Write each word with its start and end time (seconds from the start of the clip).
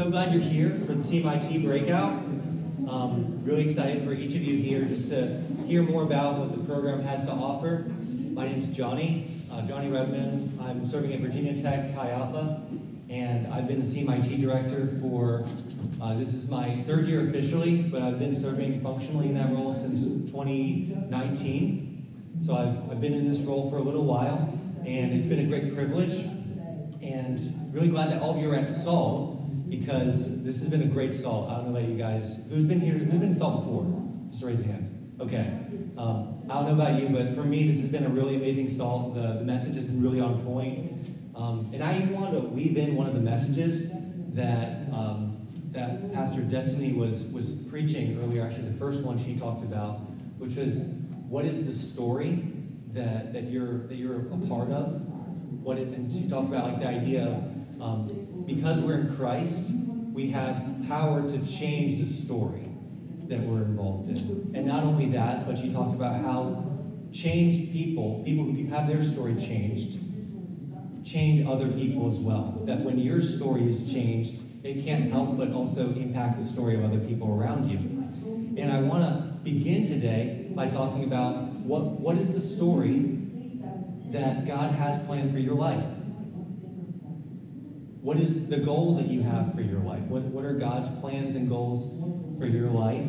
so 0.00 0.08
glad 0.08 0.32
you're 0.32 0.40
here 0.40 0.70
for 0.86 0.94
the 0.94 1.02
CMIT 1.02 1.62
breakout. 1.62 2.12
Um, 2.88 3.44
really 3.44 3.62
excited 3.62 4.02
for 4.02 4.14
each 4.14 4.34
of 4.34 4.42
you 4.42 4.56
here 4.56 4.86
just 4.86 5.10
to 5.10 5.26
hear 5.66 5.82
more 5.82 6.04
about 6.04 6.38
what 6.38 6.52
the 6.52 6.64
program 6.64 7.02
has 7.02 7.26
to 7.26 7.32
offer. 7.32 7.84
My 8.32 8.48
name's 8.48 8.68
Johnny, 8.68 9.30
uh, 9.52 9.60
Johnny 9.66 9.90
Redman. 9.90 10.58
I'm 10.62 10.86
serving 10.86 11.12
at 11.12 11.20
Virginia 11.20 11.54
Tech 11.54 11.94
Chi 11.94 12.10
Alpha, 12.12 12.62
and 13.10 13.46
I've 13.52 13.68
been 13.68 13.80
the 13.80 13.84
CMIT 13.84 14.40
director 14.40 14.88
for 15.02 15.44
uh, 16.00 16.14
this 16.14 16.32
is 16.32 16.48
my 16.48 16.80
third 16.84 17.06
year 17.06 17.28
officially, 17.28 17.82
but 17.82 18.00
I've 18.00 18.18
been 18.18 18.34
serving 18.34 18.80
functionally 18.80 19.26
in 19.26 19.34
that 19.34 19.52
role 19.52 19.74
since 19.74 20.02
2019. 20.32 22.38
So 22.40 22.54
I've, 22.54 22.90
I've 22.90 23.02
been 23.02 23.12
in 23.12 23.28
this 23.28 23.40
role 23.40 23.68
for 23.68 23.76
a 23.76 23.82
little 23.82 24.06
while, 24.06 24.58
and 24.86 25.12
it's 25.12 25.26
been 25.26 25.40
a 25.40 25.46
great 25.46 25.74
privilege. 25.74 26.14
And 27.02 27.38
really 27.74 27.88
glad 27.88 28.10
that 28.12 28.22
all 28.22 28.34
of 28.34 28.40
you 28.40 28.50
are 28.50 28.56
at 28.56 28.66
SALT 28.66 29.29
because 29.70 30.44
this 30.44 30.60
has 30.60 30.68
been 30.68 30.82
a 30.82 30.86
great 30.86 31.14
SALT. 31.14 31.48
I 31.48 31.56
don't 31.56 31.72
know 31.72 31.78
about 31.78 31.88
you 31.88 31.96
guys. 31.96 32.50
Who's 32.50 32.64
been 32.64 32.80
here? 32.80 32.94
Who's 32.94 33.06
been 33.06 33.22
in 33.22 33.34
SALT 33.34 33.60
before? 33.60 33.86
Just 34.30 34.44
raise 34.44 34.60
your 34.60 34.72
hands. 34.72 34.92
Okay. 35.20 35.58
Um, 35.96 36.42
I 36.50 36.54
don't 36.54 36.66
know 36.66 36.82
about 36.82 37.00
you, 37.00 37.08
but 37.08 37.34
for 37.34 37.44
me, 37.44 37.66
this 37.66 37.80
has 37.80 37.92
been 37.92 38.04
a 38.04 38.08
really 38.08 38.36
amazing 38.36 38.68
SALT. 38.68 39.14
The, 39.14 39.34
the 39.34 39.44
message 39.44 39.74
has 39.74 39.84
been 39.84 40.02
really 40.02 40.20
on 40.20 40.42
point. 40.42 41.08
Um, 41.36 41.70
and 41.72 41.82
I 41.82 41.96
even 41.96 42.20
wanted 42.20 42.42
to 42.42 42.48
weave 42.48 42.76
in 42.76 42.96
one 42.96 43.06
of 43.06 43.14
the 43.14 43.20
messages 43.20 43.92
that 44.34 44.92
um, 44.92 45.30
that 45.72 46.12
Pastor 46.12 46.40
Destiny 46.40 46.92
was, 46.92 47.32
was 47.32 47.66
preaching 47.70 48.18
earlier, 48.22 48.44
actually, 48.44 48.68
the 48.68 48.78
first 48.78 49.04
one 49.04 49.18
she 49.18 49.36
talked 49.36 49.62
about, 49.62 50.00
which 50.38 50.56
was 50.56 50.90
what 51.28 51.44
is 51.44 51.66
the 51.66 51.72
story 51.72 52.42
that, 52.92 53.32
that, 53.32 53.44
you're, 53.44 53.86
that 53.86 53.94
you're 53.94 54.20
a 54.20 54.48
part 54.48 54.70
of? 54.70 55.00
What 55.62 55.78
it, 55.78 55.88
and 55.88 56.12
she 56.12 56.28
talked 56.28 56.48
about 56.48 56.64
like 56.64 56.80
the 56.80 56.88
idea 56.88 57.26
of 57.26 57.82
um, 57.82 58.26
because 58.54 58.80
we're 58.80 58.98
in 58.98 59.16
Christ, 59.16 59.72
we 60.12 60.30
have 60.30 60.62
power 60.88 61.28
to 61.28 61.46
change 61.46 61.98
the 61.98 62.04
story 62.04 62.68
that 63.28 63.38
we're 63.40 63.62
involved 63.62 64.08
in. 64.08 64.52
And 64.56 64.66
not 64.66 64.82
only 64.82 65.08
that, 65.10 65.46
but 65.46 65.56
she 65.56 65.70
talked 65.70 65.94
about 65.94 66.20
how 66.22 66.66
changed 67.12 67.72
people, 67.72 68.22
people 68.24 68.44
who 68.44 68.66
have 68.66 68.88
their 68.88 69.02
story 69.04 69.36
changed, 69.36 70.00
change 71.06 71.46
other 71.46 71.68
people 71.68 72.08
as 72.08 72.16
well. 72.16 72.62
That 72.66 72.80
when 72.80 72.98
your 72.98 73.20
story 73.20 73.68
is 73.68 73.92
changed, 73.92 74.36
it 74.64 74.84
can't 74.84 75.10
help 75.10 75.38
but 75.38 75.52
also 75.52 75.94
impact 75.94 76.38
the 76.38 76.44
story 76.44 76.74
of 76.74 76.84
other 76.84 76.98
people 76.98 77.32
around 77.40 77.66
you. 77.66 77.78
And 78.60 78.72
I 78.72 78.80
want 78.80 79.04
to 79.04 79.38
begin 79.44 79.86
today 79.86 80.48
by 80.50 80.68
talking 80.68 81.04
about 81.04 81.44
what, 81.52 81.84
what 81.84 82.18
is 82.18 82.34
the 82.34 82.40
story 82.40 83.16
that 84.10 84.46
God 84.46 84.72
has 84.72 84.98
planned 85.06 85.32
for 85.32 85.38
your 85.38 85.54
life? 85.54 85.84
What 88.02 88.16
is 88.16 88.48
the 88.48 88.58
goal 88.58 88.94
that 88.96 89.08
you 89.08 89.22
have 89.22 89.54
for 89.54 89.60
your 89.60 89.80
life? 89.80 90.00
What, 90.02 90.22
what 90.22 90.44
are 90.44 90.54
God's 90.54 90.88
plans 91.00 91.34
and 91.34 91.48
goals 91.48 91.94
for 92.38 92.46
your 92.46 92.68
life? 92.68 93.06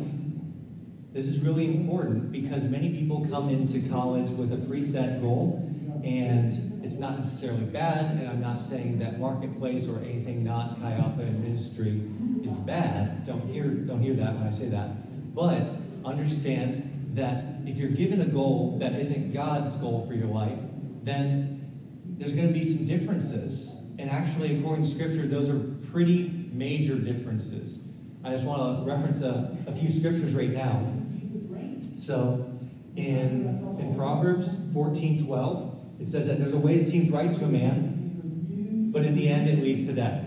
This 1.12 1.26
is 1.28 1.46
really 1.46 1.66
important 1.66 2.30
because 2.30 2.64
many 2.66 2.90
people 2.90 3.26
come 3.28 3.48
into 3.48 3.88
college 3.88 4.30
with 4.30 4.52
a 4.52 4.56
preset 4.56 5.20
goal 5.20 5.68
and 6.04 6.52
it's 6.84 6.98
not 6.98 7.16
necessarily 7.16 7.64
bad, 7.64 8.16
and 8.16 8.28
I'm 8.28 8.40
not 8.40 8.62
saying 8.62 8.98
that 8.98 9.20
marketplace 9.20 9.86
or 9.86 10.00
anything 10.00 10.42
not 10.42 10.80
Chi 10.80 10.92
Alpha 10.92 11.22
in 11.22 11.42
ministry 11.42 12.02
is 12.44 12.56
bad. 12.58 13.24
Don't 13.24 13.46
hear, 13.46 13.68
don't 13.68 14.02
hear 14.02 14.14
that 14.14 14.34
when 14.34 14.46
I 14.46 14.50
say 14.50 14.68
that. 14.70 15.34
But 15.34 15.62
understand 16.04 17.12
that 17.14 17.44
if 17.66 17.76
you're 17.76 17.90
given 17.90 18.20
a 18.20 18.26
goal 18.26 18.78
that 18.80 18.94
isn't 18.94 19.32
God's 19.32 19.76
goal 19.76 20.04
for 20.06 20.14
your 20.14 20.26
life, 20.26 20.58
then 21.02 21.70
there's 22.18 22.34
going 22.34 22.48
to 22.48 22.54
be 22.54 22.64
some 22.64 22.84
differences. 22.84 23.81
And 24.02 24.10
actually, 24.10 24.58
according 24.58 24.84
to 24.84 24.90
Scripture, 24.90 25.28
those 25.28 25.48
are 25.48 25.60
pretty 25.92 26.48
major 26.52 26.96
differences. 26.96 27.96
I 28.24 28.30
just 28.30 28.44
want 28.44 28.80
to 28.80 28.84
reference 28.84 29.22
a, 29.22 29.56
a 29.68 29.72
few 29.72 29.88
scriptures 29.92 30.34
right 30.34 30.50
now. 30.50 30.92
So, 31.94 32.50
in, 32.96 33.76
in 33.78 33.94
Proverbs 33.96 34.68
14 34.74 35.24
12, 35.24 36.00
it 36.00 36.08
says 36.08 36.26
that 36.26 36.40
there's 36.40 36.52
a 36.52 36.58
way 36.58 36.78
that 36.78 36.88
seems 36.88 37.12
right 37.12 37.32
to 37.32 37.44
a 37.44 37.48
man, 37.48 38.90
but 38.92 39.04
in 39.04 39.14
the 39.14 39.28
end 39.28 39.48
it 39.48 39.62
leads 39.62 39.86
to 39.86 39.92
death. 39.92 40.26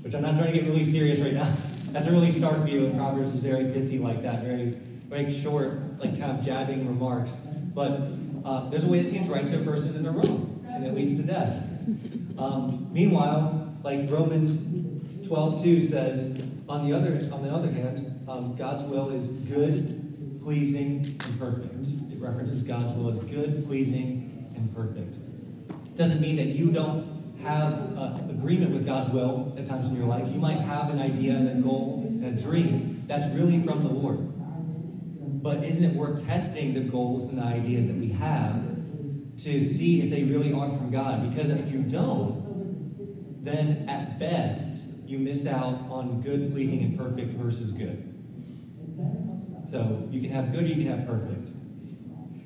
Which 0.00 0.14
I'm 0.14 0.22
not 0.22 0.36
trying 0.36 0.54
to 0.54 0.58
get 0.58 0.66
really 0.66 0.82
serious 0.82 1.20
right 1.20 1.34
now. 1.34 1.54
That's 1.90 2.06
a 2.06 2.10
really 2.10 2.30
stark 2.30 2.56
view, 2.60 2.86
and 2.86 2.96
Proverbs 2.96 3.34
is 3.34 3.40
very 3.40 3.70
pithy 3.70 3.98
like 3.98 4.22
that, 4.22 4.42
very, 4.42 4.78
very 5.10 5.30
short, 5.30 5.78
like 5.98 6.18
kind 6.18 6.38
of 6.38 6.42
jabbing 6.42 6.88
remarks. 6.88 7.34
But 7.74 8.00
uh, 8.46 8.70
there's 8.70 8.84
a 8.84 8.88
way 8.88 9.02
that 9.02 9.10
seems 9.10 9.28
right 9.28 9.46
to 9.46 9.56
a 9.56 9.62
person, 9.62 9.94
and 9.94 10.02
they're 10.02 10.12
wrong, 10.12 10.64
and 10.66 10.86
it 10.86 10.94
leads 10.94 11.20
to 11.20 11.26
death. 11.26 11.65
Um, 12.38 12.88
meanwhile, 12.92 13.74
like 13.82 14.10
Romans 14.10 14.68
12:2 15.28 15.80
says, 15.80 16.44
on 16.68 16.88
the 16.88 16.96
other 16.96 17.20
on 17.32 17.42
the 17.42 17.50
other 17.50 17.70
hand, 17.70 18.04
um, 18.28 18.56
God's 18.56 18.82
will 18.84 19.10
is 19.10 19.28
good, 19.28 20.40
pleasing, 20.42 20.98
and 20.98 21.38
perfect. 21.38 21.88
It 22.12 22.20
references 22.20 22.62
God's 22.62 22.92
will 22.92 23.08
as 23.08 23.20
good, 23.20 23.66
pleasing, 23.66 24.52
and 24.56 24.74
perfect. 24.74 25.18
Doesn't 25.96 26.20
mean 26.20 26.36
that 26.36 26.46
you 26.46 26.72
don't 26.72 27.16
have 27.42 27.96
uh, 27.96 28.18
agreement 28.30 28.72
with 28.72 28.84
God's 28.84 29.08
will 29.10 29.54
at 29.56 29.66
times 29.66 29.88
in 29.88 29.96
your 29.96 30.06
life. 30.06 30.28
You 30.28 30.40
might 30.40 30.58
have 30.58 30.90
an 30.90 30.98
idea 30.98 31.32
and 31.34 31.48
a 31.48 31.62
goal 31.62 32.04
and 32.06 32.38
a 32.38 32.42
dream 32.42 33.04
that's 33.06 33.32
really 33.34 33.62
from 33.62 33.84
the 33.84 33.90
Lord. 33.90 34.18
But 35.42 35.62
isn't 35.62 35.84
it 35.84 35.94
worth 35.94 36.26
testing 36.26 36.74
the 36.74 36.80
goals 36.80 37.28
and 37.28 37.38
the 37.38 37.44
ideas 37.44 37.86
that 37.86 37.96
we 37.96 38.08
have 38.08 38.75
to 39.38 39.60
see 39.60 40.02
if 40.02 40.10
they 40.10 40.24
really 40.24 40.52
are 40.52 40.70
from 40.70 40.90
God? 40.90 41.28
Because 41.28 41.50
if 41.50 41.70
you 41.70 41.80
don't, 41.80 43.44
then 43.44 43.88
at 43.88 44.18
best, 44.18 44.94
you 45.06 45.18
miss 45.18 45.46
out 45.46 45.78
on 45.90 46.20
good, 46.20 46.52
pleasing, 46.52 46.80
and 46.80 46.98
perfect 46.98 47.34
versus 47.34 47.72
good. 47.72 48.02
So 49.66 50.08
you 50.10 50.20
can 50.20 50.30
have 50.30 50.52
good, 50.52 50.64
or 50.64 50.66
you 50.66 50.74
can 50.74 50.86
have 50.86 51.06
perfect. 51.06 51.50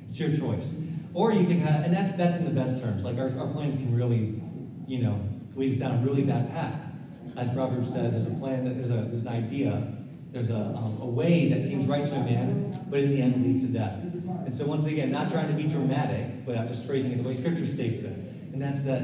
It's 0.09 0.19
your 0.19 0.37
choice. 0.37 0.83
Or 1.15 1.33
you 1.33 1.47
can 1.47 1.59
have, 1.61 1.85
and 1.85 1.95
that's 1.95 2.13
that's 2.13 2.37
in 2.37 2.45
the 2.45 2.51
best 2.51 2.83
terms. 2.83 3.05
Like 3.05 3.19
our, 3.19 3.31
our 3.39 3.53
plans 3.53 3.77
can 3.77 3.95
really, 3.95 4.43
you 4.87 5.03
know, 5.03 5.21
lead 5.55 5.71
us 5.71 5.77
down 5.77 6.03
a 6.03 6.07
really 6.07 6.23
bad 6.23 6.51
path. 6.51 6.81
As 7.37 7.51
Proverbs 7.51 7.93
says, 7.93 8.15
there's 8.15 8.37
a 8.37 8.39
plan, 8.39 8.65
there's, 8.65 8.91
a, 8.91 8.95
there's 8.95 9.23
an 9.23 9.29
idea, 9.29 9.97
there's 10.33 10.51
a, 10.51 10.57
um, 10.57 10.99
a 11.01 11.07
way 11.07 11.49
that 11.49 11.65
seems 11.65 11.87
right 11.87 12.07
to 12.07 12.15
a 12.15 12.23
man, 12.23 12.87
but 12.89 13.01
in 13.01 13.11
the 13.11 13.21
end 13.21 13.43
leads 13.45 13.65
to 13.65 13.73
death. 13.73 13.99
And 14.01 14.55
so 14.55 14.65
once 14.67 14.87
again, 14.87 15.11
not 15.11 15.29
trying 15.31 15.49
to 15.49 15.55
be 15.55 15.69
dramatic, 15.69 16.47
but 16.47 16.57
I'm 16.57 16.69
just 16.69 16.87
phrasing 16.87 17.11
it 17.11 17.17
the 17.17 17.25
way 17.25 17.35
Scripture 17.35 17.67
states 17.67 18.03
it. 18.03 18.17
And 18.53 18.63
that's 18.63 18.85
that 18.85 19.03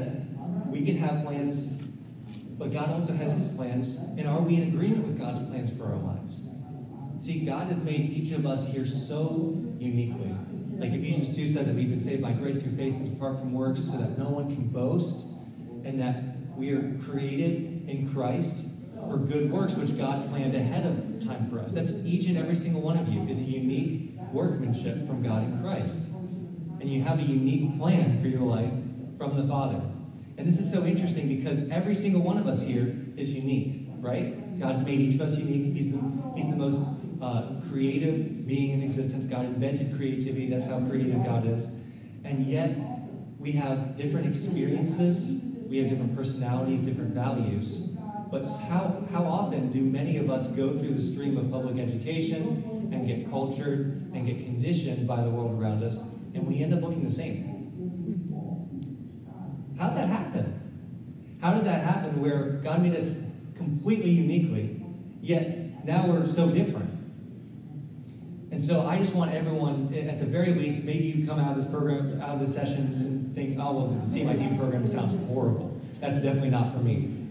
we 0.67 0.85
can 0.85 0.97
have 0.97 1.25
plans, 1.25 1.65
but 2.57 2.71
God 2.71 2.89
also 2.89 3.13
has 3.13 3.33
His 3.33 3.47
plans, 3.49 3.97
and 4.17 4.27
are 4.27 4.39
we 4.39 4.55
in 4.55 4.63
agreement 4.63 5.05
with 5.05 5.19
God's 5.19 5.41
plans 5.41 5.71
for 5.73 5.85
our 5.85 5.97
lives? 5.97 6.41
See, 7.19 7.45
God 7.45 7.67
has 7.67 7.83
made 7.83 8.11
each 8.11 8.31
of 8.31 8.45
us 8.45 8.71
here 8.71 8.85
so 8.85 9.61
uniquely. 9.79 10.33
Like 10.77 10.91
Ephesians 10.91 11.35
2 11.35 11.47
says 11.47 11.65
that 11.65 11.75
we've 11.75 11.89
been 11.89 11.99
saved 11.99 12.21
by 12.21 12.31
grace 12.31 12.61
through 12.61 12.77
faith 12.77 12.95
and 12.95 13.17
apart 13.17 13.39
from 13.39 13.53
works 13.53 13.83
so 13.83 13.97
that 13.97 14.17
no 14.17 14.29
one 14.29 14.53
can 14.53 14.67
boast, 14.67 15.35
and 15.83 15.99
that 15.99 16.23
we 16.55 16.71
are 16.71 16.97
created 17.03 17.89
in 17.89 18.09
Christ 18.13 18.76
for 19.09 19.17
good 19.17 19.51
works, 19.51 19.73
which 19.75 19.97
God 19.97 20.29
planned 20.29 20.55
ahead 20.55 20.85
of 20.85 21.25
time 21.25 21.49
for 21.49 21.59
us. 21.59 21.73
That's 21.73 21.91
each 22.05 22.25
and 22.27 22.37
every 22.37 22.55
single 22.55 22.81
one 22.81 22.97
of 22.97 23.07
you 23.07 23.21
is 23.27 23.39
a 23.39 23.43
unique 23.43 24.19
workmanship 24.31 25.07
from 25.07 25.23
God 25.23 25.43
in 25.43 25.61
Christ. 25.61 26.09
And 26.79 26.89
you 26.89 27.01
have 27.03 27.19
a 27.19 27.23
unique 27.23 27.77
plan 27.77 28.21
for 28.21 28.27
your 28.27 28.41
life 28.41 28.71
from 29.17 29.37
the 29.37 29.47
Father. 29.47 29.81
And 30.37 30.47
this 30.47 30.59
is 30.59 30.71
so 30.71 30.83
interesting 30.85 31.27
because 31.27 31.67
every 31.69 31.95
single 31.95 32.21
one 32.21 32.37
of 32.37 32.47
us 32.47 32.61
here 32.61 32.95
is 33.15 33.33
unique, 33.33 33.89
right? 33.99 34.59
God's 34.59 34.81
made 34.81 34.99
each 34.99 35.15
of 35.15 35.21
us 35.21 35.37
unique. 35.37 35.73
He's 35.73 35.91
the, 35.91 36.33
he's 36.35 36.49
the 36.49 36.55
most 36.55 36.91
uh, 37.21 37.61
creative 37.69 38.47
being 38.47 38.71
in 38.71 38.83
existence. 38.83 39.25
God 39.25 39.45
invented 39.45 39.95
creativity. 39.95 40.49
That's 40.49 40.67
how 40.67 40.79
creative 40.87 41.23
God 41.23 41.47
is. 41.47 41.79
And 42.23 42.45
yet, 42.45 42.75
we 43.39 43.51
have 43.53 43.95
different 43.95 44.27
experiences, 44.27 45.55
we 45.69 45.77
have 45.77 45.89
different 45.89 46.15
personalities, 46.15 46.81
different 46.81 47.13
values. 47.13 47.96
But 48.29 48.45
how, 48.69 49.05
how 49.11 49.23
often 49.23 49.71
do 49.71 49.81
many 49.81 50.17
of 50.17 50.29
us 50.29 50.49
go 50.49 50.69
through 50.71 50.93
the 50.95 51.01
stream 51.01 51.37
of 51.37 51.49
public 51.49 51.77
education 51.77 52.89
and 52.91 53.07
get 53.07 53.29
cultured 53.29 54.11
and 54.13 54.25
get 54.25 54.43
conditioned 54.43 55.07
by 55.07 55.21
the 55.21 55.29
world 55.29 55.59
around 55.59 55.83
us, 55.83 56.13
and 56.33 56.45
we 56.45 56.61
end 56.61 56.73
up 56.73 56.81
looking 56.81 57.03
the 57.03 57.11
same? 57.11 57.55
How 59.79 59.89
did 59.89 59.97
that 59.97 60.09
happen? 60.09 61.37
How 61.41 61.53
did 61.53 61.65
that 61.65 61.83
happen 61.83 62.19
where 62.19 62.59
God 62.63 62.81
made 62.81 62.95
us 62.95 63.33
completely 63.55 64.09
uniquely, 64.09 64.83
yet 65.21 65.85
now 65.85 66.07
we're 66.07 66.25
so 66.25 66.49
different? 66.49 66.97
And 68.51 68.61
so 68.63 68.85
I 68.85 68.97
just 68.97 69.13
want 69.13 69.33
everyone, 69.33 69.93
at 69.93 70.19
the 70.19 70.25
very 70.25 70.53
least, 70.53 70.83
maybe 70.83 71.05
you 71.05 71.27
come 71.27 71.39
out 71.39 71.51
of 71.51 71.63
this 71.63 71.71
program, 71.71 72.19
out 72.21 72.29
of 72.29 72.39
this 72.39 72.53
session, 72.53 72.81
and 72.81 73.35
think, 73.35 73.59
oh, 73.59 73.73
well, 73.73 73.87
the 73.87 74.05
CMIT 74.05 74.57
program 74.57 74.87
sounds 74.87 75.13
horrible. 75.27 75.79
That's 75.99 76.15
definitely 76.15 76.49
not 76.49 76.73
for 76.73 76.79
me. 76.79 77.26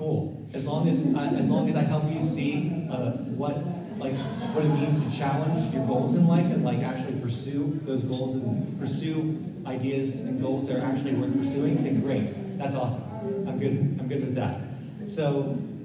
Cool. 0.00 0.48
As 0.54 0.66
long 0.66 0.88
as 0.88 1.14
I, 1.14 1.26
as 1.26 1.50
long 1.50 1.68
as 1.68 1.76
I 1.76 1.82
help 1.82 2.10
you 2.10 2.22
see 2.22 2.88
uh, 2.90 3.10
what 3.36 3.58
like 3.98 4.14
what 4.54 4.64
it 4.64 4.70
means 4.70 4.98
to 4.98 5.14
challenge 5.14 5.74
your 5.74 5.86
goals 5.86 6.14
in 6.14 6.26
life 6.26 6.46
and 6.46 6.64
like 6.64 6.78
actually 6.78 7.20
pursue 7.20 7.78
those 7.84 8.02
goals 8.02 8.34
and 8.34 8.80
pursue 8.80 9.38
ideas 9.66 10.24
and 10.24 10.40
goals 10.40 10.68
that 10.68 10.78
are 10.78 10.86
actually 10.86 11.12
worth 11.12 11.36
pursuing, 11.36 11.84
then 11.84 12.00
great. 12.00 12.56
That's 12.56 12.74
awesome. 12.74 13.02
I'm 13.46 13.58
good. 13.58 13.98
I'm 14.00 14.08
good 14.08 14.22
with 14.22 14.34
that. 14.36 14.58
So 15.06 15.42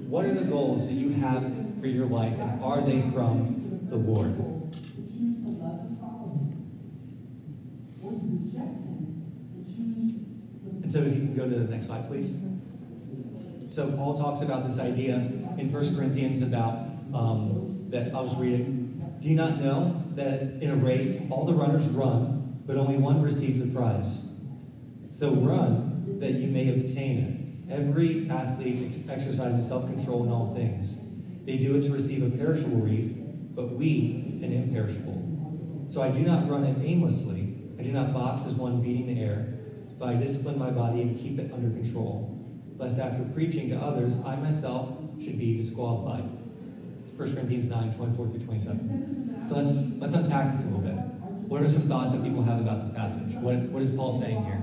what 0.08 0.24
are 0.24 0.32
the 0.32 0.44
goals 0.44 0.88
that 0.88 0.94
you 0.94 1.10
have 1.20 1.42
for 1.78 1.86
your 1.86 2.06
life, 2.06 2.32
and 2.40 2.64
are 2.64 2.80
they 2.80 3.02
from 3.12 3.86
the 3.90 3.96
Lord? 3.96 4.32
And 10.82 10.90
so, 10.90 11.00
if 11.00 11.14
you 11.14 11.20
can 11.20 11.34
go 11.34 11.46
to 11.46 11.54
the 11.54 11.64
next 11.64 11.88
slide, 11.88 12.06
please. 12.08 12.55
So, 13.76 13.92
Paul 13.92 14.14
talks 14.14 14.40
about 14.40 14.66
this 14.66 14.78
idea 14.78 15.16
in 15.16 15.70
1 15.70 15.96
Corinthians 15.96 16.40
about 16.40 16.78
um, 17.12 17.84
that 17.90 18.14
I 18.14 18.20
was 18.22 18.34
reading. 18.34 19.18
Do 19.20 19.28
you 19.28 19.36
not 19.36 19.60
know 19.60 20.02
that 20.14 20.40
in 20.62 20.70
a 20.70 20.76
race 20.76 21.30
all 21.30 21.44
the 21.44 21.52
runners 21.52 21.86
run, 21.88 22.62
but 22.64 22.78
only 22.78 22.96
one 22.96 23.20
receives 23.20 23.60
a 23.60 23.66
prize? 23.66 24.40
So, 25.10 25.34
run 25.34 26.18
that 26.20 26.36
you 26.36 26.48
may 26.48 26.70
obtain 26.70 27.66
it. 27.68 27.70
Every 27.70 28.30
athlete 28.30 28.82
ex- 28.88 29.10
exercises 29.10 29.68
self 29.68 29.86
control 29.88 30.24
in 30.24 30.32
all 30.32 30.54
things. 30.54 31.06
They 31.44 31.58
do 31.58 31.76
it 31.76 31.82
to 31.82 31.92
receive 31.92 32.22
a 32.22 32.34
perishable 32.34 32.78
wreath, 32.78 33.14
but 33.54 33.72
we 33.72 34.40
an 34.42 34.54
imperishable. 34.54 35.84
So, 35.88 36.00
I 36.00 36.08
do 36.10 36.20
not 36.20 36.48
run 36.48 36.64
it 36.64 36.78
aimlessly, 36.82 37.58
I 37.78 37.82
do 37.82 37.92
not 37.92 38.14
box 38.14 38.46
as 38.46 38.54
one 38.54 38.80
beating 38.80 39.06
the 39.06 39.20
air 39.20 39.52
but 39.98 40.10
I 40.10 40.14
discipline 40.14 40.58
my 40.58 40.70
body 40.70 41.00
and 41.00 41.16
keep 41.16 41.38
it 41.38 41.50
under 41.54 41.70
control, 41.70 42.35
lest 42.78 42.98
after 42.98 43.22
preaching 43.34 43.68
to 43.70 43.76
others, 43.76 44.24
I 44.24 44.36
myself 44.36 44.96
should 45.22 45.38
be 45.38 45.56
disqualified. 45.56 46.24
1 47.16 47.34
Corinthians 47.34 47.70
9, 47.70 47.94
24 47.94 48.28
through 48.28 48.40
27. 48.40 49.46
So 49.46 49.56
let's, 49.56 49.98
let's 49.98 50.14
unpack 50.14 50.52
this 50.52 50.64
a 50.64 50.66
little 50.66 50.80
bit. 50.80 50.96
What 51.48 51.62
are 51.62 51.68
some 51.68 51.82
thoughts 51.82 52.12
that 52.12 52.22
people 52.22 52.42
have 52.42 52.60
about 52.60 52.80
this 52.80 52.90
passage? 52.90 53.34
What, 53.36 53.56
what 53.70 53.82
is 53.82 53.90
Paul 53.90 54.12
saying 54.12 54.44
here? 54.44 54.62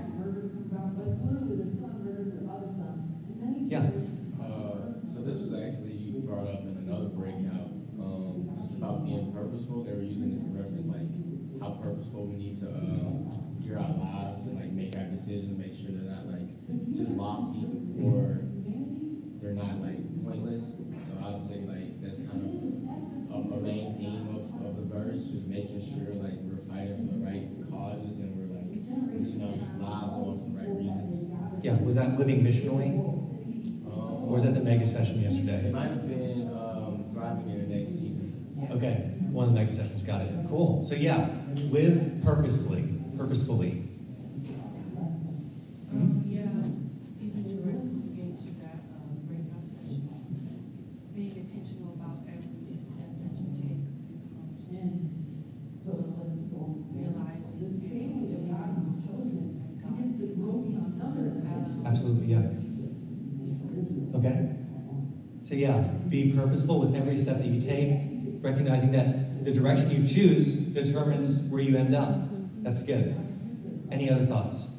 Yeah. 3.69 3.89
Uh, 4.37 5.01
so 5.07 5.21
this 5.21 5.41
was 5.41 5.53
actually 5.55 6.13
brought 6.21 6.47
up 6.47 6.61
in 6.61 6.77
another 6.85 7.07
breakout. 7.07 7.73
Um, 7.97 8.53
just 8.59 8.75
about 8.75 9.05
being 9.05 9.31
purposeful. 9.33 9.83
They 9.83 9.93
were 9.93 10.03
using 10.03 10.35
this 10.35 10.43
in 10.43 10.53
reference 10.53 10.85
like 10.85 11.09
how 11.61 11.81
purposeful 11.81 12.27
we 12.27 12.35
need 12.35 12.59
to 12.59 12.69
uh, 12.69 13.63
gear 13.63 13.79
lives 13.79 14.45
and 14.45 14.59
like 14.59 14.71
make 14.71 14.95
our 14.97 15.05
decisions, 15.05 15.49
and 15.49 15.57
make 15.57 15.73
sure 15.73 15.89
they're 15.89 16.11
not 16.11 16.27
like 16.27 16.51
just 16.95 17.11
lofty 17.11 17.65
or 18.01 18.39
they're 19.41 19.53
not 19.53 19.79
like 19.81 19.99
pointless. 20.23 20.75
So 21.05 21.11
I'd 21.25 21.39
say 21.39 21.59
like 21.67 22.01
that's 22.01 22.17
kind 22.17 22.41
of 22.41 23.51
a, 23.51 23.55
a 23.55 23.59
main 23.61 23.97
theme 23.97 24.27
of, 24.35 24.65
of 24.65 24.75
the 24.77 24.85
verse, 24.93 25.25
just 25.25 25.47
making 25.47 25.81
sure 25.81 26.13
like 26.15 26.39
we're 26.41 26.61
fighting 26.63 26.97
for 26.97 27.13
the 27.13 27.19
right 27.23 27.47
causes 27.69 28.19
and 28.19 28.35
we're 28.35 28.49
like 28.55 28.69
you 28.71 29.37
know 29.37 29.53
lives 29.79 30.13
on 30.13 30.37
for 30.39 30.49
the 30.49 30.57
right 30.57 30.73
reasons. 30.77 31.29
Yeah. 31.63 31.79
Was 31.81 31.95
that 31.95 32.17
living 32.19 32.43
missionally? 32.43 32.91
Um, 33.87 34.23
Or 34.27 34.33
was 34.33 34.43
that 34.43 34.53
the 34.53 34.61
mega 34.61 34.85
session 34.85 35.19
yesterday? 35.21 35.67
It 35.67 35.73
might 35.73 35.87
have 35.91 36.07
been 36.07 36.49
um, 36.53 37.05
thriving 37.13 37.49
in 37.49 37.69
the 37.69 37.75
next 37.75 37.89
season. 37.99 38.67
Okay. 38.71 39.11
One 39.31 39.47
of 39.47 39.53
the 39.53 39.59
mega 39.59 39.71
sessions. 39.71 40.03
Got 40.03 40.21
it. 40.21 40.31
Cool. 40.49 40.85
So, 40.85 40.95
yeah, 40.95 41.27
live 41.71 42.21
purposely, 42.23 42.83
purposefully. 43.17 43.81
Um, 45.91 46.23
yeah, 46.27 46.49
even 47.21 47.43
to 47.43 47.55
reference 47.65 48.03
again 48.05 48.37
to 48.37 48.49
that, 48.61 48.81
uh, 48.93 49.09
breakout 49.25 49.65
session, 49.73 50.09
being 51.15 51.35
intentional 51.37 51.93
about 51.97 52.25
every 52.29 52.75
step 52.77 53.09
that 53.21 53.33
you 53.41 53.47
take 53.57 53.81
when 53.89 54.21
it 54.21 54.29
comes 54.37 54.61
to, 54.69 54.77
um, 55.89 56.85
realizing 56.93 57.57
it's 57.61 57.77
a 57.81 58.33
that 58.33 58.43
God. 58.53 58.73
Absolutely, 61.85 62.27
yeah. 62.33 62.47
Okay? 64.17 64.55
So, 65.43 65.53
yeah, 65.55 65.83
be 66.13 66.31
purposeful 66.31 66.79
with 66.79 66.95
every 66.95 67.17
step 67.17 67.37
that 67.37 67.47
you 67.47 67.59
take, 67.59 67.99
recognizing 68.43 68.91
that 68.91 69.43
the 69.43 69.51
direction 69.51 69.89
you 69.89 70.07
choose 70.07 70.57
determines 70.57 71.49
where 71.49 71.59
you 71.59 71.75
end 71.75 71.95
up. 71.95 72.29
That's 72.61 72.83
good. 72.83 73.15
Any 73.91 74.11
other 74.11 74.23
thoughts? 74.23 74.77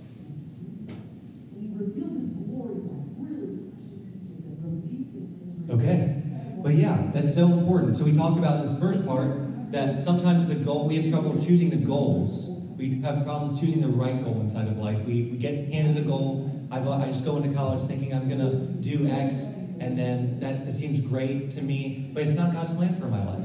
Okay. 5.69 6.23
But 6.63 6.75
yeah, 6.75 7.11
that's 7.13 7.35
so 7.35 7.47
important. 7.47 7.97
So 7.97 8.05
we 8.05 8.15
talked 8.15 8.39
about 8.39 8.59
in 8.59 8.63
this 8.63 8.81
first 8.81 9.05
part 9.05 9.73
that 9.73 10.05
sometimes 10.05 10.47
the 10.47 10.55
goal, 10.55 10.87
we 10.87 11.03
have 11.03 11.11
trouble 11.11 11.37
choosing 11.45 11.69
the 11.69 11.85
goals. 11.85 12.61
We 12.79 13.01
have 13.01 13.25
problems 13.25 13.59
choosing 13.59 13.81
the 13.81 13.89
right 13.89 14.23
goal 14.23 14.41
inside 14.41 14.69
of 14.69 14.79
life. 14.79 15.05
We, 15.05 15.25
we 15.25 15.37
get 15.37 15.73
handed 15.73 16.05
a 16.05 16.07
goal. 16.07 16.69
I, 16.71 16.79
I 16.79 17.09
just 17.09 17.25
go 17.25 17.39
into 17.39 17.53
college 17.53 17.83
thinking 17.83 18.15
I'm 18.15 18.29
going 18.29 18.41
to 18.41 18.55
do 18.89 19.09
X, 19.09 19.64
and 19.85 19.99
then 19.99 20.41
that, 20.41 20.73
seems 20.73 21.03
great 21.03 21.51
to 21.51 21.63
me, 21.63 22.11
but 22.15 22.23
it's 22.23 22.33
not 22.33 22.55
God's 22.55 22.73
plan 22.73 22.99
for 22.99 23.05
my 23.05 23.23
life. 23.23 23.45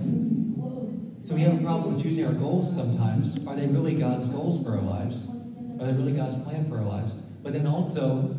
So 1.27 1.35
we 1.35 1.41
have 1.41 1.59
a 1.59 1.61
problem 1.61 1.93
with 1.93 2.01
choosing 2.01 2.25
our 2.25 2.31
goals 2.31 2.73
sometimes. 2.73 3.45
Are 3.45 3.57
they 3.57 3.67
really 3.67 3.93
God's 3.93 4.29
goals 4.29 4.63
for 4.63 4.77
our 4.77 4.81
lives? 4.81 5.27
Are 5.81 5.87
they 5.87 5.91
really 5.91 6.13
God's 6.13 6.37
plan 6.37 6.63
for 6.69 6.77
our 6.77 6.85
lives? 6.85 7.15
But 7.43 7.51
then 7.51 7.67
also, 7.67 8.33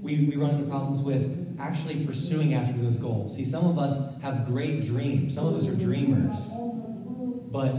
we, 0.00 0.26
we 0.26 0.36
run 0.36 0.50
into 0.50 0.70
problems 0.70 1.02
with 1.02 1.56
actually 1.58 2.06
pursuing 2.06 2.54
after 2.54 2.78
those 2.78 2.96
goals. 2.96 3.34
See, 3.34 3.44
some 3.44 3.66
of 3.66 3.80
us 3.80 4.22
have 4.22 4.46
great 4.46 4.82
dreams. 4.82 5.34
Some 5.34 5.48
of 5.48 5.56
us 5.56 5.66
are 5.66 5.74
dreamers. 5.74 6.52
But 7.50 7.74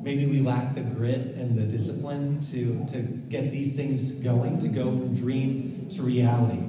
maybe 0.00 0.26
we 0.26 0.40
lack 0.42 0.76
the 0.76 0.82
grit 0.82 1.34
and 1.34 1.58
the 1.58 1.64
discipline 1.64 2.40
to, 2.42 2.86
to 2.86 3.02
get 3.02 3.50
these 3.50 3.74
things 3.74 4.20
going, 4.20 4.60
to 4.60 4.68
go 4.68 4.84
from 4.84 5.12
dream 5.12 5.88
to 5.90 6.02
reality. 6.04 6.62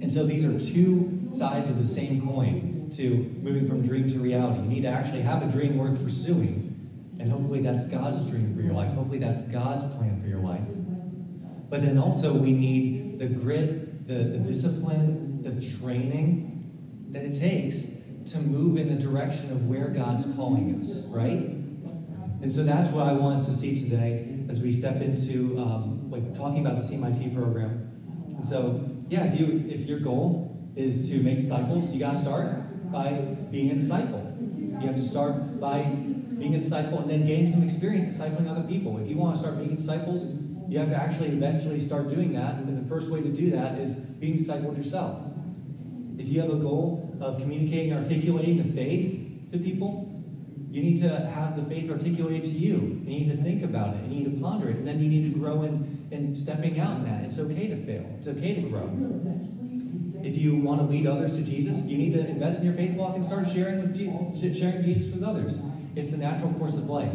And 0.00 0.12
so 0.12 0.24
these 0.24 0.44
are 0.44 0.58
two 0.58 1.28
sides 1.32 1.70
of 1.70 1.78
the 1.78 1.86
same 1.86 2.26
coin 2.26 2.90
to 2.96 3.02
moving 3.42 3.68
from 3.68 3.82
dream 3.82 4.08
to 4.08 4.18
reality. 4.18 4.62
You 4.62 4.68
need 4.68 4.82
to 4.82 4.88
actually 4.88 5.20
have 5.22 5.42
a 5.42 5.50
dream 5.50 5.78
worth 5.78 6.02
pursuing. 6.02 6.66
And 7.18 7.30
hopefully 7.30 7.60
that's 7.60 7.86
God's 7.86 8.28
dream 8.30 8.54
for 8.56 8.62
your 8.62 8.72
life. 8.72 8.92
Hopefully 8.94 9.18
that's 9.18 9.42
God's 9.44 9.84
plan 9.94 10.20
for 10.20 10.26
your 10.26 10.40
life. 10.40 10.68
But 11.68 11.82
then 11.82 11.98
also 11.98 12.32
we 12.32 12.52
need 12.52 13.18
the 13.18 13.26
grit, 13.26 14.08
the, 14.08 14.14
the 14.14 14.38
discipline, 14.38 15.42
the 15.42 15.78
training 15.78 17.08
that 17.10 17.22
it 17.22 17.34
takes 17.34 18.00
to 18.26 18.38
move 18.38 18.78
in 18.78 18.88
the 18.88 19.00
direction 19.00 19.52
of 19.52 19.68
where 19.68 19.88
God's 19.88 20.34
calling 20.34 20.78
us, 20.80 21.08
right? 21.10 21.60
And 22.42 22.50
so 22.50 22.64
that's 22.64 22.90
what 22.90 23.06
I 23.06 23.12
want 23.12 23.34
us 23.34 23.46
to 23.46 23.52
see 23.52 23.76
today 23.76 24.44
as 24.48 24.60
we 24.60 24.72
step 24.72 25.00
into 25.00 25.58
um, 25.58 26.10
like 26.10 26.34
talking 26.34 26.64
about 26.66 26.80
the 26.80 26.86
CMIT 26.86 27.34
program. 27.34 27.90
And 28.36 28.46
so, 28.46 28.88
yeah, 29.10 29.24
if 29.24 29.38
you 29.38 29.66
if 29.68 29.88
your 29.88 29.98
goal 29.98 30.56
is 30.76 31.10
to 31.10 31.20
make 31.22 31.36
disciples, 31.36 31.90
you 31.90 31.98
got 31.98 32.14
to 32.14 32.20
start 32.20 32.92
by 32.92 33.10
being 33.50 33.72
a 33.72 33.74
disciple. 33.74 34.24
You 34.38 34.86
have 34.86 34.94
to 34.94 35.02
start 35.02 35.60
by 35.60 35.82
being 35.82 36.54
a 36.54 36.58
disciple 36.58 37.00
and 37.00 37.10
then 37.10 37.26
gain 37.26 37.48
some 37.48 37.62
experience 37.62 38.08
discipling 38.08 38.48
other 38.48 38.62
people. 38.62 38.98
If 38.98 39.08
you 39.08 39.16
want 39.16 39.34
to 39.34 39.40
start 39.40 39.56
making 39.56 39.76
disciples, 39.76 40.30
you 40.68 40.78
have 40.78 40.88
to 40.90 40.96
actually 40.96 41.28
eventually 41.28 41.80
start 41.80 42.08
doing 42.08 42.32
that. 42.34 42.54
And 42.54 42.84
the 42.84 42.88
first 42.88 43.10
way 43.10 43.20
to 43.20 43.28
do 43.28 43.50
that 43.50 43.78
is 43.78 43.96
being 43.96 44.38
discipled 44.38 44.76
yourself. 44.76 45.20
If 46.16 46.28
you 46.28 46.40
have 46.40 46.50
a 46.50 46.56
goal 46.56 47.18
of 47.20 47.40
communicating 47.40 47.92
articulating 47.92 48.58
the 48.58 48.72
faith 48.72 49.50
to 49.50 49.58
people, 49.58 50.06
you 50.70 50.82
need 50.82 50.98
to 50.98 51.08
have 51.08 51.56
the 51.56 51.68
faith 51.68 51.90
articulated 51.90 52.44
to 52.44 52.50
you. 52.52 52.76
You 52.76 53.10
need 53.10 53.26
to 53.26 53.36
think 53.36 53.64
about 53.64 53.96
it. 53.96 54.04
You 54.04 54.20
need 54.20 54.24
to 54.36 54.40
ponder 54.40 54.68
it. 54.68 54.76
And 54.76 54.86
then 54.86 55.00
you 55.00 55.08
need 55.08 55.32
to 55.32 55.36
grow 55.36 55.64
in, 55.64 56.06
in 56.12 56.36
stepping 56.36 56.78
out 56.78 56.98
in 56.98 57.04
that. 57.06 57.24
It's 57.24 57.40
okay 57.40 57.66
to 57.66 57.76
fail. 57.76 58.06
It's 58.18 58.28
okay 58.28 58.54
to 58.54 58.60
grow. 58.62 58.88
If 60.22 60.38
you 60.38 60.54
want 60.56 60.80
to 60.80 60.86
lead 60.86 61.08
others 61.08 61.36
to 61.38 61.44
Jesus, 61.44 61.86
you 61.86 61.98
need 61.98 62.12
to 62.12 62.20
invest 62.20 62.60
in 62.60 62.66
your 62.66 62.74
faith 62.74 62.96
walk 62.96 63.16
and 63.16 63.24
start 63.24 63.48
sharing 63.48 63.80
with 63.80 63.96
Je- 63.96 64.54
sharing 64.54 64.82
Jesus 64.84 65.12
with 65.12 65.24
others. 65.24 65.60
It's 65.96 66.12
the 66.12 66.18
natural 66.18 66.52
course 66.52 66.76
of 66.76 66.86
life. 66.86 67.12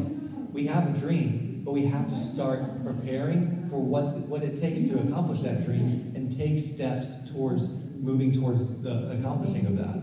We 0.52 0.68
have 0.68 0.94
a 0.94 1.00
dream, 1.00 1.62
but 1.64 1.72
we 1.72 1.86
have 1.86 2.10
to 2.10 2.18
start 2.18 2.84
preparing 2.84 3.70
for 3.70 3.82
what, 3.82 4.18
what 4.28 4.44
it 4.44 4.60
takes 4.60 4.82
to 4.90 5.00
accomplish 5.00 5.40
that 5.42 5.64
dream 5.64 6.12
and 6.14 6.36
take 6.36 6.60
steps 6.60 7.32
towards 7.32 7.86
moving 7.96 8.34
towards 8.34 8.82
the 8.82 9.12
accomplishing 9.12 9.66
of 9.66 9.78
that. 9.78 9.96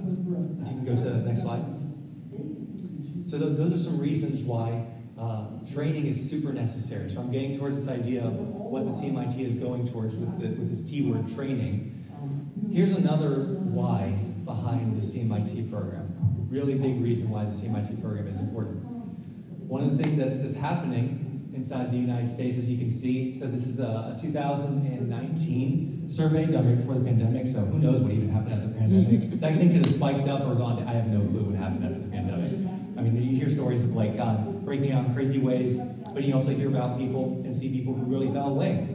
If 0.62 0.70
you 0.70 0.76
can 0.76 0.84
go 0.84 0.96
to 0.96 1.04
the 1.04 1.28
next 1.28 1.42
slide. 1.42 1.81
So 3.32 3.38
th- 3.38 3.56
those 3.56 3.72
are 3.72 3.78
some 3.78 3.98
reasons 3.98 4.42
why 4.42 4.84
uh, 5.18 5.46
training 5.72 6.04
is 6.04 6.30
super 6.30 6.52
necessary. 6.52 7.08
So 7.08 7.22
I'm 7.22 7.32
getting 7.32 7.56
towards 7.56 7.76
this 7.76 7.88
idea 7.88 8.22
of 8.22 8.34
what 8.34 8.84
the 8.84 8.90
CMIT 8.90 9.40
is 9.40 9.56
going 9.56 9.88
towards 9.88 10.14
with, 10.16 10.38
the, 10.38 10.48
with 10.48 10.68
this 10.68 10.82
T 10.82 11.10
word 11.10 11.26
training. 11.34 12.04
Here's 12.70 12.92
another 12.92 13.56
why 13.56 14.10
behind 14.44 15.00
the 15.00 15.00
CMIT 15.00 15.70
program. 15.70 16.14
Really 16.50 16.74
big 16.74 17.00
reason 17.00 17.30
why 17.30 17.46
the 17.46 17.52
CMIT 17.52 18.02
program 18.02 18.28
is 18.28 18.38
important. 18.38 18.84
One 18.84 19.82
of 19.82 19.96
the 19.96 20.02
things 20.04 20.18
that's, 20.18 20.40
that's 20.40 20.56
happening 20.56 21.50
inside 21.54 21.90
the 21.90 21.96
United 21.96 22.28
States, 22.28 22.58
as 22.58 22.68
you 22.68 22.76
can 22.76 22.90
see, 22.90 23.34
so 23.34 23.46
this 23.46 23.66
is 23.66 23.80
a, 23.80 24.14
a 24.14 24.20
2019 24.20 26.10
survey 26.10 26.44
done 26.44 26.76
before 26.76 26.96
the 26.96 27.04
pandemic, 27.04 27.46
so 27.46 27.60
who 27.60 27.78
knows 27.78 28.02
what 28.02 28.12
even 28.12 28.28
happened 28.28 28.52
after 28.52 28.66
the 28.66 28.74
pandemic. 28.74 29.40
that 29.40 29.56
thing 29.56 29.68
could 29.68 29.86
have 29.86 29.94
spiked 29.94 30.28
up 30.28 30.42
or 30.42 30.54
gone 30.54 30.76
to, 30.76 30.86
I 30.86 30.92
have 30.92 31.06
no 31.06 31.20
clue 31.30 31.44
what 31.44 31.56
happened 31.56 31.84
after 31.84 31.98
the 31.98 32.08
pandemic. 32.10 32.61
I 33.02 33.10
mean, 33.10 33.22
you 33.22 33.36
hear 33.36 33.50
stories 33.50 33.82
of 33.82 33.94
like 33.94 34.16
God 34.16 34.64
breaking 34.64 34.92
out 34.92 35.06
in 35.06 35.14
crazy 35.14 35.38
ways, 35.38 35.78
but 36.14 36.22
you 36.22 36.34
also 36.34 36.52
hear 36.52 36.68
about 36.68 36.98
people 36.98 37.42
and 37.44 37.54
see 37.54 37.72
people 37.72 37.94
who 37.94 38.04
really 38.04 38.32
fell 38.32 38.48
away 38.48 38.86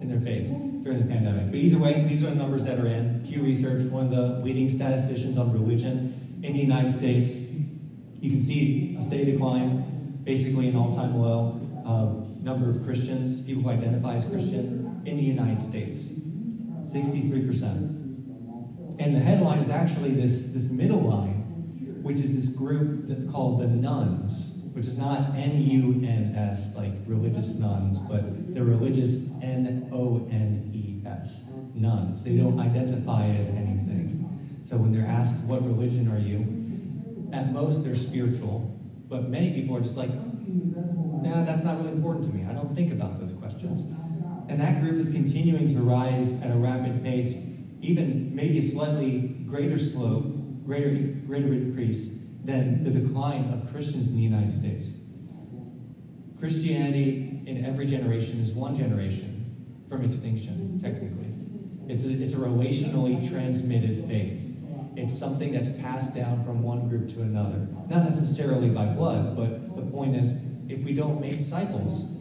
in 0.00 0.08
their 0.08 0.20
faith 0.20 0.50
during 0.84 0.98
during 0.98 1.06
the 1.06 1.14
pandemic. 1.14 1.46
But 1.46 1.56
either 1.56 1.78
way, 1.78 2.04
these 2.04 2.22
are 2.22 2.30
the 2.30 2.36
numbers 2.36 2.64
that 2.64 2.78
are 2.78 2.86
in. 2.86 3.24
Pew 3.26 3.42
Research, 3.42 3.90
one 3.90 4.06
of 4.06 4.10
the 4.10 4.44
leading 4.44 4.68
statisticians 4.68 5.38
on 5.38 5.52
religion 5.52 6.14
in 6.42 6.52
the 6.52 6.58
United 6.58 6.90
States, 6.90 7.50
you 8.20 8.30
can 8.30 8.40
see 8.40 8.96
a 8.98 9.02
steady 9.02 9.32
decline, 9.32 10.20
basically 10.24 10.68
an 10.68 10.76
all-time 10.76 11.18
low 11.18 11.60
of 11.84 12.42
number 12.42 12.70
of 12.70 12.84
Christians, 12.84 13.46
people 13.46 13.62
who 13.62 13.70
identify 13.70 14.14
as 14.14 14.24
Christian 14.24 15.02
in 15.04 15.16
the 15.16 15.22
United 15.22 15.62
States. 15.62 16.20
63%. 16.82 19.00
And 19.00 19.14
the 19.14 19.20
headline 19.20 19.58
is 19.58 19.68
actually 19.68 20.12
this, 20.12 20.52
this 20.52 20.70
middle 20.70 21.00
line, 21.00 21.37
which 22.08 22.20
is 22.20 22.34
this 22.34 22.56
group 22.56 23.06
that, 23.06 23.30
called 23.30 23.60
the 23.60 23.66
nuns, 23.66 24.70
which 24.72 24.86
is 24.86 24.96
not 24.96 25.34
N 25.36 25.60
U 25.60 26.02
N 26.08 26.34
S, 26.34 26.74
like 26.74 26.92
religious 27.06 27.58
nuns, 27.58 28.00
but 28.00 28.54
the 28.54 28.64
religious 28.64 29.30
N 29.42 29.90
O 29.92 30.26
N 30.30 30.70
E 30.72 31.06
S, 31.06 31.52
nuns. 31.74 32.24
They 32.24 32.38
don't 32.38 32.58
identify 32.58 33.26
as 33.26 33.48
anything. 33.48 34.24
So 34.64 34.78
when 34.78 34.90
they're 34.90 35.06
asked, 35.06 35.44
What 35.44 35.62
religion 35.62 36.10
are 36.10 36.18
you? 36.18 37.36
At 37.36 37.52
most, 37.52 37.84
they're 37.84 37.94
spiritual, 37.94 38.74
but 39.06 39.28
many 39.28 39.52
people 39.52 39.76
are 39.76 39.82
just 39.82 39.98
like, 39.98 40.08
Nah, 40.10 41.44
that's 41.44 41.62
not 41.62 41.76
really 41.76 41.92
important 41.92 42.24
to 42.24 42.32
me. 42.32 42.46
I 42.48 42.54
don't 42.54 42.74
think 42.74 42.90
about 42.90 43.20
those 43.20 43.34
questions. 43.34 43.84
And 44.48 44.58
that 44.62 44.80
group 44.80 44.94
is 44.94 45.10
continuing 45.10 45.68
to 45.68 45.80
rise 45.80 46.40
at 46.40 46.50
a 46.50 46.58
rapid 46.58 47.04
pace, 47.04 47.34
even 47.82 48.34
maybe 48.34 48.56
a 48.56 48.62
slightly 48.62 49.36
greater 49.46 49.76
slope, 49.76 50.37
greater, 50.68 50.90
greater 51.26 51.54
increase 51.54 52.26
than 52.44 52.84
the 52.84 52.90
decline 52.90 53.50
of 53.54 53.72
Christians 53.72 54.10
in 54.10 54.16
the 54.16 54.22
United 54.22 54.52
States. 54.52 55.00
Christianity 56.38 57.42
in 57.46 57.64
every 57.64 57.86
generation 57.86 58.38
is 58.40 58.52
one 58.52 58.76
generation 58.76 59.86
from 59.88 60.04
extinction, 60.04 60.78
technically. 60.78 61.32
It's 61.88 62.04
a, 62.04 62.10
it's 62.22 62.34
a 62.34 62.36
relationally 62.36 63.26
transmitted 63.28 64.04
faith. 64.04 64.44
It's 64.94 65.18
something 65.18 65.52
that's 65.52 65.70
passed 65.80 66.14
down 66.14 66.44
from 66.44 66.62
one 66.62 66.88
group 66.90 67.08
to 67.10 67.22
another. 67.22 67.66
Not 67.88 68.04
necessarily 68.04 68.68
by 68.68 68.84
blood, 68.86 69.36
but 69.36 69.74
the 69.74 69.90
point 69.90 70.16
is 70.16 70.44
if 70.68 70.84
we 70.84 70.92
don't 70.92 71.18
make 71.18 71.38
disciples, 71.38 72.14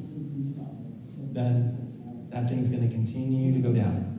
then 1.34 2.28
that 2.32 2.48
thing's 2.48 2.70
going 2.70 2.88
to 2.88 2.96
continue 2.96 3.52
to 3.52 3.60
go 3.60 3.74
down. 3.74 4.14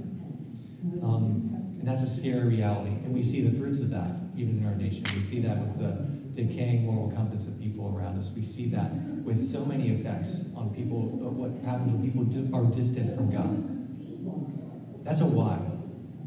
Um, 1.03 1.58
and 1.79 1.87
that's 1.87 2.03
a 2.03 2.09
scary 2.09 2.49
reality. 2.49 2.91
And 2.91 3.15
we 3.15 3.23
see 3.23 3.41
the 3.43 3.57
fruits 3.59 3.81
of 3.81 3.91
that 3.91 4.11
even 4.37 4.59
in 4.59 4.67
our 4.67 4.75
nation. 4.75 5.03
We 5.15 5.21
see 5.21 5.41
that 5.41 5.59
with 5.59 5.79
the 5.79 6.19
decaying 6.41 6.87
moral 6.87 7.11
compass 7.11 7.49
of 7.49 7.61
people 7.61 7.93
around 7.95 8.19
us. 8.19 8.33
We 8.35 8.43
see 8.43 8.69
that 8.71 8.93
with 9.25 9.45
so 9.45 9.65
many 9.65 9.91
effects 9.91 10.51
on 10.57 10.73
people, 10.75 11.03
what 11.03 11.51
happens 11.65 11.93
when 11.93 12.03
people 12.03 12.57
are 12.57 12.65
distant 12.71 13.17
from 13.17 13.31
God. 13.31 15.05
That's 15.05 15.21
a 15.21 15.27
why, 15.27 15.59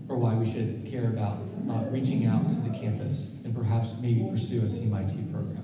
for 0.07 0.17
why 0.17 0.33
we 0.33 0.49
should 0.49 0.85
care 0.85 1.07
about 1.07 1.37
uh, 1.69 1.85
reaching 1.89 2.25
out 2.25 2.49
to 2.49 2.55
the 2.61 2.77
campus 2.77 3.43
and 3.45 3.55
perhaps 3.55 3.95
maybe 4.01 4.27
pursue 4.29 4.59
a 4.59 4.63
CMIT 4.63 5.31
program. 5.31 5.61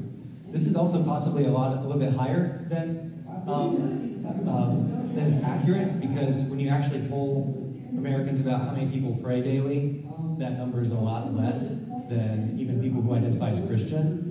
This 0.47 0.65
is 0.65 0.75
also 0.75 1.03
possibly 1.03 1.45
a 1.45 1.49
lot, 1.49 1.77
a 1.77 1.81
little 1.81 1.99
bit 1.99 2.13
higher 2.13 2.65
than 2.69 3.25
um, 3.47 4.25
um, 4.47 5.11
than 5.13 5.27
is 5.27 5.43
accurate 5.43 5.99
because 5.99 6.49
when 6.49 6.59
you 6.59 6.69
actually 6.69 7.07
poll 7.09 7.66
Americans 7.97 8.39
about 8.39 8.61
how 8.61 8.71
many 8.71 8.89
people 8.89 9.17
pray 9.21 9.41
daily, 9.41 10.05
that 10.37 10.57
number 10.57 10.81
is 10.81 10.91
a 10.91 10.95
lot 10.95 11.33
less 11.33 11.83
than 12.09 12.55
even 12.57 12.81
people 12.81 13.01
who 13.01 13.15
identify 13.15 13.49
as 13.49 13.59
Christian. 13.67 14.23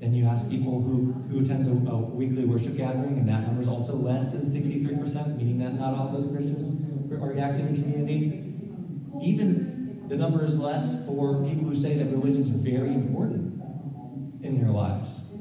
Then 0.00 0.14
you 0.14 0.26
ask 0.26 0.48
people 0.48 0.80
who, 0.80 1.12
who 1.28 1.40
attends 1.40 1.68
a, 1.68 1.72
a 1.72 1.98
weekly 1.98 2.44
worship 2.44 2.76
gathering, 2.76 3.18
and 3.18 3.28
that 3.28 3.42
number 3.42 3.60
is 3.60 3.68
also 3.68 3.94
less 3.94 4.32
than 4.32 4.42
63%, 4.42 5.36
meaning 5.36 5.58
that 5.58 5.74
not 5.74 5.94
all 5.94 6.08
those 6.08 6.28
Christians 6.28 6.76
are 7.12 7.38
active 7.38 7.66
in 7.66 7.74
community. 7.74 8.54
Even 9.22 10.06
the 10.08 10.16
number 10.16 10.44
is 10.44 10.58
less 10.58 11.06
for 11.06 11.44
people 11.44 11.64
who 11.64 11.74
say 11.74 11.94
that 11.94 12.06
religion 12.06 12.42
is 12.42 12.50
very 12.50 12.94
important 12.94 13.60
in 14.42 14.58
their 14.60 14.70
lives, 14.70 15.32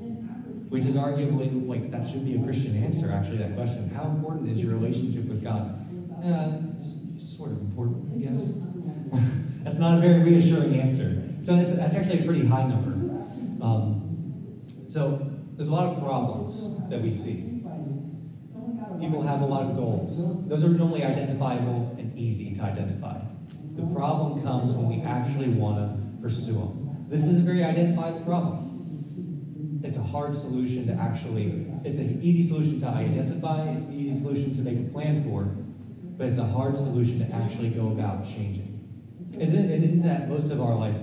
which 0.69 0.85
is 0.85 0.97
arguably 0.97 1.65
like 1.67 1.91
that 1.91 2.07
should 2.07 2.25
be 2.25 2.35
a 2.35 2.43
Christian 2.43 2.83
answer, 2.83 3.11
actually, 3.11 3.37
that 3.37 3.55
question. 3.55 3.89
How 3.89 4.09
important 4.09 4.49
is 4.49 4.61
your 4.61 4.73
relationship 4.73 5.25
with 5.25 5.43
God? 5.43 5.73
Uh, 6.23 6.57
sort 7.47 7.61
of 7.61 7.61
important, 7.61 8.11
I 8.13 8.31
guess. 8.31 8.51
that's 9.63 9.77
not 9.77 9.97
a 9.97 10.01
very 10.01 10.23
reassuring 10.23 10.79
answer. 10.79 11.23
So 11.41 11.55
that's, 11.55 11.73
that's 11.75 11.95
actually 11.95 12.19
a 12.19 12.25
pretty 12.25 12.45
high 12.45 12.67
number. 12.67 12.91
Um, 13.63 14.61
so 14.87 15.29
there's 15.55 15.69
a 15.69 15.73
lot 15.73 15.85
of 15.85 16.03
problems 16.03 16.87
that 16.89 17.01
we 17.01 17.11
see. 17.11 17.53
People 18.99 19.21
have 19.21 19.41
a 19.41 19.45
lot 19.45 19.61
of 19.61 19.75
goals. 19.75 20.47
Those 20.47 20.63
are 20.63 20.69
normally 20.69 21.03
identifiable 21.03 21.95
and 21.99 22.17
easy 22.17 22.55
to 22.55 22.63
identify. 22.63 23.19
The 23.75 23.85
problem 23.93 24.41
comes 24.41 24.73
when 24.73 24.89
we 24.89 25.05
actually 25.05 25.49
want 25.49 25.77
to 25.77 26.21
pursue 26.21 26.53
them. 26.53 27.05
This 27.07 27.27
is 27.27 27.37
a 27.37 27.41
very 27.41 27.63
identifiable 27.63 28.21
problem. 28.21 29.81
It's 29.83 29.99
a 29.99 30.03
hard 30.03 30.35
solution 30.35 30.87
to 30.87 30.93
actually, 30.93 31.67
it's 31.85 31.99
an 31.99 32.19
easy 32.23 32.41
solution 32.41 32.79
to 32.81 32.87
identify, 32.87 33.69
it's 33.69 33.85
an 33.85 33.93
easy 33.93 34.19
solution 34.19 34.53
to 34.55 34.61
make 34.61 34.79
a 34.79 34.91
plan 34.91 35.23
for, 35.23 35.55
but 36.17 36.27
it's 36.27 36.37
a 36.39 36.45
hard 36.45 36.75
solution 36.75 37.19
to 37.19 37.35
actually 37.35 37.69
go 37.69 37.87
about 37.87 38.25
changing. 38.25 38.73
Isn't, 39.39 39.69
isn't 39.69 40.01
that 40.01 40.29
most 40.29 40.51
of 40.51 40.59
our 40.59 40.75
life 40.75 40.97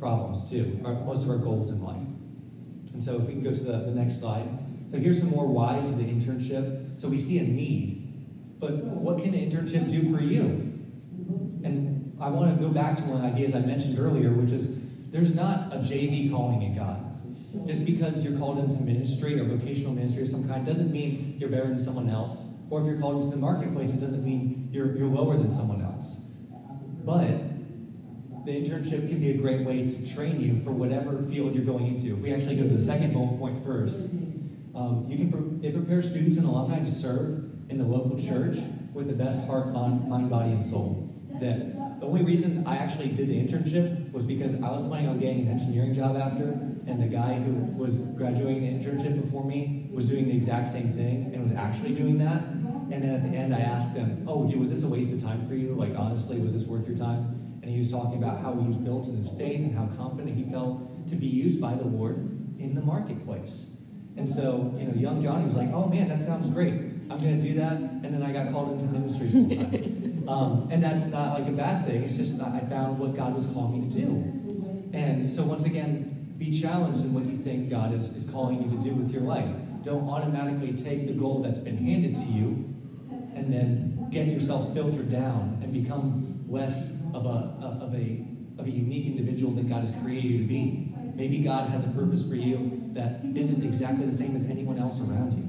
problems 0.00 0.50
too, 0.50 0.64
most 0.82 1.24
of 1.24 1.30
our 1.30 1.38
goals 1.38 1.70
in 1.70 1.82
life? 1.82 2.06
And 2.92 3.02
so 3.02 3.14
if 3.16 3.22
we 3.22 3.34
can 3.34 3.42
go 3.42 3.54
to 3.54 3.62
the, 3.62 3.78
the 3.78 3.92
next 3.92 4.18
slide. 4.18 4.48
So 4.88 4.98
here's 4.98 5.20
some 5.20 5.30
more 5.30 5.46
whys 5.46 5.88
of 5.88 5.98
the 5.98 6.04
internship. 6.04 7.00
So 7.00 7.08
we 7.08 7.18
see 7.18 7.38
a 7.38 7.42
need, 7.42 8.58
but 8.58 8.72
what 8.72 9.18
can 9.18 9.34
an 9.34 9.50
internship 9.50 9.90
do 9.90 10.14
for 10.14 10.22
you? 10.22 10.44
And 11.62 12.16
I 12.20 12.28
want 12.28 12.56
to 12.56 12.64
go 12.64 12.70
back 12.70 12.96
to 12.98 13.02
one 13.04 13.16
of 13.16 13.22
the 13.22 13.28
ideas 13.28 13.54
I 13.54 13.60
mentioned 13.60 13.98
earlier, 13.98 14.30
which 14.30 14.52
is 14.52 14.78
there's 15.10 15.34
not 15.34 15.72
a 15.72 15.76
JV 15.76 16.30
calling 16.30 16.62
in 16.62 16.74
God. 16.74 17.05
Just 17.64 17.86
because 17.86 18.24
you're 18.24 18.38
called 18.38 18.58
into 18.58 18.80
ministry 18.82 19.38
or 19.40 19.44
vocational 19.44 19.92
ministry 19.92 20.22
of 20.22 20.28
some 20.28 20.46
kind 20.48 20.66
doesn't 20.66 20.90
mean 20.90 21.36
you're 21.38 21.48
better 21.48 21.68
than 21.68 21.78
someone 21.78 22.08
else. 22.08 22.56
Or 22.70 22.80
if 22.80 22.86
you're 22.86 22.98
called 22.98 23.16
into 23.22 23.34
the 23.34 23.40
marketplace, 23.40 23.94
it 23.94 24.00
doesn't 24.00 24.24
mean 24.24 24.68
you're, 24.72 24.96
you're 24.96 25.08
lower 25.08 25.36
than 25.36 25.50
someone 25.50 25.82
else. 25.82 26.26
But 27.04 27.28
the 28.44 28.52
internship 28.52 29.08
can 29.08 29.20
be 29.20 29.30
a 29.30 29.36
great 29.36 29.66
way 29.66 29.88
to 29.88 30.14
train 30.14 30.40
you 30.40 30.62
for 30.62 30.70
whatever 30.70 31.22
field 31.24 31.54
you're 31.54 31.64
going 31.64 31.86
into. 31.86 32.08
If 32.08 32.18
we 32.18 32.32
actually 32.32 32.56
go 32.56 32.62
to 32.62 32.74
the 32.74 32.82
second 32.82 33.12
bullet 33.12 33.38
point 33.38 33.64
first, 33.64 34.10
um, 34.74 35.06
you 35.08 35.16
can 35.16 35.32
pre- 35.32 35.68
it 35.68 35.74
prepares 35.74 36.08
students 36.08 36.36
and 36.36 36.46
alumni 36.46 36.78
to 36.80 36.86
serve 36.86 37.44
in 37.70 37.78
the 37.78 37.84
local 37.84 38.18
church 38.18 38.58
with 38.92 39.08
the 39.08 39.14
best 39.14 39.44
heart, 39.46 39.72
mind, 39.72 40.30
body, 40.30 40.52
and 40.52 40.62
soul. 40.62 41.12
That 41.40 42.00
the 42.00 42.06
only 42.06 42.22
reason 42.22 42.66
I 42.66 42.76
actually 42.76 43.08
did 43.08 43.28
the 43.28 43.34
internship 43.34 44.12
was 44.12 44.24
because 44.24 44.54
I 44.62 44.70
was 44.70 44.82
planning 44.82 45.08
on 45.08 45.18
getting 45.18 45.40
an 45.40 45.48
engineering 45.48 45.94
job 45.94 46.16
after, 46.16 46.75
and 46.86 47.02
the 47.02 47.08
guy 47.08 47.34
who 47.34 47.52
was 47.76 48.10
graduating 48.12 48.62
the 48.62 48.84
internship 48.84 49.20
before 49.20 49.44
me 49.44 49.88
was 49.92 50.08
doing 50.08 50.28
the 50.28 50.36
exact 50.36 50.68
same 50.68 50.88
thing 50.88 51.30
and 51.32 51.42
was 51.42 51.52
actually 51.52 51.94
doing 51.94 52.18
that. 52.18 52.42
And 52.42 53.02
then 53.02 53.14
at 53.14 53.22
the 53.22 53.36
end, 53.36 53.52
I 53.52 53.58
asked 53.58 53.96
him, 53.96 54.24
"Oh, 54.28 54.44
was 54.56 54.70
this 54.70 54.84
a 54.84 54.88
waste 54.88 55.12
of 55.12 55.20
time 55.20 55.46
for 55.48 55.54
you? 55.54 55.74
Like, 55.74 55.96
honestly, 55.96 56.38
was 56.38 56.54
this 56.54 56.66
worth 56.66 56.86
your 56.86 56.96
time?" 56.96 57.58
And 57.62 57.70
he 57.70 57.78
was 57.78 57.90
talking 57.90 58.22
about 58.22 58.40
how 58.40 58.54
he 58.54 58.66
was 58.68 58.76
built 58.76 59.08
in 59.08 59.16
his 59.16 59.30
faith 59.32 59.58
and 59.58 59.74
how 59.74 59.86
confident 59.96 60.36
he 60.36 60.44
felt 60.44 61.08
to 61.08 61.16
be 61.16 61.26
used 61.26 61.60
by 61.60 61.74
the 61.74 61.84
Lord 61.84 62.16
in 62.60 62.76
the 62.76 62.82
marketplace. 62.82 63.82
And 64.16 64.28
so, 64.28 64.72
you 64.78 64.86
know, 64.86 64.94
young 64.94 65.20
Johnny 65.20 65.44
was 65.44 65.56
like, 65.56 65.72
"Oh 65.72 65.88
man, 65.88 66.08
that 66.08 66.22
sounds 66.22 66.48
great. 66.50 66.74
I'm 67.10 67.18
going 67.18 67.40
to 67.40 67.42
do 67.42 67.54
that." 67.54 67.72
And 67.72 68.14
then 68.14 68.22
I 68.22 68.32
got 68.32 68.52
called 68.52 68.70
into 68.70 68.86
ministry 68.86 69.28
full 69.28 69.48
time. 69.50 70.24
um, 70.28 70.68
and 70.70 70.82
that's 70.82 71.08
not 71.08 71.40
like 71.40 71.48
a 71.48 71.56
bad 71.56 71.84
thing. 71.84 72.04
It's 72.04 72.16
just 72.16 72.38
that 72.38 72.54
I 72.54 72.60
found 72.60 73.00
what 73.00 73.16
God 73.16 73.34
was 73.34 73.46
calling 73.46 73.80
me 73.80 73.90
to 73.90 74.00
do. 74.00 74.92
And 74.92 75.30
so, 75.30 75.44
once 75.44 75.66
again, 75.66 76.15
be 76.38 76.50
challenged 76.50 77.04
in 77.04 77.14
what 77.14 77.24
you 77.24 77.36
think 77.36 77.70
God 77.70 77.94
is, 77.94 78.14
is 78.16 78.28
calling 78.30 78.62
you 78.62 78.70
to 78.76 78.82
do 78.82 78.94
with 78.94 79.12
your 79.12 79.22
life. 79.22 79.48
Don't 79.84 80.08
automatically 80.08 80.72
take 80.72 81.06
the 81.06 81.12
goal 81.12 81.42
that's 81.42 81.58
been 81.58 81.78
handed 81.78 82.16
to 82.16 82.26
you 82.26 82.74
and 83.34 83.52
then 83.52 84.08
get 84.10 84.26
yourself 84.26 84.74
filtered 84.74 85.10
down 85.10 85.58
and 85.62 85.72
become 85.72 86.44
less 86.48 86.92
of 87.14 87.26
a, 87.26 87.56
of 87.60 87.94
a, 87.94 88.26
of 88.58 88.66
a 88.66 88.70
unique 88.70 89.06
individual 89.06 89.52
that 89.52 89.68
God 89.68 89.80
has 89.80 89.92
created 90.02 90.24
you 90.24 90.38
to 90.38 90.44
be. 90.44 90.92
Maybe 91.14 91.38
God 91.38 91.70
has 91.70 91.84
a 91.84 91.88
purpose 91.88 92.26
for 92.26 92.34
you 92.34 92.82
that 92.92 93.20
isn't 93.34 93.64
exactly 93.64 94.06
the 94.06 94.14
same 94.14 94.34
as 94.34 94.44
anyone 94.44 94.78
else 94.78 95.00
around 95.00 95.34
you. 95.34 95.42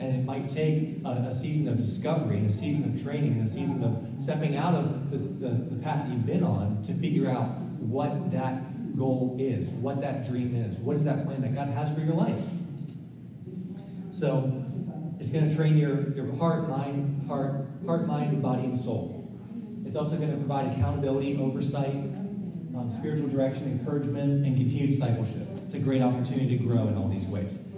And 0.00 0.16
it 0.16 0.24
might 0.24 0.48
take 0.48 0.98
a, 1.04 1.08
a 1.08 1.32
season 1.32 1.68
of 1.68 1.76
discovery, 1.78 2.38
and 2.38 2.46
a 2.46 2.52
season 2.52 2.92
of 2.92 3.02
training, 3.02 3.32
and 3.32 3.46
a 3.46 3.50
season 3.50 3.84
of 3.84 4.22
stepping 4.22 4.56
out 4.56 4.74
of 4.74 5.10
the, 5.10 5.16
the 5.16 5.82
path 5.82 6.04
that 6.04 6.12
you've 6.12 6.26
been 6.26 6.42
on 6.42 6.82
to 6.82 6.94
figure 6.94 7.30
out 7.30 7.60
what 7.78 8.32
that 8.32 8.71
goal 8.96 9.36
is, 9.38 9.68
what 9.68 10.00
that 10.00 10.26
dream 10.26 10.54
is, 10.54 10.76
what 10.78 10.96
is 10.96 11.04
that 11.04 11.24
plan 11.24 11.42
that 11.42 11.54
God 11.54 11.68
has 11.68 11.92
for 11.92 12.00
your 12.00 12.14
life. 12.14 12.44
So 14.10 14.64
it's 15.18 15.30
going 15.30 15.48
to 15.48 15.54
train 15.54 15.76
your, 15.76 16.12
your 16.12 16.34
heart, 16.36 16.68
mind, 16.68 17.26
heart, 17.26 17.66
heart, 17.86 18.06
mind, 18.06 18.42
body, 18.42 18.64
and 18.64 18.76
soul. 18.76 19.18
It's 19.86 19.96
also 19.96 20.16
going 20.16 20.30
to 20.30 20.36
provide 20.36 20.72
accountability, 20.72 21.38
oversight, 21.38 21.94
um, 22.74 22.90
spiritual 22.90 23.28
direction, 23.28 23.64
encouragement, 23.64 24.46
and 24.46 24.56
continued 24.56 24.90
discipleship. 24.90 25.48
It's 25.64 25.74
a 25.74 25.78
great 25.78 26.02
opportunity 26.02 26.56
to 26.56 26.64
grow 26.64 26.88
in 26.88 26.96
all 26.96 27.08
these 27.08 27.26
ways. 27.26 27.68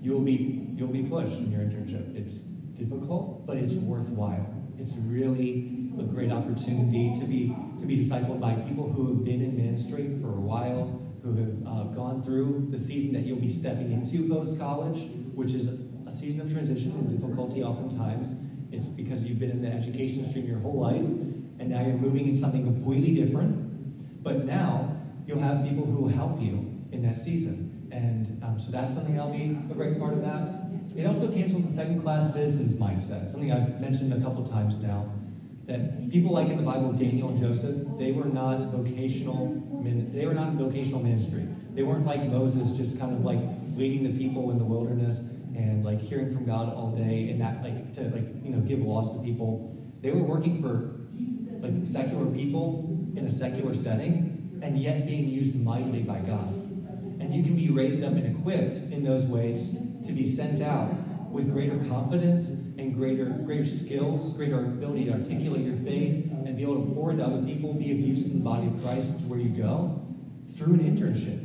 You'll 0.00 0.20
be 0.20 0.68
you'll 0.76 0.88
be 0.88 1.02
pushed 1.02 1.38
in 1.38 1.50
your 1.50 1.62
internship. 1.62 2.14
It's 2.16 2.42
difficult, 2.42 3.46
but 3.46 3.56
it's 3.56 3.74
worthwhile. 3.74 4.63
It's 4.78 4.96
really 4.96 5.90
a 5.98 6.02
great 6.02 6.32
opportunity 6.32 7.14
to 7.18 7.24
be 7.26 7.54
to 7.78 7.86
be 7.86 7.96
discipled 7.96 8.40
by 8.40 8.54
people 8.54 8.90
who 8.90 9.08
have 9.08 9.24
been 9.24 9.42
in 9.42 9.56
ministry 9.56 10.18
for 10.20 10.28
a 10.28 10.40
while, 10.40 11.00
who 11.22 11.34
have 11.36 11.66
uh, 11.66 11.84
gone 11.94 12.22
through 12.22 12.68
the 12.70 12.78
season 12.78 13.12
that 13.12 13.20
you'll 13.20 13.40
be 13.40 13.50
stepping 13.50 13.92
into 13.92 14.28
post 14.28 14.58
college, 14.58 15.08
which 15.34 15.52
is 15.52 15.80
a 16.06 16.10
season 16.10 16.40
of 16.40 16.52
transition 16.52 16.92
and 16.92 17.08
difficulty 17.08 17.62
oftentimes. 17.62 18.34
It's 18.72 18.88
because 18.88 19.24
you've 19.24 19.38
been 19.38 19.50
in 19.50 19.62
the 19.62 19.68
education 19.68 20.28
stream 20.28 20.46
your 20.46 20.58
whole 20.58 20.80
life, 20.80 20.96
and 20.96 21.68
now 21.68 21.80
you're 21.80 21.96
moving 21.96 22.26
into 22.26 22.38
something 22.38 22.64
completely 22.64 23.14
different. 23.14 24.22
But 24.22 24.44
now 24.44 24.96
you'll 25.26 25.40
have 25.40 25.64
people 25.64 25.84
who 25.84 26.02
will 26.02 26.08
help 26.08 26.40
you 26.40 26.82
in 26.92 27.02
that 27.02 27.18
season. 27.18 27.88
And 27.92 28.42
um, 28.42 28.58
so 28.58 28.72
that's 28.72 28.92
something 28.92 29.14
that'll 29.14 29.32
be 29.32 29.56
a 29.70 29.74
great 29.74 29.98
part 29.98 30.14
of 30.14 30.22
that. 30.22 30.63
It 30.96 31.06
also 31.06 31.30
cancels 31.30 31.64
the 31.64 31.72
second 31.72 32.02
class 32.02 32.32
citizens 32.32 32.78
mindset, 32.78 33.30
something 33.30 33.50
I've 33.52 33.80
mentioned 33.80 34.12
a 34.12 34.20
couple 34.20 34.44
times 34.44 34.80
now. 34.80 35.10
That 35.66 36.10
people 36.10 36.32
like 36.32 36.48
in 36.48 36.56
the 36.56 36.62
Bible, 36.62 36.92
Daniel 36.92 37.30
and 37.30 37.38
Joseph, 37.38 37.86
they 37.98 38.12
were 38.12 38.26
not 38.26 38.70
vocational. 38.70 39.62
They 39.82 40.26
were 40.26 40.34
not 40.34 40.48
in 40.48 40.58
vocational 40.58 41.02
ministry. 41.02 41.46
They 41.74 41.82
weren't 41.82 42.06
like 42.06 42.22
Moses, 42.24 42.70
just 42.72 42.98
kind 42.98 43.12
of 43.12 43.24
like 43.24 43.40
leading 43.76 44.04
the 44.04 44.16
people 44.16 44.50
in 44.50 44.58
the 44.58 44.64
wilderness 44.64 45.40
and 45.56 45.84
like 45.84 46.00
hearing 46.00 46.32
from 46.32 46.44
God 46.44 46.72
all 46.72 46.90
day 46.90 47.30
and 47.30 47.40
that 47.40 47.62
like 47.62 47.92
to 47.94 48.02
like 48.02 48.24
you 48.44 48.50
know 48.50 48.60
give 48.60 48.80
laws 48.80 49.16
to 49.16 49.24
people. 49.24 49.74
They 50.00 50.12
were 50.12 50.22
working 50.22 50.62
for 50.62 51.00
like 51.60 51.86
secular 51.86 52.26
people 52.26 52.84
in 53.16 53.26
a 53.26 53.30
secular 53.30 53.74
setting 53.74 54.60
and 54.62 54.78
yet 54.78 55.06
being 55.06 55.28
used 55.28 55.54
mightily 55.60 56.02
by 56.02 56.18
God. 56.20 56.63
And 57.20 57.34
you 57.34 57.42
can 57.42 57.56
be 57.56 57.70
raised 57.70 58.02
up 58.02 58.12
and 58.12 58.36
equipped 58.36 58.76
in 58.92 59.04
those 59.04 59.26
ways 59.26 59.78
to 60.06 60.12
be 60.12 60.26
sent 60.26 60.60
out 60.60 60.92
with 61.30 61.50
greater 61.52 61.78
confidence 61.88 62.50
and 62.78 62.94
greater 62.94 63.24
greater 63.24 63.66
skills, 63.66 64.32
greater 64.34 64.58
ability 64.60 65.06
to 65.06 65.12
articulate 65.12 65.64
your 65.64 65.76
faith 65.76 66.30
and 66.30 66.56
be 66.56 66.62
able 66.62 66.86
to 66.86 66.94
pour 66.94 67.10
into 67.10 67.24
other 67.24 67.42
people, 67.42 67.74
be 67.74 67.90
of 67.90 67.98
use 67.98 68.32
in 68.32 68.38
the 68.38 68.44
body 68.44 68.68
of 68.68 68.82
Christ 68.82 69.18
to 69.20 69.26
where 69.26 69.40
you 69.40 69.48
go 69.48 70.00
through 70.56 70.74
an 70.74 70.80
internship. 70.80 71.40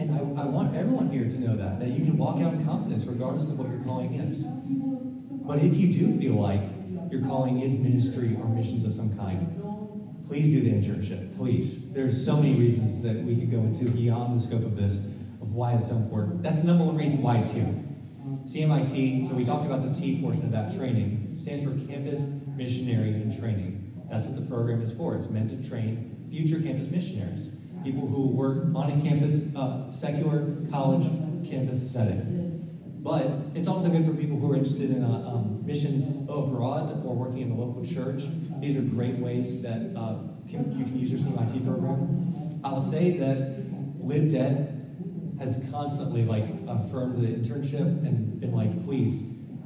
And 0.00 0.14
I, 0.14 0.42
I 0.42 0.46
want 0.46 0.74
everyone 0.76 1.10
here 1.10 1.28
to 1.28 1.38
know 1.40 1.56
that, 1.56 1.80
that 1.80 1.90
you 1.90 2.04
can 2.04 2.16
walk 2.16 2.40
out 2.40 2.54
in 2.54 2.64
confidence 2.64 3.04
regardless 3.04 3.50
of 3.50 3.58
what 3.58 3.68
your 3.68 3.82
calling 3.82 4.14
is. 4.14 4.46
But 4.46 5.58
if 5.58 5.76
you 5.76 5.92
do 5.92 6.18
feel 6.18 6.34
like 6.34 6.62
your 7.10 7.22
calling 7.22 7.60
is 7.60 7.74
ministry 7.74 8.36
or 8.40 8.48
missions 8.48 8.84
of 8.84 8.94
some 8.94 9.16
kind, 9.16 9.40
please 10.32 10.48
do 10.48 10.62
the 10.62 10.70
internship. 10.70 11.36
Please. 11.36 11.92
There's 11.92 12.24
so 12.24 12.36
many 12.36 12.54
reasons 12.54 13.02
that 13.02 13.16
we 13.16 13.36
could 13.36 13.50
go 13.50 13.58
into 13.58 13.84
beyond 13.84 14.34
the 14.34 14.42
scope 14.42 14.62
of 14.62 14.76
this 14.76 15.08
of 15.42 15.52
why 15.52 15.74
it's 15.74 15.88
so 15.88 15.96
important. 15.96 16.42
That's 16.42 16.62
the 16.62 16.68
number 16.68 16.84
one 16.84 16.96
reason 16.96 17.20
why 17.20 17.36
it's 17.36 17.50
here. 17.50 17.68
CMIT, 18.46 19.28
so 19.28 19.34
we 19.34 19.44
talked 19.44 19.66
about 19.66 19.84
the 19.84 19.92
T 19.92 20.22
portion 20.22 20.44
of 20.44 20.52
that 20.52 20.74
training, 20.74 21.34
stands 21.36 21.64
for 21.64 21.86
Campus 21.86 22.46
Missionary 22.56 23.10
and 23.10 23.38
Training. 23.38 23.92
That's 24.10 24.24
what 24.24 24.36
the 24.36 24.46
program 24.46 24.80
is 24.80 24.90
for. 24.90 25.14
It's 25.16 25.28
meant 25.28 25.50
to 25.50 25.68
train 25.68 26.26
future 26.30 26.58
campus 26.58 26.90
missionaries 26.90 27.58
people 27.84 28.06
who 28.06 28.28
work 28.28 28.64
on 28.74 28.92
a 28.92 29.02
campus, 29.02 29.54
uh, 29.56 29.90
secular 29.90 30.56
college 30.70 31.04
campus 31.46 31.92
setting. 31.92 32.48
But 33.02 33.26
it's 33.54 33.66
also 33.68 33.90
good 33.90 34.04
for 34.04 34.14
people 34.14 34.38
who 34.38 34.52
are 34.52 34.56
interested 34.56 34.92
in 34.92 35.02
uh, 35.02 35.08
um, 35.08 35.66
missions 35.66 36.22
abroad 36.28 37.04
or 37.04 37.14
working 37.16 37.42
in 37.42 37.50
a 37.50 37.54
local 37.54 37.84
church. 37.84 38.22
These 38.62 38.76
are 38.76 38.82
great 38.82 39.18
ways 39.18 39.60
that 39.62 39.92
uh, 39.96 40.18
can, 40.48 40.78
you 40.78 40.84
can 40.84 40.96
use 40.96 41.10
your 41.10 41.18
CMIT 41.18 41.66
program. 41.66 42.60
I'll 42.62 42.78
say 42.78 43.16
that 43.18 43.56
Live 43.98 44.30
Dead 44.30 45.36
has 45.40 45.68
constantly 45.72 46.24
like 46.24 46.44
affirmed 46.68 47.20
the 47.20 47.26
internship 47.26 47.80
and 47.80 48.38
been 48.38 48.54
like, 48.54 48.84
please 48.84 49.22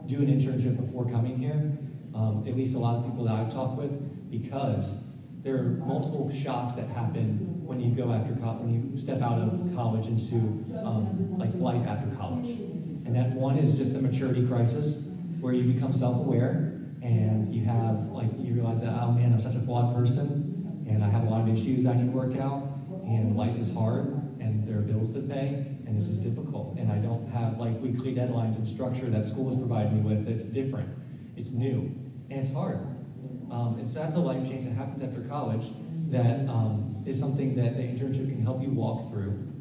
do 0.07 0.17
an 0.21 0.29
internship 0.29 0.79
before 0.83 1.05
coming 1.11 1.37
here. 1.37 1.76
Um, 2.15 2.47
at 2.49 2.57
least 2.57 2.75
a 2.75 2.79
lot 2.79 2.97
of 2.97 3.05
people 3.05 3.25
that 3.25 3.35
I've 3.35 3.53
talked 3.53 3.76
with, 3.76 4.31
because 4.31 5.12
there 5.43 5.59
are 5.59 5.62
multiple 5.62 6.33
shocks 6.33 6.73
that 6.76 6.88
happen 6.88 7.67
when 7.67 7.79
you 7.81 7.95
go 7.95 8.15
after 8.15 8.35
co- 8.37 8.57
when 8.62 8.93
you 8.93 8.99
step 8.99 9.21
out 9.21 9.38
of 9.38 9.75
college 9.75 10.07
into 10.07 10.37
um, 10.83 11.37
like 11.37 11.55
life 11.57 11.87
after 11.87 12.09
college. 12.17 12.49
And 12.49 13.14
that 13.14 13.33
one 13.33 13.59
is 13.59 13.77
just 13.77 13.94
a 13.94 14.01
maturity 14.01 14.47
crisis 14.47 15.12
where 15.38 15.53
you 15.53 15.70
become 15.70 15.92
self-aware 15.92 16.65
and 17.07 17.55
you 17.55 17.64
have 17.64 18.07
like 18.11 18.31
you 18.37 18.53
realize 18.53 18.81
that 18.81 18.92
oh 19.01 19.12
man 19.12 19.33
I'm 19.33 19.38
such 19.38 19.55
a 19.55 19.61
flawed 19.61 19.95
person 19.95 20.85
and 20.88 21.05
I 21.05 21.09
have 21.09 21.23
a 21.23 21.31
lot 21.31 21.40
of 21.40 21.49
issues 21.49 21.87
I 21.87 21.95
need 21.95 22.11
to 22.11 22.16
work 22.16 22.37
out 22.37 22.62
and 23.05 23.37
life 23.37 23.57
is 23.57 23.73
hard 23.73 24.07
and 24.40 24.66
there 24.66 24.79
are 24.79 24.83
bills 24.83 25.12
to 25.12 25.21
pay 25.21 25.66
and 25.87 25.95
this 25.95 26.09
is 26.09 26.19
difficult 26.19 26.77
and 26.79 26.90
I 26.90 26.97
don't 26.97 27.29
have 27.29 27.59
like 27.59 27.81
weekly 27.81 28.12
deadlines 28.12 28.57
and 28.57 28.66
structure 28.66 29.07
that 29.07 29.25
school 29.25 29.47
has 29.47 29.57
provided 29.57 29.92
me 29.92 30.01
with. 30.01 30.29
It's 30.29 30.45
different, 30.45 30.88
it's 31.37 31.53
new, 31.53 31.95
and 32.29 32.40
it's 32.40 32.53
hard. 32.53 32.81
Um, 33.53 33.77
and 33.79 33.87
so 33.87 34.01
that's 34.01 34.16
a 34.16 34.21
life 34.21 34.47
change 34.49 34.64
that 34.64 34.75
happens 34.75 35.01
after 35.01 35.21
college 35.21 35.71
that 36.09 36.49
um, 36.49 37.05
is 37.07 37.19
something 37.19 37.55
that 37.55 37.77
the 37.77 37.83
internship 37.85 38.27
can 38.27 38.42
help 38.42 38.61
you 38.61 38.71
walk 38.71 39.09
through. 39.11 39.53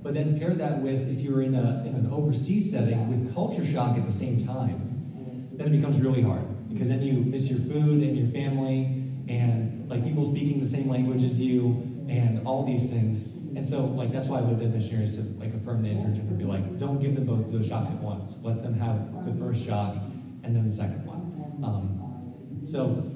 But 0.00 0.14
then 0.14 0.38
pair 0.38 0.54
that 0.54 0.78
with 0.80 1.08
if 1.10 1.20
you're 1.22 1.42
in, 1.42 1.56
a, 1.56 1.82
in 1.84 1.96
an 1.96 2.08
overseas 2.12 2.70
setting 2.70 3.08
with 3.08 3.34
culture 3.34 3.66
shock 3.66 3.96
at 3.96 4.06
the 4.06 4.12
same 4.12 4.46
time, 4.46 5.50
then 5.54 5.66
it 5.66 5.70
becomes 5.70 6.00
really 6.00 6.22
hard 6.22 6.53
because 6.74 6.88
then 6.88 7.02
you 7.02 7.14
miss 7.14 7.48
your 7.48 7.60
food 7.60 8.02
and 8.02 8.18
your 8.18 8.26
family 8.28 8.84
and 9.28 9.88
like 9.88 10.04
people 10.04 10.24
speaking 10.24 10.58
the 10.58 10.66
same 10.66 10.88
language 10.90 11.22
as 11.22 11.40
you 11.40 11.66
and 12.10 12.46
all 12.46 12.66
these 12.66 12.90
things. 12.92 13.32
And 13.56 13.64
so, 13.64 13.86
like, 13.86 14.12
that's 14.12 14.26
why 14.26 14.38
I 14.38 14.40
lived 14.40 14.60
in 14.60 14.74
missionaries 14.74 15.16
to 15.16 15.22
like 15.38 15.54
affirm 15.54 15.82
the 15.82 15.88
internship 15.88 16.28
and 16.28 16.36
be 16.36 16.44
like, 16.44 16.76
don't 16.76 17.00
give 17.00 17.14
them 17.14 17.24
both 17.24 17.52
those 17.52 17.68
shocks 17.68 17.90
at 17.90 17.96
once. 17.98 18.40
Let 18.42 18.60
them 18.62 18.74
have 18.74 19.24
the 19.24 19.32
first 19.34 19.64
shock 19.64 19.94
and 20.42 20.54
then 20.56 20.66
the 20.66 20.72
second 20.72 21.06
one. 21.06 21.62
Um, 21.64 22.66
so, 22.66 23.10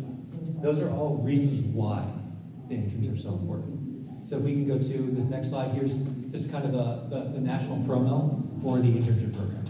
those 0.62 0.80
are 0.80 0.90
all 0.90 1.16
reasons 1.16 1.64
why 1.74 2.06
the 2.68 2.76
internships 2.76 3.12
are 3.12 3.18
so 3.18 3.30
important. 3.30 4.28
So 4.28 4.36
if 4.36 4.42
we 4.42 4.52
can 4.52 4.66
go 4.66 4.78
to 4.78 4.98
this 4.98 5.28
next 5.28 5.50
slide, 5.50 5.70
here's 5.70 5.96
just 6.30 6.52
kind 6.52 6.64
of 6.64 6.72
the, 7.10 7.30
the 7.32 7.40
national 7.40 7.78
promo 7.78 8.62
for 8.62 8.78
the 8.78 8.88
internship 8.88 9.36
program. 9.36 9.64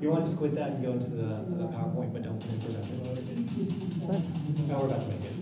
Just 0.00 0.38
quit 0.38 0.54
that 0.54 0.70
and 0.72 0.84
go 0.84 0.92
into 0.92 1.10
the, 1.10 1.44
the 1.56 1.68
PowerPoint, 1.68 2.12
but 2.12 2.22
don't 2.22 2.42
finish 2.42 2.64
that. 2.74 2.84
No, 4.68 4.76
we're 4.78 4.86
about 4.86 5.02
to 5.02 5.08
make 5.08 5.24
it. 5.24 5.34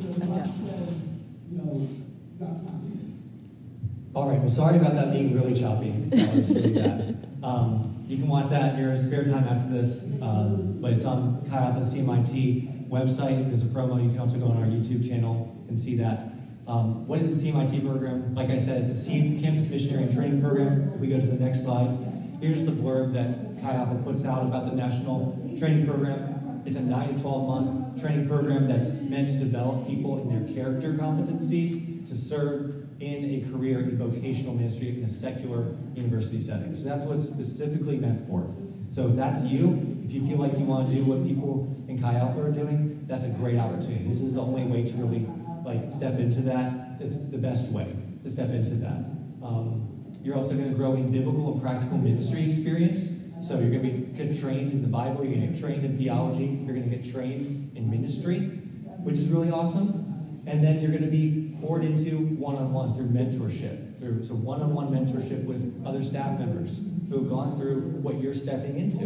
All 4.14 4.29
right, 4.29 4.38
well, 4.38 4.49
sorry 4.49 4.79
about 4.79 4.94
that 4.94 5.12
being 5.12 5.35
really 5.35 5.55
choppy. 5.55 5.90
That 6.09 6.35
was 6.35 6.53
really 6.53 6.75
bad. 6.75 7.29
Um, 7.42 8.05
you 8.09 8.16
can 8.16 8.27
watch 8.27 8.49
that 8.49 8.75
in 8.75 8.81
your 8.81 8.97
spare 8.97 9.23
time 9.23 9.44
after 9.44 9.68
this, 9.73 10.11
um, 10.21 10.81
but 10.81 10.92
it's 10.92 11.05
on 11.05 11.40
Chi 11.49 11.57
Alpha 11.57 11.81
CMIT 11.81 12.88
website. 12.88 13.47
There's 13.47 13.62
a 13.62 13.66
promo. 13.66 14.03
You 14.03 14.11
can 14.11 14.18
also 14.18 14.38
go 14.38 14.47
on 14.47 14.57
our 14.57 14.66
YouTube 14.66 15.07
channel 15.09 15.55
and 15.68 15.79
see 15.79 15.94
that. 15.97 16.33
Um, 16.66 17.07
what 17.07 17.21
is 17.21 17.42
the 17.42 17.53
CMIT 17.53 17.87
program? 17.87 18.35
Like 18.35 18.51
I 18.51 18.57
said, 18.57 18.90
it's 18.90 19.07
a 19.07 19.11
Campus 19.40 19.68
Missionary 19.68 20.05
and 20.05 20.12
Training 20.12 20.42
Program. 20.42 20.92
If 20.94 21.01
we 21.01 21.07
go 21.07 21.21
to 21.21 21.27
the 21.27 21.42
next 21.42 21.64
slide, 21.64 21.97
here's 22.40 22.64
the 22.66 22.73
blurb 22.73 23.12
that 23.12 23.48
Chi 23.61 23.75
Alpha 23.75 23.94
puts 24.05 24.25
out 24.25 24.42
about 24.42 24.71
the 24.71 24.77
national 24.77 25.57
training 25.59 25.87
program. 25.87 26.62
It's 26.64 26.77
a 26.77 26.83
9 26.83 27.16
to 27.16 27.23
12 27.23 27.49
month 27.49 28.01
training 28.01 28.29
program 28.29 28.68
that's 28.68 29.01
meant 29.01 29.29
to 29.31 29.37
develop 29.37 29.87
people 29.87 30.21
in 30.21 30.29
their 30.29 30.55
character 30.55 30.92
competencies 30.92 32.07
to 32.09 32.14
serve 32.14 32.88
in 33.01 33.25
a 33.25 33.51
career 33.51 33.81
in 33.81 33.97
vocational 33.97 34.55
ministry 34.55 34.88
in 34.88 35.05
a 35.05 35.09
secular 35.09 35.77
university 35.94 36.40
setting. 36.40 36.75
So 36.75 36.88
that's 36.88 37.05
what 37.05 37.16
it's 37.16 37.27
specifically 37.27 37.97
meant 37.97 38.27
for. 38.27 38.53
So 38.90 39.09
if 39.09 39.16
that's 39.16 39.44
you, 39.44 39.99
if 40.05 40.12
you 40.12 40.27
feel 40.27 40.38
like 40.38 40.59
you 40.59 40.64
want 40.64 40.88
to 40.88 40.94
do 40.94 41.05
what 41.05 41.25
people 41.25 41.77
in 41.87 42.01
Chi 42.01 42.14
Alpha 42.14 42.42
are 42.42 42.51
doing, 42.51 43.05
that's 43.07 43.25
a 43.25 43.31
great 43.31 43.59
opportunity. 43.59 44.05
This 44.05 44.21
is 44.21 44.35
the 44.35 44.40
only 44.40 44.64
way 44.64 44.83
to 44.85 44.92
really 44.94 45.27
like 45.64 45.92
step 45.92 46.18
into 46.18 46.40
that. 46.42 46.99
It's 47.01 47.27
the 47.27 47.38
best 47.38 47.73
way 47.73 47.94
to 48.23 48.31
step 48.31 48.51
into 48.51 48.75
that. 48.77 49.05
Um, 49.42 50.12
you're 50.23 50.37
also 50.37 50.55
going 50.55 50.68
to 50.68 50.75
grow 50.75 50.94
in 50.94 51.12
biblical 51.12 51.53
and 51.53 51.62
practical 51.62 51.99
ministry 51.99 52.44
experience. 52.44 53.28
So 53.40 53.59
you're 53.59 53.70
going 53.70 53.83
to 53.83 53.90
be 53.90 54.24
get 54.24 54.40
trained 54.40 54.72
in 54.72 54.83
the 54.83 54.88
Bible, 54.88 55.24
you're 55.24 55.35
going 55.35 55.46
to 55.46 55.53
get 55.53 55.61
trained 55.61 55.85
in 55.85 55.96
theology, 55.96 56.44
you're 56.44 56.74
going 56.74 56.88
to 56.88 56.96
get 56.96 57.12
trained 57.12 57.77
in 57.77 57.90
ministry, 57.90 58.38
which 58.38 59.16
is 59.16 59.29
really 59.29 59.51
awesome. 59.51 60.42
And 60.46 60.64
then 60.64 60.81
you're 60.81 60.90
going 60.90 61.05
to 61.05 61.11
be 61.11 61.57
poured 61.61 61.85
into 61.85 62.18
one 62.37 62.57
on 62.57 62.72
one 62.72 62.94
through 62.94 63.09
mentorship, 63.09 63.98
through 63.98 64.24
so 64.24 64.35
one 64.35 64.61
on 64.61 64.74
one 64.74 64.88
mentorship 64.88 65.44
with 65.44 65.85
other 65.87 66.03
staff 66.03 66.38
members 66.38 66.90
who 67.09 67.18
have 67.20 67.29
gone 67.29 67.57
through 67.57 67.81
what 68.03 68.20
you're 68.20 68.35
stepping 68.35 68.79
into. 68.79 69.05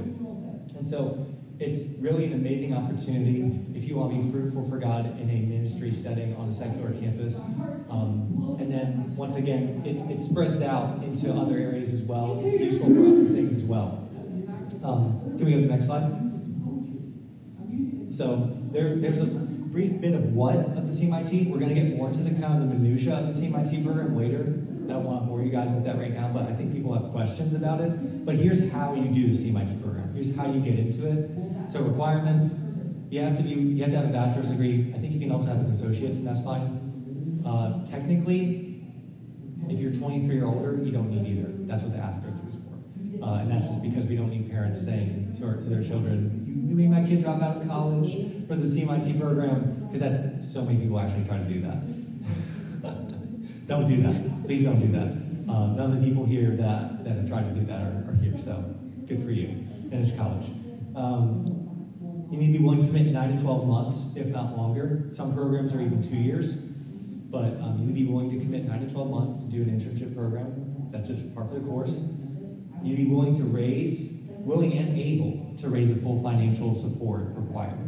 And 0.77 0.87
so 0.87 1.27
it's 1.59 1.99
really 1.99 2.25
an 2.25 2.33
amazing 2.33 2.75
opportunity 2.75 3.61
if 3.75 3.85
you 3.89 3.97
want 3.97 4.17
to 4.17 4.23
be 4.23 4.31
fruitful 4.31 4.69
for 4.69 4.79
God 4.79 5.07
in 5.21 5.31
a 5.31 5.41
ministry 5.43 5.93
setting 5.93 6.35
on 6.37 6.49
a 6.49 6.53
secular 6.53 6.93
campus. 6.93 7.41
Um, 7.91 8.57
and 8.59 8.73
then, 8.73 9.15
once 9.17 9.37
again, 9.37 9.83
it, 9.85 10.11
it, 10.11 10.21
spreads 10.21 10.61
out 10.61 11.03
into 11.03 11.33
other 11.33 11.57
areas 11.57 11.93
as 11.93 12.03
well. 12.03 12.41
It's 12.45 12.59
useful 12.59 12.89
for 12.89 13.01
other 13.01 13.27
things 13.27 13.53
as 13.53 13.65
well. 13.65 14.09
Um, 14.85 15.37
can 15.37 15.45
we 15.45 15.53
go 15.53 15.61
to 15.61 15.67
the 15.67 15.73
next 15.73 15.87
slide? 15.87 16.11
So 18.15 18.51
there, 18.73 18.97
there's 18.97 19.21
a 19.21 19.27
brief 19.27 20.01
bit 20.01 20.15
of 20.15 20.35
what 20.35 20.57
of 20.57 20.87
the 20.87 20.93
CMIT. 20.93 21.51
We're 21.51 21.59
going 21.59 21.75
to 21.75 21.75
get 21.75 21.97
more 21.97 22.09
into 22.09 22.23
the 22.23 22.31
kind 22.41 22.63
of 22.63 22.69
the 22.69 22.75
minutia 22.75 23.19
of 23.19 23.27
the 23.27 23.33
CMIT 23.33 23.85
program 23.85 24.17
later. 24.17 24.41
I 24.85 24.95
don't 24.95 25.05
want 25.05 25.23
to 25.23 25.27
bore 25.27 25.43
you 25.43 25.51
guys 25.51 25.71
with 25.71 25.85
that 25.85 25.97
right 25.97 26.13
now, 26.13 26.29
but 26.29 26.43
I 26.43 26.55
think 26.55 26.73
people 26.73 26.93
have 26.93 27.11
questions 27.11 27.55
about 27.55 27.81
it. 27.81 28.27
But 28.27 28.35
here's 28.35 28.71
how 28.71 28.95
you 28.95 29.09
do 29.09 29.29
the 29.29 29.33
CMIT 29.33 29.83
program. 29.83 30.13
Here's 30.13 30.37
how 30.37 30.51
you 30.51 30.61
get 30.61 30.79
into 30.79 31.11
it. 31.11 31.71
So 31.71 31.81
requirements, 31.81 32.61
you 33.11 33.21
have 33.21 33.37
to 33.37 33.43
be 33.43 33.51
you 33.51 33.83
have 33.83 33.93
to 33.93 33.99
have 33.99 34.11
a 34.11 34.13
bachelor's 34.13 34.51
degree. 34.51 34.93
I 34.95 34.99
think 34.99 35.13
you 35.13 35.21
can 35.21 35.31
also 35.31 35.49
have 35.49 35.61
an 35.61 35.71
associate's, 35.71 36.19
and 36.19 36.29
that's 36.29 36.43
fine. 36.45 37.43
Uh, 37.47 37.85
technically, 37.87 38.83
if 39.69 39.81
you're 39.81 39.93
23 39.93 40.41
or 40.41 40.47
older, 40.47 40.83
you 40.83 40.93
don't 40.93 41.11
need 41.11 41.27
either. 41.27 41.49
That's 41.67 41.83
what 41.83 41.93
the 41.93 41.99
asterisk 41.99 42.45
is 42.47 42.57
for. 42.57 42.72
Uh, 43.23 43.35
and 43.35 43.51
that's 43.51 43.69
just 43.69 43.83
because 43.83 44.05
we 44.07 44.17
don't 44.17 44.31
need 44.31 44.51
parents 44.51 44.85
saying 44.85 45.33
to, 45.33 45.47
our, 45.47 45.55
to 45.55 45.65
their 45.65 45.83
children, 45.83 46.67
you 46.69 46.75
made 46.75 46.91
my 46.91 47.07
kid 47.07 47.21
drop 47.21 47.41
out 47.41 47.59
of 47.59 47.69
college 47.69 48.15
for 48.49 48.57
the 48.57 48.65
CMIT 48.65 49.21
program, 49.21 49.87
because 49.87 50.01
that's 50.01 50.53
so 50.53 50.65
many 50.65 50.81
people 50.81 50.99
actually 50.99 51.25
try 51.25 51.39
to 51.39 51.45
do 51.45 51.61
that. 51.63 51.81
don't 53.67 53.85
do 53.85 54.03
that. 54.03 54.45
Please 54.45 54.65
don't 54.65 54.81
do 54.81 54.91
that. 54.93 55.23
Um, 55.53 55.77
none 55.77 55.93
of 55.93 56.01
the 56.01 56.07
people 56.07 56.25
here 56.25 56.57
that, 56.57 57.05
that 57.05 57.15
have 57.15 57.29
tried 57.29 57.53
to 57.55 57.61
do 57.61 57.65
that 57.67 57.81
are, 57.81 58.11
are 58.11 58.17
here, 58.21 58.37
so 58.39 58.59
good 59.07 59.23
for 59.23 59.31
you. 59.31 59.69
Finish 59.91 60.17
college. 60.17 60.51
Um, 60.97 61.45
you 62.33 62.39
need 62.39 62.53
to 62.53 62.59
be 62.59 62.65
willing 62.65 62.81
to 62.81 62.87
commit 62.87 63.07
9 63.07 63.37
to 63.37 63.43
12 63.43 63.69
months, 63.69 64.17
if 64.17 64.29
not 64.29 64.57
longer. 64.57 65.07
Some 65.11 65.35
programs 65.35 65.75
are 65.75 65.81
even 65.81 66.03
two 66.03 66.17
years. 66.17 66.55
But 66.55 67.61
um, 67.61 67.77
you 67.79 67.87
need 67.87 68.01
to 68.01 68.07
be 68.07 68.13
willing 68.13 68.31
to 68.31 68.39
commit 68.39 68.65
9 68.65 68.89
to 68.89 68.93
12 68.93 69.11
months 69.11 69.45
to 69.45 69.51
do 69.51 69.63
an 69.63 69.79
internship 69.79 70.15
program. 70.17 70.91
That's 70.91 71.07
just 71.07 71.35
part 71.35 71.53
of 71.53 71.55
the 71.55 71.69
course. 71.69 72.11
You 72.83 72.91
need 72.91 73.05
to 73.05 73.05
be 73.05 73.11
willing 73.11 73.35
to 73.35 73.45
raise, 73.45 74.23
willing 74.39 74.77
and 74.77 74.99
able 74.99 75.55
to 75.59 75.69
raise 75.69 75.91
a 75.91 75.97
full 75.97 76.23
financial 76.23 76.75
support 76.75 77.23
required. 77.35 77.79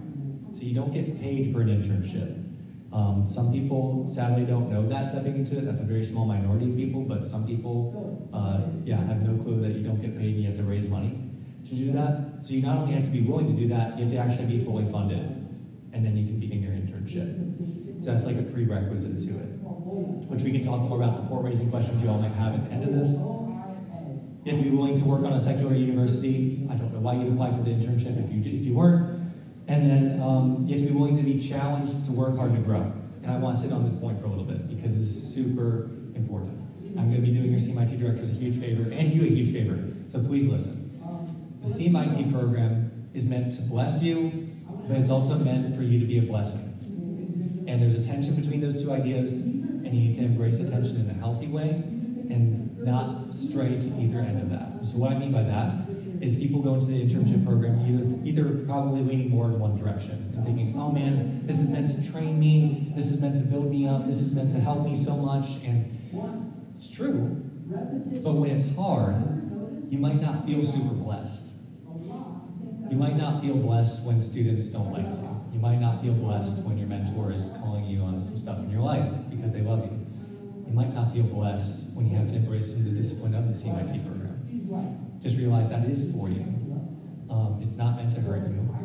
So 0.53 0.63
you 0.63 0.75
don't 0.75 0.93
get 0.93 1.21
paid 1.21 1.53
for 1.53 1.63
an 1.63 1.69
internship. 1.69 2.41
Um, 2.93 3.29
some 3.29 3.53
people 3.53 4.07
sadly 4.07 4.45
don't 4.45 4.71
know 4.71 4.89
that 4.89 5.09
stepping 5.09 5.35
into 5.35 5.59
it. 5.59 5.65
That's 5.65 5.81
a 5.81 5.85
very 5.85 6.05
small 6.05 6.27
minority 6.27 6.71
of 6.71 6.77
people, 6.77 7.03
but 7.03 7.27
some 7.27 7.45
people, 7.45 8.31
uh, 8.33 8.61
yeah, 8.85 9.03
have 9.05 9.23
no 9.23 9.43
clue 9.43 9.61
that 9.63 9.73
you 9.73 9.83
don't 9.83 10.01
get 10.01 10.17
paid 10.17 10.35
and 10.35 10.43
you 10.43 10.47
have 10.47 10.57
to 10.59 10.63
raise 10.63 10.87
money 10.87 11.19
to 11.65 11.75
do 11.75 11.93
that. 11.93 12.37
So 12.41 12.55
you 12.55 12.63
not 12.63 12.79
only 12.79 12.93
have 12.95 13.05
to 13.05 13.11
be 13.11 13.23
willing 13.23 13.49
to 13.49 13.53
do 13.53 13.67
that, 13.69 13.97
you 13.99 14.05
have 14.05 14.13
to 14.13 14.19
actually 14.19 14.47
be 14.47 14.65
fully 14.65 14.85
funded, 14.85 15.19
and 15.93 16.07
then 16.07 16.17
you 16.17 16.25
can 16.25 16.39
begin 16.39 16.63
your 16.63 16.73
internship. 16.73 18.05
So 18.05 18.13
that's 18.13 18.27
like 18.27 18.37
a 18.37 18.43
prerequisite 18.43 19.19
to 19.29 19.41
it, 19.41 19.59
which 20.29 20.43
we 20.43 20.53
can 20.53 20.63
talk 20.63 20.81
more 20.83 21.03
about 21.03 21.15
support 21.15 21.45
raising 21.45 21.71
questions 21.71 22.01
you 22.01 22.09
all 22.11 22.21
might 22.21 22.33
have 22.33 22.55
at 22.55 22.63
the 22.63 22.71
end 22.71 22.85
of 22.85 22.93
this. 22.95 23.17
You 24.45 24.53
have 24.53 24.63
to 24.63 24.71
be 24.71 24.77
willing 24.77 24.95
to 24.95 25.05
work 25.05 25.25
on 25.25 25.33
a 25.33 25.41
secular 25.41 25.75
university. 25.75 26.67
I 26.71 26.75
don't 26.75 26.93
know 26.93 27.01
why 27.01 27.15
you'd 27.15 27.33
apply 27.33 27.51
for 27.51 27.63
the 27.63 27.71
internship 27.71 28.23
if 28.23 28.31
you 28.31 28.43
did, 28.43 28.55
if 28.55 28.67
you 28.67 28.75
weren't. 28.75 29.19
And 29.69 29.91
then 29.91 30.21
um, 30.21 30.67
you 30.67 30.75
have 30.75 30.83
to 30.87 30.93
be 30.93 30.95
willing 30.95 31.17
to 31.17 31.23
be 31.23 31.39
challenged 31.39 32.05
to 32.05 32.13
work 32.13 32.37
hard 32.37 32.55
to 32.55 32.61
grow. 32.61 32.93
And 33.23 33.33
I 33.33 33.39
want 33.39 33.57
to 33.57 33.63
sit 33.63 33.73
on 33.73 33.83
this 33.85 33.95
point 33.95 34.21
for 34.21 34.27
a 34.27 34.29
little 34.29 34.45
bit 34.45 34.69
because 34.69 34.95
it's 34.95 35.35
super 35.35 35.85
important. 36.15 36.61
I'm 36.99 37.11
going 37.11 37.23
to 37.23 37.27
be 37.27 37.33
doing 37.33 37.51
your 37.51 37.59
CMIT 37.59 37.99
directors 37.99 38.29
a 38.29 38.35
huge 38.35 38.61
favor 38.61 38.83
and 38.83 39.13
you 39.13 39.23
a 39.23 39.31
huge 39.31 39.51
favor. 39.51 39.83
So 40.09 40.23
please 40.23 40.47
listen. 40.47 40.91
The 41.63 41.69
CMIT 41.69 42.31
program 42.31 43.09
is 43.15 43.27
meant 43.27 43.51
to 43.53 43.63
bless 43.63 44.03
you, 44.03 44.31
but 44.87 44.99
it's 44.99 45.09
also 45.09 45.37
meant 45.37 45.75
for 45.75 45.83
you 45.83 45.99
to 45.99 46.05
be 46.05 46.19
a 46.19 46.23
blessing. 46.23 47.65
And 47.67 47.81
there's 47.81 47.95
a 47.95 48.05
tension 48.05 48.37
between 48.37 48.61
those 48.61 48.83
two 48.83 48.93
ideas, 48.93 49.47
and 49.47 49.87
you 49.87 50.09
need 50.09 50.15
to 50.17 50.25
embrace 50.25 50.59
the 50.59 50.71
tension 50.71 51.01
in 51.01 51.09
a 51.09 51.15
healthy 51.15 51.47
way 51.47 51.83
and 52.31 52.74
not 52.85 53.35
stray 53.35 53.79
to 53.81 53.89
either 54.01 54.19
end 54.21 54.41
of 54.41 54.51
that. 54.51 54.87
So, 54.87 54.99
what 54.99 55.13
I 55.13 55.19
mean 55.19 55.33
by 55.33 55.43
that 55.43 55.89
is 56.21 56.35
people 56.35 56.63
go 56.63 56.75
into 56.75 56.87
the 56.87 57.05
internship 57.05 57.45
program 57.45 57.85
either, 57.87 58.25
either 58.25 58.65
probably 58.67 59.03
leaning 59.03 59.31
more 59.31 59.47
in 59.47 59.59
one 59.59 59.77
direction 59.77 60.33
and 60.35 60.45
thinking, 60.45 60.75
oh 60.79 60.91
man, 60.91 61.47
this 61.47 61.61
is 61.61 61.71
meant 61.71 61.91
to 61.91 62.13
train 62.13 62.39
me, 62.39 62.93
this 62.95 63.11
is 63.11 63.21
meant 63.21 63.37
to 63.37 63.43
build 63.43 63.71
me 63.71 63.87
up, 63.87 64.07
this 64.07 64.21
is 64.21 64.35
meant 64.35 64.51
to 64.53 64.61
help 64.61 64.85
me 64.85 64.95
so 64.95 65.17
much. 65.17 65.63
And 65.65 65.91
it's 66.75 66.91
true, 66.91 67.43
but 68.23 68.33
when 68.33 68.51
it's 68.51 68.75
hard, 68.75 69.17
you 69.91 69.99
might 69.99 70.21
not 70.21 70.47
feel 70.47 70.65
super 70.65 70.95
blessed. 70.95 71.57
You 72.91 72.97
might 72.97 73.17
not 73.17 73.41
feel 73.41 73.57
blessed 73.57 74.07
when 74.07 74.21
students 74.21 74.69
don't 74.69 74.93
like 74.93 75.07
you. 75.07 75.31
You 75.53 75.59
might 75.59 75.81
not 75.81 76.01
feel 76.01 76.15
blessed 76.15 76.65
when 76.67 76.79
your 76.79 76.89
mentor 76.89 77.33
is 77.33 77.51
calling 77.61 77.85
you 77.87 78.03
on 78.03 78.21
some 78.21 78.37
stuff 78.37 78.59
in 78.59 78.71
your 78.71 78.83
life 78.83 79.11
because 79.31 79.53
they 79.53 79.63
love 79.63 79.85
you. 79.85 80.04
Might 80.75 80.93
not 80.93 81.13
feel 81.13 81.23
blessed 81.23 81.95
when 81.95 82.11
you 82.11 82.17
have 82.17 82.29
to 82.31 82.35
embrace 82.35 82.73
some 82.73 82.81
of 82.81 82.87
the 82.87 82.97
discipline 82.97 83.33
of 83.35 83.47
the 83.47 83.53
CMIT 83.53 84.05
program. 84.05 85.21
Just 85.23 85.39
realize 85.39 85.71
that 85.71 85.85
is 85.89 86.11
for 86.13 86.29
you. 86.29 86.43
Um, 87.31 87.61
it's 87.63 87.75
not 87.75 87.95
meant 87.95 88.13
to 88.15 88.21
hurt 88.21 88.49
you. 88.49 88.77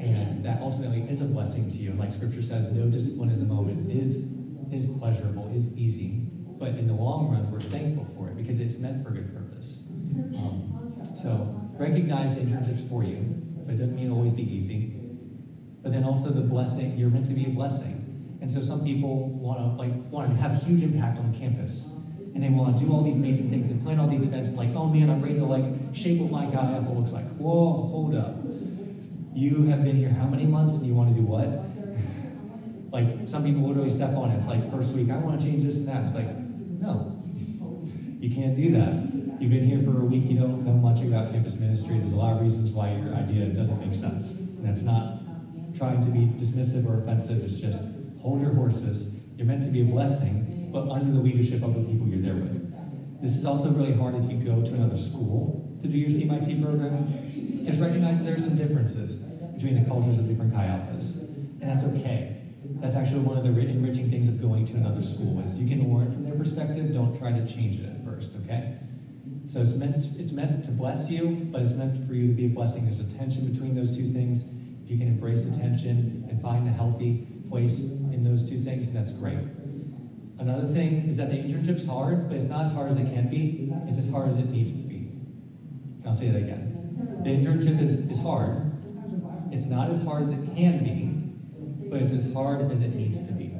And 0.00 0.44
that 0.44 0.60
ultimately 0.60 1.02
is 1.02 1.20
a 1.20 1.26
blessing 1.26 1.70
to 1.70 1.76
you. 1.76 1.92
Like 1.92 2.10
scripture 2.10 2.42
says, 2.42 2.72
no 2.72 2.90
discipline 2.90 3.30
in 3.30 3.38
the 3.38 3.46
moment 3.46 3.88
is, 3.92 4.32
is 4.72 4.86
pleasurable, 4.98 5.48
is 5.54 5.76
easy. 5.78 6.26
But 6.58 6.70
in 6.70 6.88
the 6.88 6.94
long 6.94 7.30
run, 7.30 7.48
we're 7.52 7.60
thankful 7.60 8.04
for 8.16 8.28
it 8.28 8.36
because 8.36 8.58
it's 8.58 8.80
meant 8.80 9.04
for 9.04 9.12
good 9.12 9.32
purpose. 9.32 9.88
Um, 9.90 11.00
so 11.14 11.70
recognize 11.74 12.34
the 12.34 12.40
internships 12.40 12.88
for 12.88 13.04
you, 13.04 13.18
but 13.64 13.74
it 13.74 13.78
doesn't 13.78 13.94
mean 13.94 14.10
always 14.10 14.32
be 14.32 14.42
easy. 14.42 14.98
But 15.82 15.92
then 15.92 16.02
also 16.02 16.30
the 16.30 16.40
blessing, 16.40 16.98
you're 16.98 17.10
meant 17.10 17.26
to 17.26 17.34
be 17.34 17.46
a 17.46 17.50
blessing. 17.50 18.01
And 18.42 18.52
so 18.52 18.60
some 18.60 18.84
people 18.84 19.30
want 19.30 19.58
to 19.58 19.64
like 19.80 19.92
want 20.10 20.28
to 20.28 20.36
have 20.36 20.52
a 20.52 20.56
huge 20.56 20.82
impact 20.82 21.18
on 21.18 21.32
campus. 21.34 21.98
And 22.34 22.42
they 22.42 22.48
want 22.48 22.76
to 22.76 22.84
do 22.84 22.92
all 22.92 23.02
these 23.02 23.16
amazing 23.16 23.48
things 23.48 23.70
and 23.70 23.82
plan 23.82 23.98
all 24.00 24.08
these 24.08 24.24
events 24.24 24.52
like, 24.54 24.70
oh 24.74 24.86
man, 24.86 25.08
I'm 25.08 25.22
ready 25.22 25.36
to 25.36 25.44
like 25.44 25.64
shape 25.94 26.20
what 26.20 26.52
Chi 26.52 26.58
Alpha 26.58 26.90
looks 26.90 27.12
like. 27.12 27.26
Whoa, 27.36 27.86
hold 27.86 28.14
up. 28.14 28.36
You 29.34 29.64
have 29.66 29.84
been 29.84 29.96
here 29.96 30.10
how 30.10 30.26
many 30.26 30.44
months 30.44 30.76
and 30.76 30.84
you 30.84 30.94
want 30.94 31.14
to 31.14 31.14
do 31.14 31.24
what? 31.24 31.48
like 32.92 33.28
some 33.28 33.44
people 33.44 33.62
literally 33.66 33.90
step 33.90 34.14
on 34.16 34.30
it. 34.30 34.36
It's 34.36 34.48
like 34.48 34.70
first 34.70 34.94
week, 34.94 35.10
I 35.10 35.16
want 35.16 35.40
to 35.40 35.46
change 35.46 35.62
this 35.62 35.78
and 35.78 35.88
that. 35.88 36.04
It's 36.04 36.14
like, 36.14 36.28
no, 36.28 37.22
you 38.20 38.34
can't 38.34 38.54
do 38.56 38.72
that 38.72 39.22
you've 39.42 39.50
been 39.50 39.66
here 39.66 39.82
for 39.82 40.00
a 40.00 40.04
week, 40.04 40.30
you 40.30 40.38
don't 40.38 40.64
know 40.64 40.72
much 40.72 41.02
about 41.02 41.32
campus 41.32 41.58
ministry. 41.58 41.98
There's 41.98 42.12
a 42.12 42.16
lot 42.16 42.36
of 42.36 42.40
reasons 42.40 42.70
why 42.70 42.94
your 42.94 43.12
idea 43.12 43.46
doesn't 43.46 43.80
make 43.80 43.92
sense. 43.92 44.38
And 44.38 44.64
that's 44.64 44.84
not 44.84 45.18
trying 45.74 46.00
to 46.00 46.10
be 46.10 46.26
dismissive 46.38 46.88
or 46.88 47.02
offensive, 47.02 47.42
it's 47.42 47.58
just 47.58 47.82
hold 48.22 48.40
your 48.40 48.54
horses. 48.54 49.24
You're 49.36 49.46
meant 49.46 49.62
to 49.64 49.68
be 49.68 49.82
a 49.82 49.84
blessing, 49.84 50.70
but 50.72 50.88
under 50.88 51.10
the 51.10 51.18
leadership 51.18 51.62
of 51.62 51.74
the 51.74 51.82
people 51.82 52.06
you're 52.06 52.22
there 52.22 52.34
with. 52.34 53.20
This 53.20 53.36
is 53.36 53.44
also 53.44 53.70
really 53.70 53.92
hard 53.92 54.14
if 54.14 54.30
you 54.30 54.38
go 54.38 54.62
to 54.62 54.74
another 54.74 54.96
school 54.96 55.76
to 55.80 55.88
do 55.88 55.98
your 55.98 56.10
CMIT 56.10 56.62
program. 56.62 57.64
Just 57.66 57.80
recognize 57.80 58.24
there 58.24 58.36
are 58.36 58.40
some 58.40 58.56
differences 58.56 59.24
between 59.54 59.82
the 59.82 59.88
cultures 59.88 60.18
of 60.18 60.28
different 60.28 60.52
Chi 60.52 60.64
Alphas. 60.64 61.28
And 61.60 61.62
that's 61.62 61.84
okay. 61.84 62.42
That's 62.80 62.96
actually 62.96 63.20
one 63.20 63.36
of 63.36 63.44
the 63.44 63.50
enriching 63.50 64.10
things 64.10 64.28
of 64.28 64.40
going 64.40 64.64
to 64.66 64.76
another 64.76 65.02
school 65.02 65.40
is 65.40 65.54
you 65.54 65.68
can 65.68 65.92
learn 65.92 66.10
from 66.10 66.24
their 66.24 66.34
perspective, 66.34 66.92
don't 66.92 67.16
try 67.16 67.30
to 67.30 67.46
change 67.46 67.78
it 67.78 67.86
at 67.86 68.04
first, 68.04 68.32
okay? 68.44 68.78
So 69.46 69.60
it's 69.60 69.74
meant, 69.74 69.96
it's 70.18 70.32
meant 70.32 70.64
to 70.64 70.70
bless 70.70 71.10
you, 71.10 71.48
but 71.52 71.62
it's 71.62 71.72
meant 71.72 71.98
for 72.06 72.14
you 72.14 72.28
to 72.28 72.32
be 72.32 72.46
a 72.46 72.48
blessing. 72.48 72.84
There's 72.84 73.00
a 73.00 73.16
tension 73.16 73.50
between 73.52 73.74
those 73.74 73.96
two 73.96 74.04
things. 74.04 74.52
If 74.84 74.90
you 74.90 74.98
can 74.98 75.08
embrace 75.08 75.44
the 75.44 75.56
tension 75.56 76.26
and 76.28 76.40
find 76.40 76.66
a 76.66 76.72
healthy 76.72 77.26
place 77.48 77.80
in 78.22 78.30
those 78.30 78.48
two 78.48 78.56
things, 78.56 78.88
and 78.88 78.96
that's 78.96 79.10
great. 79.12 79.38
Another 80.38 80.64
thing 80.64 81.08
is 81.08 81.16
that 81.16 81.30
the 81.30 81.36
internship's 81.36 81.84
hard, 81.84 82.28
but 82.28 82.36
it's 82.36 82.44
not 82.44 82.62
as 82.62 82.72
hard 82.72 82.88
as 82.88 82.96
it 82.96 83.12
can 83.12 83.28
be. 83.28 83.72
It's 83.88 83.98
as 83.98 84.08
hard 84.08 84.28
as 84.28 84.38
it 84.38 84.48
needs 84.48 84.80
to 84.80 84.88
be. 84.88 85.10
I'll 86.06 86.14
say 86.14 86.28
that 86.28 86.38
again. 86.38 87.20
The 87.24 87.30
internship 87.30 87.80
is, 87.80 87.94
is 88.06 88.20
hard. 88.20 88.70
It's 89.50 89.66
not 89.66 89.90
as 89.90 90.02
hard 90.02 90.22
as 90.22 90.30
it 90.30 90.54
can 90.54 90.84
be, 90.84 91.88
but 91.90 92.00
it's 92.02 92.12
as 92.12 92.32
hard 92.32 92.70
as 92.70 92.82
it 92.82 92.94
needs 92.94 93.26
to 93.28 93.34
be. 93.34 93.54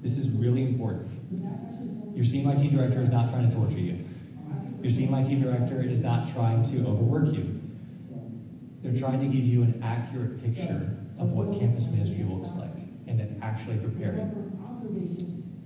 This 0.00 0.18
is 0.18 0.30
really 0.30 0.62
important. 0.62 1.08
Your 2.14 2.24
CMIT 2.24 2.70
director 2.70 3.00
is 3.00 3.08
not 3.08 3.30
trying 3.30 3.48
to 3.48 3.56
torture 3.56 3.80
you. 3.80 4.04
Your 4.82 4.92
CMIT 4.92 5.42
director 5.42 5.82
is 5.82 6.00
not 6.00 6.30
trying 6.30 6.62
to 6.64 6.76
overwork 6.86 7.32
you. 7.32 7.60
They're 8.82 8.94
trying 8.94 9.20
to 9.20 9.26
give 9.26 9.44
you 9.44 9.62
an 9.62 9.82
accurate 9.82 10.42
picture 10.42 10.94
of 11.18 11.32
what 11.32 11.58
campus 11.58 11.86
ministry 11.88 12.24
looks 12.24 12.52
like 12.52 12.73
and 13.20 13.40
to 13.40 13.44
actually 13.46 13.78
preparing. 13.78 14.50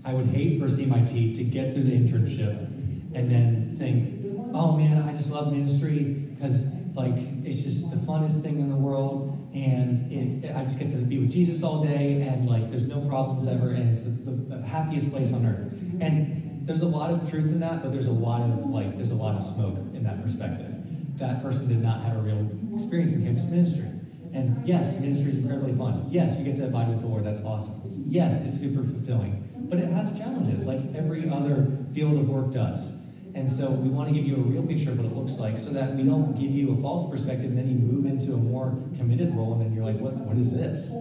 I 0.05 0.15
would 0.15 0.27
hate 0.27 0.59
for 0.61 0.67
CMIT 0.67 1.37
to 1.37 1.45
get 1.45 1.75
through 1.75 1.85
the 1.85 1.93
internship 1.93 2.67
and 3.15 3.31
then 3.31 3.75
think, 3.77 4.55
oh 4.55 4.77
man, 4.77 5.03
I 5.09 5.13
just 5.13 5.31
love 5.33 5.53
ministry 5.53 6.05
because 6.05 6.73
like 6.95 7.15
it's 7.45 7.63
just 7.63 7.91
the 7.91 7.97
funnest 7.97 8.43
thing 8.43 8.59
in 8.59 8.71
the 8.71 8.77
world, 8.77 9.51
and 9.55 10.11
it, 10.13 10.55
I 10.55 10.65
just 10.65 10.79
get 10.79 10.91
to 10.91 10.97
be 10.97 11.19
with 11.19 11.31
Jesus 11.31 11.63
all 11.63 11.83
day, 11.83 12.23
and 12.23 12.49
like 12.49 12.69
there's 12.69 12.85
no 12.85 13.01
problems 13.03 13.47
ever, 13.47 13.71
and 13.71 13.89
it's 13.89 14.03
the, 14.03 14.11
the, 14.11 14.57
the 14.57 14.67
happiest 14.67 15.11
place 15.11 15.33
on 15.33 15.47
earth. 15.47 15.73
And 16.01 16.67
there's 16.67 16.83
a 16.83 16.87
lot 16.87 17.11
of 17.11 17.29
truth 17.29 17.47
in 17.47 17.61
that, 17.61 17.83
but 17.83 17.93
there's 17.93 18.09
a 18.09 18.13
lot 18.13 18.43
of 18.43 18.67
like 18.67 18.95
there's 18.97 19.13
a 19.13 19.15
lot 19.15 19.37
of 19.37 19.45
smoke 19.45 19.77
in 19.95 20.03
that 20.05 20.23
perspective. 20.23 20.75
That 21.19 21.43
person 21.43 21.69
did 21.69 21.83
not 21.83 22.03
have 22.03 22.17
a 22.17 22.21
real 22.21 22.51
experience 22.75 23.15
in 23.15 23.25
campus 23.25 23.47
ministry. 23.47 23.89
And 24.33 24.67
yes, 24.67 25.01
ministry 25.01 25.31
is 25.31 25.39
incredibly 25.39 25.75
fun. 25.75 26.07
Yes, 26.09 26.39
you 26.39 26.45
get 26.45 26.57
to 26.57 26.67
abide 26.67 26.89
with 26.89 27.01
the 27.01 27.07
Lord. 27.07 27.25
That's 27.25 27.41
awesome. 27.41 28.05
Yes, 28.07 28.41
it's 28.45 28.59
super 28.59 28.83
fulfilling. 28.83 29.45
But 29.69 29.79
it 29.79 29.91
has 29.91 30.17
challenges, 30.19 30.67
like 30.67 30.81
every 30.95 31.29
other 31.29 31.67
field 31.95 32.19
of 32.19 32.29
work 32.29 32.51
does. 32.53 33.03
And 33.35 33.51
so 33.51 33.71
we 33.71 33.89
want 33.89 34.09
to 34.09 34.15
give 34.15 34.25
you 34.25 34.37
a 34.37 34.41
real 34.41 34.63
picture 34.63 34.91
of 34.91 34.97
what 34.97 35.07
it 35.07 35.15
looks 35.15 35.35
like 35.35 35.57
so 35.57 35.71
that 35.71 35.95
we 35.95 36.03
don't 36.03 36.35
give 36.35 36.51
you 36.51 36.73
a 36.73 36.83
false 36.83 37.09
perspective 37.11 37.51
and 37.51 37.59
then 37.59 37.69
you 37.69 37.77
move 37.77 38.07
into 38.07 38.33
a 38.33 38.37
more 38.37 38.77
committed 38.97 39.35
role 39.35 39.53
and 39.53 39.63
then 39.63 39.73
you're 39.73 39.85
like, 39.85 39.99
what, 39.99 40.15
what 40.15 40.37
is 40.37 40.53
this? 40.53 40.93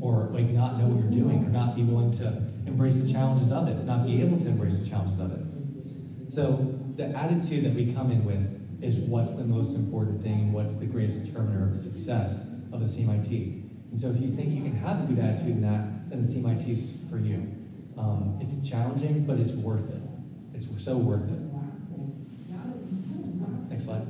Or 0.00 0.28
like 0.32 0.46
not 0.46 0.78
know 0.78 0.86
what 0.86 1.02
you're 1.02 1.10
doing 1.10 1.44
or 1.44 1.48
not 1.48 1.74
be 1.74 1.82
willing 1.82 2.12
to 2.12 2.26
embrace 2.66 3.00
the 3.00 3.10
challenges 3.10 3.50
of 3.50 3.68
it, 3.68 3.84
not 3.84 4.06
be 4.06 4.22
able 4.22 4.38
to 4.38 4.48
embrace 4.48 4.78
the 4.78 4.88
challenges 4.88 5.18
of 5.18 5.32
it. 5.32 6.32
So 6.32 6.78
the 6.96 7.06
attitude 7.06 7.64
that 7.64 7.74
we 7.74 7.92
come 7.92 8.12
in 8.12 8.24
with 8.24 8.82
is 8.82 8.96
what's 8.96 9.34
the 9.34 9.44
most 9.44 9.74
important 9.74 10.22
thing, 10.22 10.52
what's 10.52 10.76
the 10.76 10.86
greatest 10.86 11.24
determiner 11.24 11.70
of 11.70 11.76
success 11.76 12.59
of 12.72 12.80
the 12.80 12.86
CMIT. 12.86 13.30
And 13.90 14.00
so 14.00 14.08
if 14.08 14.20
you 14.20 14.28
think 14.28 14.52
you 14.52 14.62
can 14.62 14.76
have 14.76 15.02
a 15.02 15.12
good 15.12 15.18
attitude 15.18 15.50
in 15.50 15.62
that, 15.62 16.10
then 16.10 16.22
the 16.22 16.28
CMIT 16.28 16.68
is 16.68 16.98
for 17.10 17.18
you. 17.18 17.36
Um, 17.98 18.38
it's 18.40 18.68
challenging, 18.68 19.24
but 19.26 19.38
it's 19.38 19.52
worth 19.52 19.88
it. 19.90 20.02
It's 20.54 20.68
so 20.82 20.96
worth 20.96 21.28
it. 21.28 21.40
Next 23.68 23.84
slide. 23.84 24.06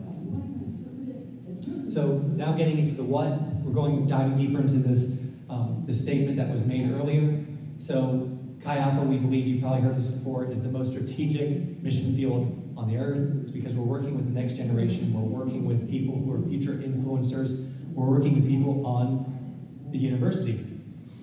So 1.90 2.18
now 2.36 2.52
getting 2.52 2.78
into 2.78 2.94
the 2.94 3.02
what, 3.02 3.40
we're 3.62 3.72
going 3.72 4.06
diving 4.06 4.36
deeper 4.36 4.60
into 4.60 4.74
this 4.74 5.24
um, 5.48 5.82
the 5.86 5.94
statement 5.94 6.36
that 6.36 6.48
was 6.48 6.64
made 6.64 6.90
earlier. 6.92 7.44
So 7.78 8.38
Chi 8.62 8.76
Alpha, 8.76 9.00
we 9.00 9.16
believe 9.16 9.46
you 9.46 9.60
probably 9.60 9.80
heard 9.80 9.96
this 9.96 10.08
before, 10.08 10.44
is 10.44 10.62
the 10.62 10.70
most 10.70 10.92
strategic 10.92 11.82
mission 11.82 12.14
field 12.14 12.74
on 12.76 12.88
the 12.88 12.96
earth. 12.96 13.18
It's 13.40 13.50
because 13.50 13.74
we're 13.74 13.84
working 13.84 14.14
with 14.14 14.26
the 14.26 14.38
next 14.38 14.54
generation. 14.54 15.12
We're 15.12 15.20
working 15.20 15.64
with 15.64 15.90
people 15.90 16.14
who 16.14 16.32
are 16.32 16.48
future 16.48 16.74
influencers. 16.74 17.69
We're 17.92 18.06
working 18.06 18.34
with 18.34 18.48
people 18.48 18.86
on 18.86 19.88
the 19.90 19.98
university. 19.98 20.64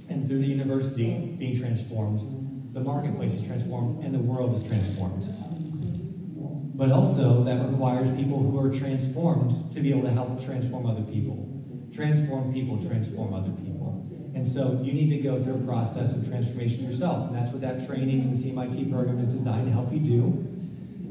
And 0.10 0.27
through 0.27 0.39
the 0.39 0.47
university 0.47 1.36
being 1.38 1.58
transformed, 1.58 2.21
the 2.73 2.82
marketplace 2.82 3.34
is 3.34 3.45
transformed 3.45 4.03
and 4.03 4.13
the 4.13 4.19
world 4.19 4.53
is 4.53 4.63
transformed. 4.67 5.27
But 6.75 6.91
also, 6.91 7.43
that 7.43 7.69
requires 7.69 8.12
people 8.12 8.38
who 8.39 8.60
are 8.60 8.71
transformed 8.71 9.73
to 9.73 9.80
be 9.80 9.89
able 9.89 10.03
to 10.03 10.12
help 10.12 10.43
transform 10.45 10.86
other 10.86 11.01
people. 11.01 11.43
Transform 11.91 12.53
people, 12.53 12.80
transform 12.80 13.34
other 13.34 13.49
people. 13.49 14.06
And 14.36 14.47
so 14.47 14.80
you 14.84 14.93
need 14.93 15.10
to 15.10 15.17
go 15.17 15.41
through 15.41 15.56
a 15.56 15.65
process 15.65 16.15
of 16.15 16.30
transformation 16.30 16.86
yourself. 16.86 17.30
And 17.30 17.36
that's 17.36 17.51
what 17.51 17.62
that 17.62 17.88
training 17.88 18.21
in 18.21 18.32
the 18.32 18.38
CMIT 18.38 18.91
program 18.91 19.17
is 19.17 19.32
designed 19.32 19.65
to 19.65 19.71
help 19.71 19.91
you 19.91 19.99
do. 19.99 20.23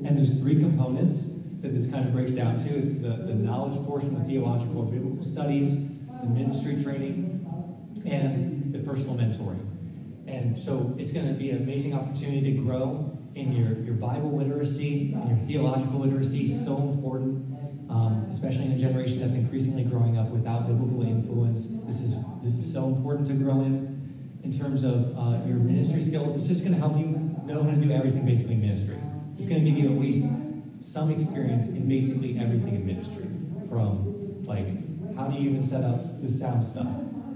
And 0.07 0.17
there's 0.17 0.41
three 0.41 0.61
components 0.61 1.36
that 1.61 1.75
this 1.75 1.91
kind 1.91 2.05
of 2.05 2.13
breaks 2.13 2.33
down 2.33 2.59
to. 2.59 2.77
It's 2.77 2.99
the, 2.99 3.09
the 3.09 3.35
knowledge 3.35 3.77
portion, 3.87 4.15
the 4.15 4.25
theological 4.25 4.83
and 4.83 4.93
biblical 4.93 5.25
studies, 5.25 5.97
the 6.07 6.27
ministry 6.27 6.83
training, 6.83 7.47
and 8.07 8.73
the 8.73 8.79
personal 8.81 9.17
mentoring. 9.17 9.67
And 10.27 10.59
so 10.59 10.95
it's 10.99 11.13
going 11.13 11.29
to 11.29 11.35
be 11.35 11.51
an 11.51 11.59
amazing 11.59 11.95
opportunity 11.95 12.57
to 12.57 12.63
grow 12.63 13.17
in 13.35 13.53
your, 13.53 13.79
your 13.85 13.95
Bible 13.95 14.37
literacy 14.37 15.13
and 15.13 15.29
your 15.29 15.39
theological 15.39 16.01
literacy, 16.01 16.49
so 16.49 16.77
important, 16.77 17.91
um, 17.91 18.27
especially 18.31 18.65
in 18.65 18.73
a 18.73 18.79
generation 18.79 19.21
that's 19.21 19.35
increasingly 19.35 19.85
growing 19.85 20.19
up 20.19 20.29
without 20.29 20.67
biblical 20.67 21.03
influence. 21.03 21.67
This 21.85 22.01
is, 22.01 22.25
this 22.43 22.55
is 22.55 22.73
so 22.73 22.87
important 22.87 23.27
to 23.29 23.35
grow 23.35 23.61
in. 23.61 23.95
In 24.43 24.53
terms 24.53 24.85
of 24.85 25.17
uh, 25.19 25.45
your 25.45 25.57
ministry 25.57 26.01
skills, 26.03 26.37
it's 26.37 26.47
just 26.47 26.63
going 26.63 26.75
to 26.75 26.81
help 26.81 26.97
you 26.97 27.07
know 27.45 27.63
how 27.63 27.71
to 27.71 27.77
do 27.77 27.91
everything 27.91 28.25
basically 28.25 28.55
in 28.55 28.61
ministry. 28.61 28.97
It's 29.39 29.47
going 29.47 29.63
to 29.65 29.71
give 29.71 29.79
you 29.79 29.93
at 29.93 30.01
least 30.01 30.25
some 30.87 31.11
experience 31.11 31.67
in 31.67 31.89
basically 31.89 32.39
everything 32.39 32.77
in 32.77 32.87
ministry. 32.87 33.27
From 33.69 34.45
like, 34.45 34.69
how 35.17 35.27
do 35.27 35.37
you 35.37 35.51
even 35.51 35.63
set 35.63 35.83
up 35.83 36.23
the 36.23 36.31
sound 36.31 36.63
stuff 36.63 36.87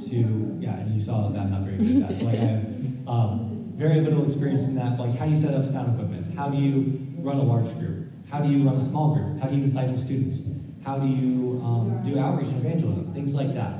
to, 0.08 0.16
yeah, 0.60 0.78
and 0.78 0.94
you 0.94 1.00
saw 1.00 1.28
that 1.28 1.40
I'm 1.40 1.50
not 1.50 1.62
very 1.62 1.78
good 1.78 2.02
at 2.02 2.08
that. 2.08 2.16
So 2.16 2.24
like 2.26 2.38
I 2.38 2.44
have 2.44 2.64
um, 3.08 3.72
very 3.74 4.00
little 4.00 4.24
experience 4.24 4.68
in 4.68 4.76
that. 4.76 5.00
Like, 5.00 5.16
how 5.16 5.24
do 5.24 5.32
you 5.32 5.36
set 5.36 5.52
up 5.52 5.66
sound 5.66 5.94
equipment? 5.94 6.32
How 6.34 6.48
do 6.48 6.58
you 6.58 7.06
run 7.18 7.38
a 7.38 7.42
large 7.42 7.72
group? 7.74 8.06
How 8.30 8.40
do 8.40 8.48
you 8.48 8.62
run 8.62 8.76
a 8.76 8.80
small 8.80 9.14
group? 9.14 9.40
How 9.40 9.48
do 9.48 9.56
you 9.56 9.62
disciple 9.62 9.98
students? 9.98 10.44
How 10.84 10.98
do 10.98 11.08
you 11.08 11.60
um, 11.64 12.00
do 12.04 12.20
outreach 12.20 12.50
and 12.50 12.64
evangelism? 12.64 13.12
Things 13.12 13.34
like 13.34 13.52
that. 13.54 13.72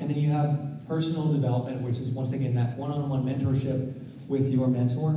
And 0.00 0.08
then 0.08 0.16
you 0.16 0.30
have 0.30 0.86
personal 0.86 1.32
development, 1.32 1.82
which 1.82 1.98
is 1.98 2.10
once 2.10 2.32
again 2.32 2.54
that 2.54 2.78
one-on-one 2.78 3.24
mentorship 3.24 3.92
with 4.28 4.48
your 4.50 4.68
mentor, 4.68 5.14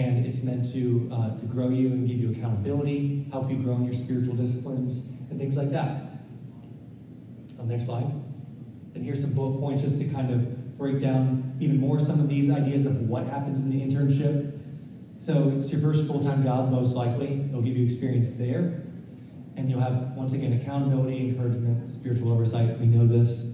and 0.00 0.24
it's 0.24 0.42
meant 0.42 0.72
to 0.72 1.10
uh, 1.12 1.38
to 1.38 1.44
grow 1.46 1.68
you 1.68 1.88
and 1.88 2.08
give 2.08 2.18
you 2.18 2.30
accountability, 2.30 3.26
help 3.30 3.50
you 3.50 3.56
grow 3.56 3.74
in 3.76 3.84
your 3.84 3.92
spiritual 3.94 4.34
disciplines, 4.34 5.12
and 5.30 5.38
things 5.38 5.56
like 5.56 5.70
that. 5.70 6.02
On 7.58 7.68
next 7.68 7.86
slide. 7.86 8.10
And 8.94 9.04
here's 9.04 9.20
some 9.22 9.34
bullet 9.34 9.60
points 9.60 9.82
just 9.82 9.98
to 9.98 10.04
kind 10.06 10.30
of 10.30 10.78
break 10.78 11.00
down 11.00 11.56
even 11.60 11.78
more 11.78 12.00
some 12.00 12.18
of 12.20 12.28
these 12.28 12.50
ideas 12.50 12.86
of 12.86 13.08
what 13.08 13.26
happens 13.26 13.62
in 13.64 13.70
the 13.70 13.80
internship. 13.80 14.60
So 15.18 15.52
it's 15.56 15.70
your 15.70 15.80
first 15.80 16.06
full-time 16.08 16.42
job, 16.42 16.70
most 16.70 16.96
likely. 16.96 17.42
It'll 17.48 17.62
give 17.62 17.76
you 17.76 17.84
experience 17.84 18.32
there. 18.32 18.82
And 19.56 19.70
you'll 19.70 19.80
have, 19.80 20.12
once 20.16 20.32
again, 20.32 20.54
accountability, 20.54 21.28
encouragement, 21.28 21.92
spiritual 21.92 22.32
oversight. 22.32 22.78
We 22.80 22.86
know 22.86 23.06
this. 23.06 23.51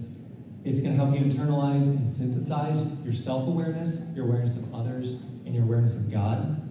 It's 0.65 0.81
going 0.81 0.95
to 0.95 1.03
help 1.03 1.15
you 1.15 1.21
internalize 1.21 1.87
and 1.87 2.05
synthesize 2.05 2.93
your 3.03 3.13
self-awareness, 3.13 4.11
your 4.15 4.25
awareness 4.25 4.57
of 4.57 4.73
others, 4.73 5.23
and 5.45 5.55
your 5.55 5.63
awareness 5.63 5.95
of 5.95 6.11
God. 6.11 6.61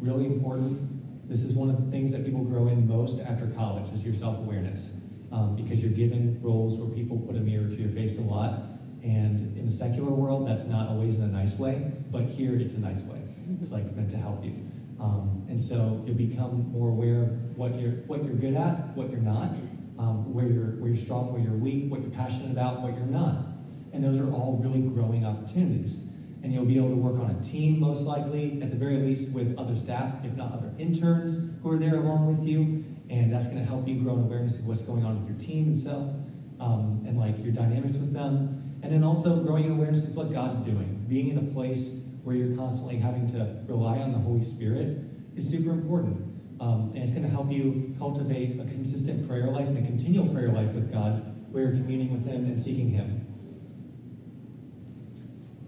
Really 0.00 0.26
important. 0.26 1.28
This 1.28 1.44
is 1.44 1.54
one 1.54 1.68
of 1.68 1.84
the 1.84 1.90
things 1.90 2.12
that 2.12 2.24
people 2.24 2.42
grow 2.42 2.68
in 2.68 2.88
most 2.88 3.20
after 3.20 3.46
college 3.48 3.90
is 3.92 4.04
your 4.04 4.14
self-awareness 4.14 5.10
um, 5.32 5.54
because 5.54 5.82
you're 5.82 5.92
given 5.92 6.40
roles 6.42 6.78
where 6.78 6.88
people 6.88 7.18
put 7.18 7.36
a 7.36 7.40
mirror 7.40 7.68
to 7.68 7.76
your 7.76 7.90
face 7.90 8.18
a 8.18 8.22
lot. 8.22 8.62
And 9.02 9.56
in 9.56 9.66
the 9.66 9.72
secular 9.72 10.10
world, 10.10 10.48
that's 10.48 10.66
not 10.66 10.88
always 10.88 11.16
in 11.16 11.22
a 11.22 11.28
nice 11.28 11.58
way, 11.58 11.92
but 12.10 12.24
here 12.24 12.56
it's 12.56 12.74
a 12.74 12.80
nice 12.80 13.02
way. 13.02 13.20
It's 13.60 13.72
like 13.72 13.84
meant 13.94 14.10
to 14.10 14.16
help 14.16 14.44
you. 14.44 14.54
Um, 14.98 15.46
and 15.48 15.60
so 15.60 16.02
you'll 16.04 16.16
become 16.16 16.70
more 16.72 16.88
aware 16.88 17.22
of 17.22 17.56
what 17.56 17.80
you're 17.80 17.92
what 18.06 18.24
you're 18.24 18.34
good 18.34 18.54
at, 18.54 18.94
what 18.96 19.10
you're 19.10 19.20
not, 19.20 19.54
um, 20.00 20.32
where 20.32 20.46
you're 20.46 20.76
where 20.80 20.88
you're 20.88 20.96
strong, 20.96 21.32
where 21.32 21.42
you're 21.42 21.52
weak, 21.52 21.90
what 21.90 22.00
you're 22.00 22.10
passionate 22.10 22.50
about, 22.50 22.80
what 22.80 22.94
you're 22.94 23.06
not. 23.06 23.46
And 23.92 24.02
those 24.02 24.18
are 24.18 24.32
all 24.32 24.58
really 24.62 24.80
growing 24.80 25.24
opportunities. 25.26 26.16
And 26.42 26.54
you'll 26.54 26.64
be 26.64 26.78
able 26.78 26.88
to 26.88 26.96
work 26.96 27.20
on 27.20 27.30
a 27.30 27.42
team, 27.42 27.78
most 27.80 28.02
likely, 28.02 28.62
at 28.62 28.70
the 28.70 28.76
very 28.76 28.96
least, 28.96 29.34
with 29.34 29.54
other 29.58 29.76
staff, 29.76 30.24
if 30.24 30.34
not 30.36 30.54
other 30.54 30.72
interns 30.78 31.54
who 31.62 31.70
are 31.70 31.78
there 31.78 31.96
along 31.96 32.34
with 32.34 32.46
you 32.46 32.84
and 33.10 33.32
that's 33.32 33.48
going 33.48 33.58
to 33.58 33.64
help 33.64 33.86
you 33.88 33.96
grow 33.96 34.14
an 34.14 34.22
awareness 34.22 34.58
of 34.58 34.66
what's 34.66 34.82
going 34.82 35.04
on 35.04 35.18
with 35.18 35.28
your 35.28 35.38
team 35.38 35.72
itself 35.72 36.14
um, 36.60 37.02
and 37.06 37.18
like 37.18 37.42
your 37.42 37.52
dynamics 37.52 37.94
with 37.94 38.12
them 38.12 38.78
and 38.82 38.92
then 38.92 39.02
also 39.02 39.42
growing 39.42 39.64
an 39.64 39.72
awareness 39.72 40.08
of 40.08 40.16
what 40.16 40.32
god's 40.32 40.60
doing 40.60 41.04
being 41.08 41.28
in 41.28 41.38
a 41.38 41.52
place 41.52 42.06
where 42.22 42.36
you're 42.36 42.56
constantly 42.56 42.96
having 42.96 43.26
to 43.26 43.62
rely 43.66 43.98
on 43.98 44.12
the 44.12 44.18
holy 44.18 44.42
spirit 44.42 44.98
is 45.36 45.50
super 45.50 45.70
important 45.70 46.29
um, 46.60 46.92
and 46.94 47.02
it's 47.02 47.12
going 47.12 47.24
to 47.24 47.30
help 47.30 47.50
you 47.50 47.94
cultivate 47.98 48.60
a 48.60 48.64
consistent 48.64 49.26
prayer 49.26 49.48
life 49.48 49.68
and 49.68 49.78
a 49.78 49.82
continual 49.82 50.28
prayer 50.32 50.48
life 50.48 50.74
with 50.74 50.92
god 50.92 51.36
where 51.52 51.64
you're 51.64 51.72
communing 51.72 52.12
with 52.12 52.24
him 52.24 52.44
and 52.44 52.60
seeking 52.60 52.90
him 52.90 53.26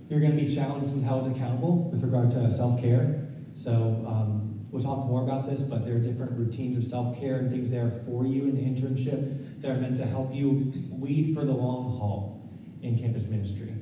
you're 0.09 0.21
going 0.21 0.37
to 0.37 0.45
be 0.45 0.55
challenged 0.55 0.93
and 0.93 1.05
held 1.05 1.35
accountable 1.35 1.91
with 1.91 2.03
regard 2.03 2.31
to 2.31 2.51
self-care 2.51 3.27
so 3.55 4.05
um, 4.07 4.43
We'll 4.73 4.83
talk 4.83 5.05
more 5.05 5.23
about 5.23 5.51
this, 5.51 5.63
but 5.63 5.85
there 5.85 5.97
are 5.97 6.01
different 6.01 6.33
routines 6.33 6.79
of 6.79 6.85
self 6.85 7.19
care 7.21 7.37
and 7.37 7.51
things 7.51 7.71
there 7.71 7.91
for 8.07 8.25
you 8.25 8.45
in 8.45 8.57
the 8.57 8.63
internship 8.63 9.61
that 9.61 9.71
are 9.71 9.77
meant 9.77 9.99
to 9.99 10.07
help 10.07 10.35
you 10.35 10.73
lead 10.99 11.35
for 11.35 11.45
the 11.45 11.53
long 11.53 11.95
haul 11.99 12.51
in 12.81 12.99
campus 12.99 13.27
ministry. 13.27 13.75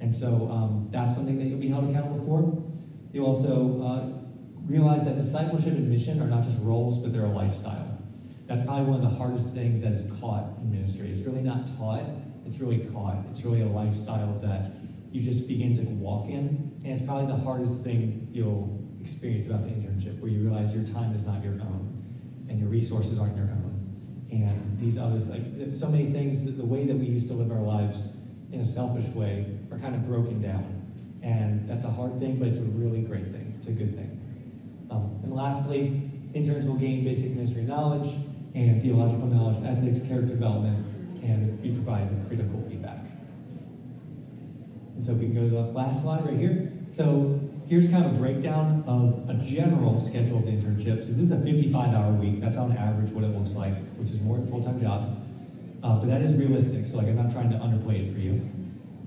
And 0.00 0.12
so 0.12 0.48
um, 0.50 0.88
that's 0.90 1.14
something 1.14 1.38
that 1.38 1.44
you'll 1.44 1.60
be 1.60 1.68
held 1.68 1.90
accountable 1.90 2.24
for. 2.24 2.72
You'll 3.12 3.26
also 3.26 3.82
uh, 3.82 4.17
realize 4.68 5.04
that 5.06 5.16
discipleship 5.16 5.72
and 5.72 5.88
mission 5.88 6.20
are 6.20 6.26
not 6.26 6.44
just 6.44 6.60
roles, 6.62 6.98
but 6.98 7.12
they're 7.12 7.24
a 7.24 7.30
lifestyle. 7.30 7.98
That's 8.46 8.64
probably 8.66 8.86
one 8.86 9.04
of 9.04 9.10
the 9.10 9.16
hardest 9.16 9.54
things 9.54 9.82
that 9.82 9.92
is 9.92 10.16
caught 10.20 10.44
in 10.58 10.70
ministry. 10.70 11.10
It's 11.10 11.22
really 11.22 11.42
not 11.42 11.66
taught, 11.66 12.04
it's 12.46 12.60
really 12.60 12.78
caught. 12.90 13.16
It's 13.30 13.44
really 13.44 13.62
a 13.62 13.66
lifestyle 13.66 14.32
that 14.40 14.70
you 15.12 15.22
just 15.22 15.48
begin 15.48 15.74
to 15.74 15.82
walk 15.82 16.28
in. 16.28 16.72
And 16.84 16.92
it's 16.92 17.02
probably 17.02 17.26
the 17.26 17.42
hardest 17.42 17.84
thing 17.84 18.28
you'll 18.32 18.78
experience 19.00 19.46
about 19.46 19.62
the 19.62 19.68
internship 19.68 20.18
where 20.20 20.30
you 20.30 20.40
realize 20.40 20.74
your 20.74 20.84
time 20.84 21.14
is 21.14 21.24
not 21.24 21.42
your 21.42 21.54
own 21.54 22.46
and 22.48 22.58
your 22.58 22.68
resources 22.68 23.18
aren't 23.18 23.36
your 23.36 23.46
own. 23.46 24.28
And 24.30 24.78
these 24.78 24.98
others, 24.98 25.28
like 25.28 25.42
so 25.72 25.88
many 25.88 26.10
things, 26.10 26.56
the 26.56 26.64
way 26.64 26.86
that 26.86 26.96
we 26.96 27.06
used 27.06 27.28
to 27.28 27.34
live 27.34 27.50
our 27.50 27.62
lives 27.62 28.16
in 28.52 28.60
a 28.60 28.66
selfish 28.66 29.06
way 29.14 29.46
are 29.70 29.78
kind 29.78 29.94
of 29.94 30.04
broken 30.06 30.40
down. 30.40 30.74
And 31.22 31.68
that's 31.68 31.84
a 31.84 31.90
hard 31.90 32.18
thing, 32.18 32.38
but 32.38 32.48
it's 32.48 32.58
a 32.58 32.62
really 32.62 33.02
great 33.02 33.30
thing. 33.32 33.54
It's 33.58 33.68
a 33.68 33.72
good 33.72 33.94
thing. 33.94 34.17
Um, 34.90 35.20
and 35.22 35.34
lastly, 35.34 36.02
Interns 36.34 36.66
will 36.66 36.76
gain 36.76 37.04
basic 37.04 37.34
ministry 37.34 37.62
knowledge 37.62 38.14
and 38.54 38.82
theological 38.82 39.26
knowledge, 39.26 39.56
ethics, 39.64 40.00
character 40.00 40.34
development, 40.34 40.86
and 41.22 41.60
be 41.62 41.70
provided 41.70 42.10
with 42.10 42.28
critical 42.28 42.64
feedback. 42.68 43.04
And 44.94 45.04
so 45.04 45.12
if 45.12 45.18
we 45.18 45.26
can 45.26 45.34
go 45.34 45.42
to 45.42 45.50
the 45.50 45.60
last 45.72 46.02
slide 46.02 46.24
right 46.24 46.36
here. 46.36 46.72
So 46.90 47.40
here's 47.68 47.88
kind 47.88 48.04
of 48.04 48.12
a 48.12 48.18
breakdown 48.18 48.82
of 48.86 49.28
a 49.28 49.34
general 49.34 49.98
schedule 49.98 50.38
of 50.38 50.46
the 50.46 50.52
internship. 50.52 51.04
So 51.04 51.12
this 51.12 51.18
is 51.18 51.32
a 51.32 51.40
55 51.42 51.94
hour 51.94 52.12
week. 52.12 52.40
That's 52.40 52.56
on 52.56 52.72
average 52.72 53.10
what 53.10 53.24
it 53.24 53.28
looks 53.28 53.54
like, 53.54 53.74
which 53.96 54.10
is 54.10 54.20
more 54.22 54.36
than 54.36 54.48
a 54.48 54.50
full 54.50 54.62
time 54.62 54.80
job. 54.80 55.24
Uh, 55.82 55.98
but 55.98 56.08
that 56.08 56.22
is 56.22 56.34
realistic. 56.34 56.86
So 56.86 56.96
like 56.96 57.06
I'm 57.06 57.16
not 57.16 57.30
trying 57.30 57.50
to 57.50 57.56
underplay 57.56 58.08
it 58.08 58.12
for 58.12 58.18
you. 58.18 58.48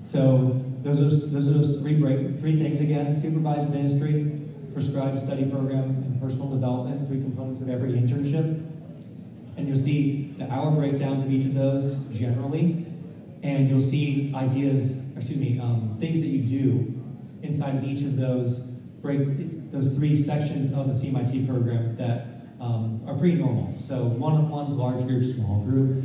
So 0.04 0.63
those 0.82 1.02
are 1.02 1.28
those 1.28 1.48
are 1.48 1.54
those 1.54 1.82
three 1.82 1.96
break, 1.96 2.39
three 2.39 2.56
things 2.56 2.82
again: 2.82 3.13
supervised 3.13 3.70
ministry, 3.70 4.40
prescribed 4.73 5.19
study 5.19 5.45
program, 5.45 5.84
and 5.84 6.21
personal 6.21 6.49
development. 6.49 7.07
Three 7.07 7.21
components 7.21 7.62
of 7.62 7.69
every 7.69 7.93
internship. 7.93 8.65
And 9.57 9.67
you'll 9.67 9.75
see 9.75 10.34
the 10.38 10.51
hour 10.51 10.71
breakdowns 10.71 11.23
of 11.23 11.31
each 11.31 11.45
of 11.45 11.53
those 11.53 11.95
generally, 12.17 12.86
and 13.43 13.67
you'll 13.67 13.79
see 13.79 14.34
ideas, 14.34 15.15
excuse 15.15 15.39
me, 15.39 15.60
um, 15.60 15.97
things 15.99 16.21
that 16.21 16.27
you 16.27 16.47
do 16.47 17.01
inside 17.43 17.75
of 17.75 17.84
each 17.84 18.01
of 18.01 18.17
those 18.17 18.69
break 19.01 19.71
those 19.71 19.95
three 19.95 20.15
sections 20.15 20.67
of 20.73 20.88
the 20.88 20.93
CMIT 20.93 21.47
program 21.47 21.95
that 21.95 22.27
um, 22.60 23.01
are 23.07 23.15
pretty 23.15 23.36
normal. 23.36 23.73
So 23.79 24.03
one-on-ones, 24.03 24.75
large 24.75 25.01
group, 25.07 25.23
small 25.23 25.63
group, 25.63 26.03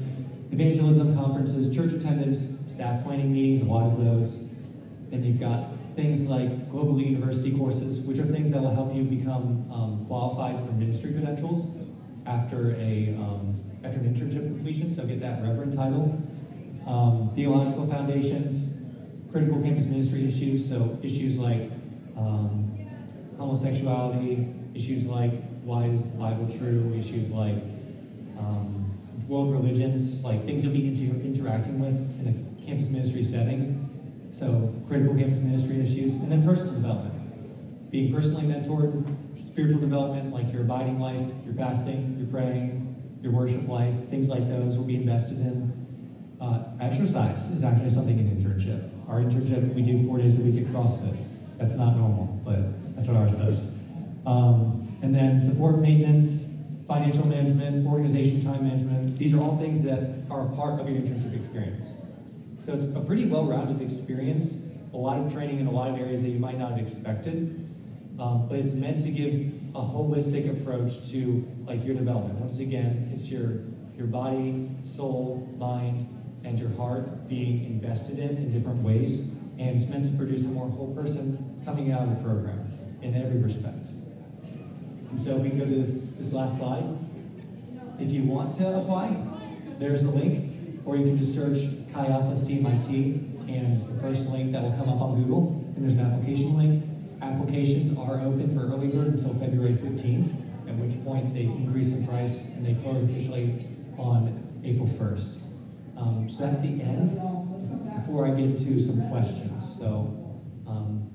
evangelism, 0.52 1.14
conferences, 1.14 1.74
church 1.74 1.92
attendance, 1.92 2.58
staff 2.68 3.04
planning 3.04 3.32
meetings, 3.32 3.62
a 3.62 3.66
lot 3.66 3.86
of 3.86 4.02
those. 4.02 4.48
Then 5.10 5.24
you've 5.24 5.40
got 5.40 5.68
things 5.96 6.28
like 6.28 6.70
global 6.70 7.00
university 7.00 7.56
courses, 7.56 8.00
which 8.00 8.18
are 8.18 8.26
things 8.26 8.52
that 8.52 8.62
will 8.62 8.74
help 8.74 8.94
you 8.94 9.02
become 9.02 9.64
um, 9.72 10.04
qualified 10.06 10.64
for 10.64 10.72
ministry 10.72 11.12
credentials 11.12 11.74
after 12.26 12.76
a 12.76 13.14
um, 13.18 13.58
after 13.82 13.98
an 13.98 14.14
internship 14.14 14.42
completion. 14.42 14.92
So 14.92 15.06
get 15.06 15.20
that 15.20 15.42
reverend 15.42 15.72
title. 15.72 16.22
Um, 16.86 17.32
theological 17.34 17.86
foundations, 17.88 18.78
critical 19.32 19.60
campus 19.62 19.86
ministry 19.86 20.28
issues. 20.28 20.68
So 20.68 20.98
issues 21.02 21.38
like 21.38 21.70
um, 22.16 22.78
homosexuality, 23.38 24.46
issues 24.74 25.06
like 25.06 25.42
why 25.62 25.86
is 25.86 26.12
the 26.12 26.18
Bible 26.18 26.48
true, 26.58 26.94
issues 26.96 27.30
like 27.30 27.56
um, 28.38 28.86
world 29.26 29.50
religions, 29.50 30.24
like 30.24 30.44
things 30.44 30.62
you'll 30.62 30.74
be 30.74 30.86
inter- 30.86 31.20
interacting 31.24 31.80
with 31.80 31.96
in 32.20 32.28
a 32.28 32.64
campus 32.66 32.88
ministry 32.88 33.24
setting. 33.24 33.85
So 34.36 34.70
critical 34.86 35.16
campus 35.16 35.38
ministry 35.38 35.80
issues, 35.80 36.16
and 36.16 36.30
then 36.30 36.44
personal 36.44 36.74
development, 36.74 37.90
being 37.90 38.12
personally 38.12 38.42
mentored, 38.42 39.02
spiritual 39.42 39.80
development 39.80 40.30
like 40.30 40.52
your 40.52 40.60
abiding 40.60 41.00
life, 41.00 41.26
your 41.46 41.54
fasting, 41.54 42.18
your 42.18 42.26
praying, 42.26 43.18
your 43.22 43.32
worship 43.32 43.66
life, 43.66 43.94
things 44.10 44.28
like 44.28 44.46
those 44.46 44.76
will 44.76 44.84
be 44.84 44.96
invested 44.96 45.40
in. 45.40 46.36
Uh, 46.38 46.64
exercise 46.80 47.48
is 47.48 47.64
actually 47.64 47.88
something 47.88 48.18
in 48.18 48.28
internship. 48.28 48.90
Our 49.08 49.20
internship, 49.20 49.72
we 49.72 49.80
do 49.80 50.06
four 50.06 50.18
days 50.18 50.38
a 50.38 50.46
week 50.46 50.66
at 50.66 50.70
CrossFit. 50.70 51.16
That's 51.56 51.76
not 51.76 51.96
normal, 51.96 52.26
but 52.44 52.94
that's 52.94 53.08
what 53.08 53.16
ours 53.16 53.32
does. 53.32 53.82
Um, 54.26 54.98
and 55.00 55.14
then 55.14 55.40
support 55.40 55.78
maintenance, 55.78 56.62
financial 56.86 57.26
management, 57.26 57.86
organization 57.86 58.42
time 58.42 58.64
management. 58.64 59.16
These 59.16 59.32
are 59.32 59.40
all 59.40 59.56
things 59.56 59.82
that 59.84 60.26
are 60.30 60.42
a 60.42 60.48
part 60.50 60.78
of 60.78 60.90
your 60.90 61.00
internship 61.00 61.34
experience. 61.34 62.02
So 62.66 62.72
it's 62.72 62.84
a 62.84 63.00
pretty 63.00 63.26
well-rounded 63.26 63.80
experience, 63.80 64.74
a 64.92 64.96
lot 64.96 65.24
of 65.24 65.32
training 65.32 65.60
in 65.60 65.68
a 65.68 65.70
lot 65.70 65.88
of 65.88 66.00
areas 66.00 66.24
that 66.24 66.30
you 66.30 66.40
might 66.40 66.58
not 66.58 66.72
have 66.72 66.80
expected. 66.80 67.64
Um, 68.18 68.48
but 68.48 68.58
it's 68.58 68.74
meant 68.74 69.02
to 69.02 69.10
give 69.12 69.52
a 69.76 69.80
holistic 69.80 70.50
approach 70.50 71.08
to 71.12 71.46
like 71.64 71.84
your 71.84 71.94
development. 71.94 72.40
Once 72.40 72.58
again, 72.58 73.12
it's 73.14 73.30
your 73.30 73.60
your 73.96 74.08
body, 74.08 74.68
soul, 74.82 75.48
mind, 75.58 76.08
and 76.42 76.58
your 76.58 76.70
heart 76.70 77.28
being 77.28 77.66
invested 77.66 78.18
in 78.18 78.30
in 78.30 78.50
different 78.50 78.82
ways, 78.82 79.28
and 79.60 79.76
it's 79.76 79.86
meant 79.86 80.04
to 80.06 80.16
produce 80.16 80.46
a 80.46 80.48
more 80.48 80.68
whole 80.68 80.92
person 80.92 81.60
coming 81.64 81.92
out 81.92 82.02
of 82.02 82.16
the 82.16 82.24
program 82.24 82.68
in 83.00 83.14
every 83.14 83.38
respect. 83.38 83.90
And 85.10 85.20
so, 85.20 85.36
we 85.36 85.50
can 85.50 85.60
go 85.60 85.66
to 85.66 85.70
this, 85.70 85.92
this 86.18 86.32
last 86.32 86.58
slide, 86.58 86.84
if 88.00 88.10
you 88.10 88.24
want 88.24 88.52
to 88.54 88.76
apply, 88.76 89.16
there's 89.78 90.02
a 90.02 90.10
link, 90.10 90.82
or 90.84 90.96
you 90.96 91.04
can 91.04 91.16
just 91.16 91.32
search 91.32 91.60
Chi 91.96 92.06
Alpha 92.08 92.32
CMIT, 92.32 93.48
and 93.48 93.72
it's 93.72 93.88
the 93.88 94.00
first 94.02 94.28
link 94.28 94.52
that 94.52 94.62
will 94.62 94.76
come 94.76 94.88
up 94.88 95.00
on 95.00 95.22
Google, 95.22 95.72
and 95.74 95.82
there's 95.82 95.94
an 95.94 96.00
application 96.00 96.56
link 96.56 96.84
Applications 97.22 97.98
are 97.98 98.20
open 98.20 98.54
for 98.54 98.66
early 98.66 98.88
bird 98.88 99.06
until 99.06 99.32
February 99.34 99.72
15th, 99.72 100.68
at 100.68 100.74
which 100.76 101.02
point 101.02 101.32
they 101.32 101.44
increase 101.44 101.92
in 101.92 102.06
price 102.06 102.50
and 102.50 102.66
they 102.66 102.74
close 102.82 103.02
officially 103.02 103.66
on 103.96 104.60
April 104.62 104.86
1st. 104.86 105.38
Um, 105.96 106.28
so 106.28 106.44
that's 106.44 106.60
the 106.60 106.82
end. 106.82 107.18
Before 107.96 108.26
I 108.26 108.30
get 108.30 108.56
to 108.58 108.78
some 108.78 109.08
questions, 109.08 109.78
so 109.78 110.40
um, 110.68 111.10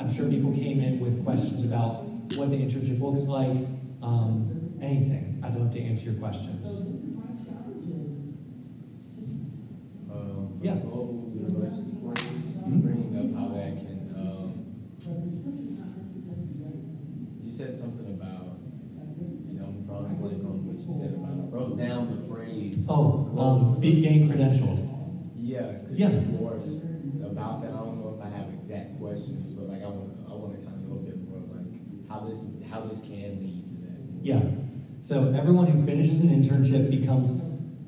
I'm 0.00 0.10
sure 0.10 0.28
people 0.28 0.52
came 0.52 0.80
in 0.80 1.00
with 1.00 1.22
questions 1.22 1.62
about 1.64 2.04
what 2.36 2.50
the 2.50 2.56
internship 2.56 3.00
looks 3.00 3.26
like, 3.26 3.68
um, 4.02 4.78
anything. 4.80 5.42
I'd 5.44 5.54
love 5.54 5.70
to 5.72 5.80
answer 5.80 6.10
your 6.10 6.18
questions. 6.18 6.80
Um, 10.10 10.53
for 10.53 10.53
Yeah. 10.64 10.76
global 10.76 11.30
university 11.34 11.90
courses, 12.00 12.56
Mhm. 12.66 12.80
bringing 12.82 13.16
up 13.18 13.38
how 13.38 13.48
that 13.54 13.76
can, 13.76 14.00
um, 14.16 14.64
you 17.44 17.50
said 17.50 17.74
something 17.74 18.14
about, 18.14 18.56
you 19.52 19.58
know, 19.58 19.66
I'm 19.66 19.82
drawing 19.84 20.06
a 20.06 20.14
blank 20.14 20.42
on 20.42 20.66
what 20.66 20.78
you 20.78 20.88
said 20.88 21.14
about, 21.20 21.32
I 21.32 21.54
wrote 21.54 21.76
down 21.76 22.16
the 22.16 22.22
phrase. 22.22 22.86
Oh, 22.88 23.28
um, 23.36 23.78
be 23.78 24.00
gain 24.00 24.26
credentialed. 24.26 24.88
Yeah, 25.36 25.80
could 25.86 25.98
Yeah. 25.98 26.18
more 26.40 26.56
just 26.66 26.86
about 27.22 27.60
that? 27.60 27.74
I 27.74 27.76
don't 27.84 28.00
know 28.00 28.14
if 28.16 28.22
I 28.24 28.30
have 28.30 28.46
exact 28.54 28.98
questions, 28.98 29.52
but 29.52 29.68
like 29.68 29.82
I 29.82 29.88
want, 29.88 30.16
I 30.26 30.34
want 30.34 30.54
to 30.58 30.64
kind 30.64 30.76
of 30.80 30.88
know 30.88 30.94
a 30.96 31.02
bit 31.04 31.28
more 31.28 31.40
of 31.44 31.50
like 31.54 32.08
how 32.08 32.20
this, 32.26 32.46
how 32.70 32.80
this 32.80 33.02
can 33.02 33.38
lead 33.42 33.64
to 33.64 33.74
that. 33.82 34.00
Yeah. 34.22 34.40
So 35.02 35.28
everyone 35.36 35.66
who 35.66 35.82
finishes 35.84 36.22
an 36.22 36.30
internship 36.30 36.88
becomes 36.90 37.34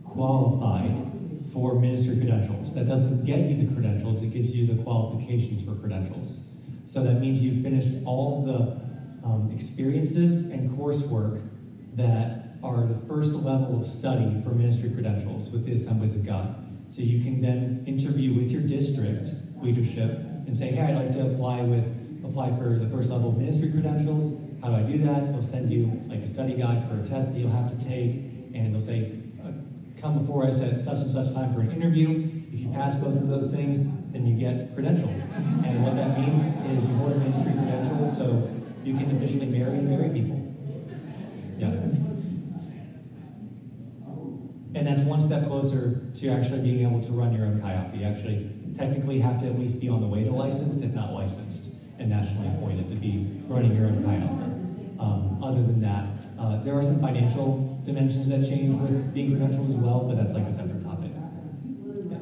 qualified 0.05 1.15
for 1.57 1.75
ministry 1.75 2.14
credentials. 2.19 2.75
That 2.75 2.87
doesn't 2.87 3.25
get 3.25 3.38
you 3.38 3.57
the 3.57 3.73
credentials, 3.73 4.21
it 4.21 4.31
gives 4.31 4.55
you 4.55 4.66
the 4.66 4.83
qualifications 4.83 5.64
for 5.64 5.75
credentials. 5.75 6.47
So 6.85 7.03
that 7.03 7.19
means 7.19 7.42
you 7.42 7.62
finished 7.62 8.05
all 8.05 8.45
the 8.45 9.27
um, 9.27 9.51
experiences 9.55 10.51
and 10.51 10.69
coursework 10.79 11.49
that 11.95 12.59
are 12.62 12.87
the 12.87 12.99
first 13.09 13.33
level 13.33 13.81
of 13.81 13.87
study 13.87 14.38
for 14.45 14.51
ministry 14.51 14.90
credentials 14.90 15.49
with 15.49 15.64
the 15.64 15.73
Assemblies 15.73 16.14
of 16.14 16.27
God. 16.27 16.55
So 16.90 17.01
you 17.01 17.25
can 17.25 17.40
then 17.40 17.85
interview 17.87 18.35
with 18.35 18.53
your 18.53 18.61
district 18.61 19.31
leadership 19.62 20.11
and 20.11 20.55
say, 20.55 20.66
hey, 20.66 20.83
I'd 20.83 20.95
like 20.95 21.11
to 21.12 21.23
apply 21.23 21.62
with 21.62 21.87
apply 22.23 22.55
for 22.59 22.79
the 22.79 22.88
first 22.90 23.11
level 23.11 23.31
of 23.31 23.38
ministry 23.38 23.71
credentials. 23.71 24.42
How 24.61 24.69
do 24.69 24.75
I 24.75 24.83
do 24.83 24.99
that? 25.05 25.33
They'll 25.33 25.40
send 25.40 25.71
you 25.71 26.03
like 26.07 26.21
a 26.21 26.27
study 26.27 26.53
guide 26.53 26.87
for 26.87 27.01
a 27.01 27.03
test 27.03 27.33
that 27.33 27.38
you'll 27.38 27.51
have 27.51 27.71
to 27.71 27.83
take, 27.83 28.16
and 28.53 28.75
they'll 28.75 28.81
say, 28.81 29.23
come 30.01 30.19
before 30.19 30.47
us 30.47 30.61
at 30.61 30.81
such 30.83 31.03
and 31.03 31.11
such 31.11 31.35
time 31.35 31.55
for 31.55 31.61
an 31.61 31.73
interview. 31.73 32.31
If 32.53 32.61
you 32.61 32.69
pass 32.71 32.95
both 32.95 33.17
of 33.17 33.29
those 33.29 33.55
things, 33.55 33.93
then 34.13 34.27
you 34.27 34.39
get 34.39 34.77
credentialed. 34.77 35.21
And 35.65 35.83
what 35.83 35.97
that 35.97 36.19
means 36.19 36.45
is 36.45 36.89
you 36.89 36.95
hold 36.97 37.13
a 37.13 37.17
ministry 37.17 37.53
credential 37.53 38.09
so 38.09 38.49
you 38.85 38.95
can 38.95 39.17
officially 39.17 39.47
marry 39.47 39.79
and 39.79 39.89
marry 39.89 40.11
people. 40.11 40.43
Yeah. 41.59 41.69
And 44.75 44.87
that's 44.87 45.01
one 45.01 45.23
step 45.23 45.47
closer 45.47 46.03
to 46.17 46.29
actually 46.29 46.61
being 46.61 46.87
able 46.87 47.01
to 47.01 47.13
run 47.13 47.33
your 47.33 47.47
own 47.47 47.61
Alpha. 47.63 47.97
You 47.97 48.05
actually 48.05 48.51
technically 48.75 49.19
have 49.21 49.41
to 49.41 49.47
at 49.47 49.59
least 49.59 49.81
be 49.81 49.89
on 49.89 50.03
the 50.03 50.07
way 50.07 50.23
to 50.25 50.31
licensed, 50.31 50.85
if 50.85 50.93
not 50.93 51.15
licensed, 51.15 51.77
and 51.99 52.11
nationally 52.11 52.49
appointed 52.49 52.91
to 52.91 52.95
be 52.95 53.41
running 53.49 53.75
your 53.75 53.87
own 53.87 54.05
Alpha. 54.05 55.03
Um, 55.03 55.43
other 55.43 55.63
than 55.63 55.81
that, 55.81 56.09
uh, 56.39 56.63
there 56.63 56.77
are 56.77 56.83
some 56.83 57.01
financial 57.01 57.65
dimensions 57.87 58.29
that 58.31 58.44
change 58.44 58.75
with 58.75 59.14
being 59.14 59.31
credentialed 59.31 59.70
as 59.70 59.77
well, 59.77 60.01
but 60.01 60.16
that's 60.16 60.33
like 60.33 60.42
a 60.42 60.51
separate 60.51 60.83
topic. 60.83 61.12
Yeah. 62.11 62.18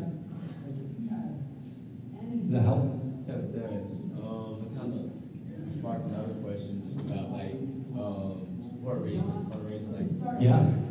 Does 2.43 2.53
that 2.53 2.63
help? 2.63 2.85
Yeah, 3.27 3.35
it 3.35 3.53
does. 3.57 4.03
Um, 4.21 4.69
it 4.69 4.79
kind 4.79 4.93
of 4.93 5.73
sparked 5.73 6.07
another 6.07 6.35
question 6.45 6.83
just 6.85 7.01
about 7.01 7.33
like 7.33 7.57
um, 7.97 8.61
support 8.61 9.01
raising, 9.01 9.49
fundraising, 9.49 9.93
like. 9.97 10.43
Yeah. 10.43 10.57
Um, 10.57 10.85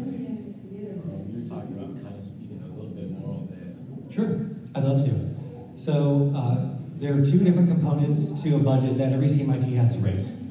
you 1.29 1.43
were 1.43 1.47
talking 1.47 1.77
about 1.77 2.01
kind 2.01 2.17
of 2.17 2.23
speaking 2.23 2.59
a 2.63 2.67
little 2.67 2.89
bit 2.89 3.11
more 3.11 3.29
on 3.29 3.47
that. 3.53 4.11
Sure, 4.11 4.49
I'd 4.73 4.83
love 4.83 5.05
to. 5.05 5.13
So 5.75 6.33
uh, 6.35 6.73
there 6.99 7.13
are 7.13 7.23
two 7.23 7.37
different 7.37 7.69
components 7.69 8.41
to 8.41 8.55
a 8.55 8.59
budget 8.59 8.97
that 8.97 9.13
every 9.13 9.27
CMIT 9.27 9.71
has 9.75 9.95
to 9.95 10.03
raise. 10.03 10.41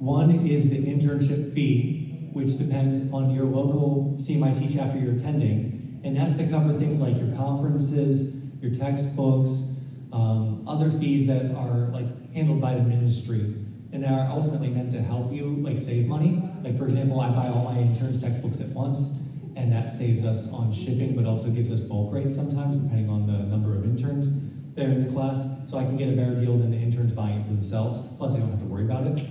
One 0.00 0.46
is 0.46 0.68
the 0.68 0.84
internship 0.84 1.54
fee, 1.54 2.13
which 2.34 2.58
depends 2.58 3.10
on 3.12 3.30
your 3.30 3.44
local 3.46 4.16
CMIT 4.18 4.74
chapter 4.74 4.98
you're 4.98 5.14
attending, 5.14 6.00
and 6.04 6.16
that's 6.16 6.36
to 6.36 6.46
cover 6.48 6.72
things 6.74 7.00
like 7.00 7.16
your 7.16 7.34
conferences, 7.34 8.34
your 8.60 8.74
textbooks, 8.74 9.80
um, 10.12 10.64
other 10.68 10.90
fees 10.90 11.26
that 11.28 11.54
are 11.54 11.88
like 11.92 12.32
handled 12.34 12.60
by 12.60 12.74
the 12.74 12.82
ministry, 12.82 13.54
and 13.92 14.02
that 14.02 14.12
are 14.12 14.28
ultimately 14.28 14.68
meant 14.68 14.90
to 14.92 15.00
help 15.00 15.32
you 15.32 15.56
like 15.62 15.78
save 15.78 16.06
money 16.08 16.42
Like, 16.64 16.78
for 16.78 16.86
example, 16.86 17.20
I 17.20 17.28
buy 17.28 17.48
all 17.48 17.72
my 17.72 17.78
interns' 17.78 18.22
textbooks 18.22 18.60
at 18.60 18.68
once, 18.68 19.28
and 19.54 19.70
that 19.70 19.90
saves 19.90 20.24
us 20.24 20.50
on 20.52 20.72
shipping, 20.72 21.14
but 21.14 21.26
also 21.26 21.50
gives 21.50 21.70
us 21.70 21.80
bulk 21.80 22.12
rates 22.12 22.34
sometimes, 22.34 22.78
depending 22.78 23.10
on 23.10 23.26
the 23.26 23.38
number 23.44 23.76
of 23.76 23.84
interns 23.84 24.50
that 24.74 24.86
are 24.86 24.90
in 24.90 25.06
the 25.06 25.12
class. 25.12 25.46
So 25.70 25.78
I 25.78 25.84
can 25.84 25.96
get 25.96 26.08
a 26.08 26.16
better 26.16 26.34
deal 26.34 26.56
than 26.56 26.70
the 26.70 26.78
interns 26.78 27.12
buying 27.12 27.40
it 27.40 27.46
for 27.46 27.52
themselves. 27.52 28.02
Plus, 28.16 28.34
I 28.34 28.38
don't 28.40 28.50
have 28.50 28.60
to 28.60 28.66
worry 28.66 28.84
about 28.84 29.06
it. 29.06 29.24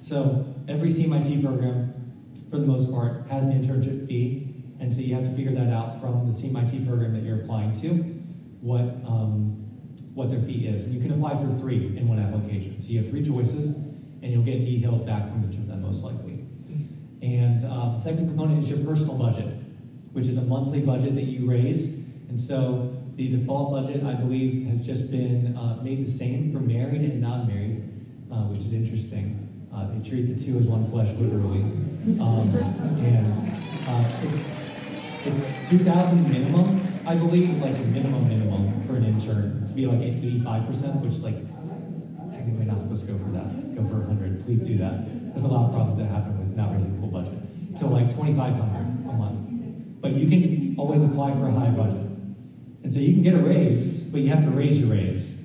So 0.00 0.44
every 0.68 0.88
CMIT 0.88 1.42
program, 1.44 1.94
for 2.50 2.58
the 2.58 2.66
most 2.66 2.90
part, 2.90 3.26
has 3.28 3.44
an 3.44 3.52
internship 3.52 4.06
fee, 4.06 4.54
and 4.80 4.92
so 4.92 5.00
you 5.00 5.14
have 5.14 5.24
to 5.24 5.30
figure 5.36 5.52
that 5.52 5.72
out 5.72 6.00
from 6.00 6.26
the 6.26 6.32
CMIT 6.32 6.86
program 6.86 7.12
that 7.14 7.22
you're 7.22 7.42
applying 7.42 7.72
to, 7.72 7.88
what 8.60 8.80
um, 9.06 9.56
what 10.14 10.30
their 10.30 10.40
fee 10.40 10.66
is. 10.66 10.86
And 10.86 10.94
you 10.94 11.00
can 11.00 11.12
apply 11.12 11.34
for 11.34 11.48
three 11.60 11.96
in 11.96 12.08
one 12.08 12.18
application. 12.18 12.80
So 12.80 12.88
you 12.88 12.98
have 12.98 13.08
three 13.08 13.22
choices, 13.22 13.76
and 14.22 14.32
you'll 14.32 14.42
get 14.42 14.64
details 14.64 15.00
back 15.00 15.28
from 15.28 15.48
each 15.48 15.56
of 15.56 15.68
them 15.68 15.82
most 15.82 16.02
likely. 16.02 16.44
And 17.22 17.64
um, 17.66 17.94
the 17.94 18.00
second 18.00 18.28
component 18.28 18.64
is 18.64 18.70
your 18.70 18.84
personal 18.84 19.16
budget, 19.16 19.54
which 20.12 20.26
is 20.26 20.38
a 20.38 20.42
monthly 20.42 20.80
budget 20.80 21.14
that 21.14 21.24
you 21.24 21.48
raise. 21.48 22.08
And 22.28 22.38
so 22.38 22.96
the 23.16 23.28
default 23.28 23.70
budget, 23.72 24.02
I 24.04 24.14
believe, 24.14 24.66
has 24.66 24.80
just 24.80 25.10
been 25.10 25.56
uh, 25.56 25.78
made 25.82 26.04
the 26.04 26.10
same 26.10 26.52
for 26.52 26.58
married 26.60 27.02
and 27.02 27.20
non-married, 27.20 27.82
uh, 28.32 28.44
which 28.44 28.60
is 28.60 28.72
interesting. 28.72 29.49
Uh, 29.74 29.86
they 29.92 30.08
treat 30.08 30.22
the 30.22 30.44
two 30.44 30.58
as 30.58 30.66
one 30.66 30.90
flesh, 30.90 31.12
literally. 31.12 31.60
Um, 32.20 32.54
and 32.98 33.26
uh, 33.88 34.26
it's 34.26 34.68
it's 35.26 35.68
2,000 35.68 36.30
minimum, 36.30 36.80
I 37.06 37.14
believe, 37.14 37.50
is 37.50 37.60
like 37.60 37.76
the 37.76 37.84
minimum 37.84 38.26
minimum 38.26 38.86
for 38.86 38.96
an 38.96 39.04
intern 39.04 39.66
to 39.66 39.74
be 39.74 39.86
like 39.86 39.98
at 39.98 40.22
85%, 40.22 41.02
which 41.02 41.14
is 41.14 41.24
like 41.24 41.36
technically 42.32 42.64
not 42.64 42.78
supposed 42.78 43.06
to 43.06 43.12
go 43.12 43.18
for 43.18 43.30
that. 43.32 43.74
Go 43.76 43.82
for 43.84 43.98
100. 43.98 44.44
Please 44.44 44.62
do 44.62 44.78
that. 44.78 45.06
There's 45.28 45.44
a 45.44 45.48
lot 45.48 45.66
of 45.66 45.74
problems 45.74 45.98
that 45.98 46.06
happen 46.06 46.38
with 46.40 46.56
not 46.56 46.72
raising 46.72 46.94
the 46.94 46.98
full 46.98 47.10
budget. 47.10 47.34
So 47.76 47.86
like 47.86 48.10
2,500 48.10 49.08
a 49.08 49.12
month. 49.12 50.00
But 50.00 50.12
you 50.12 50.26
can 50.26 50.74
always 50.78 51.02
apply 51.02 51.34
for 51.34 51.46
a 51.46 51.52
high 51.52 51.70
budget. 51.70 52.00
And 52.82 52.92
so 52.92 52.98
you 52.98 53.12
can 53.12 53.22
get 53.22 53.34
a 53.34 53.38
raise, 53.38 54.10
but 54.10 54.22
you 54.22 54.30
have 54.30 54.42
to 54.44 54.50
raise 54.50 54.80
your 54.80 54.90
raise. 54.90 55.38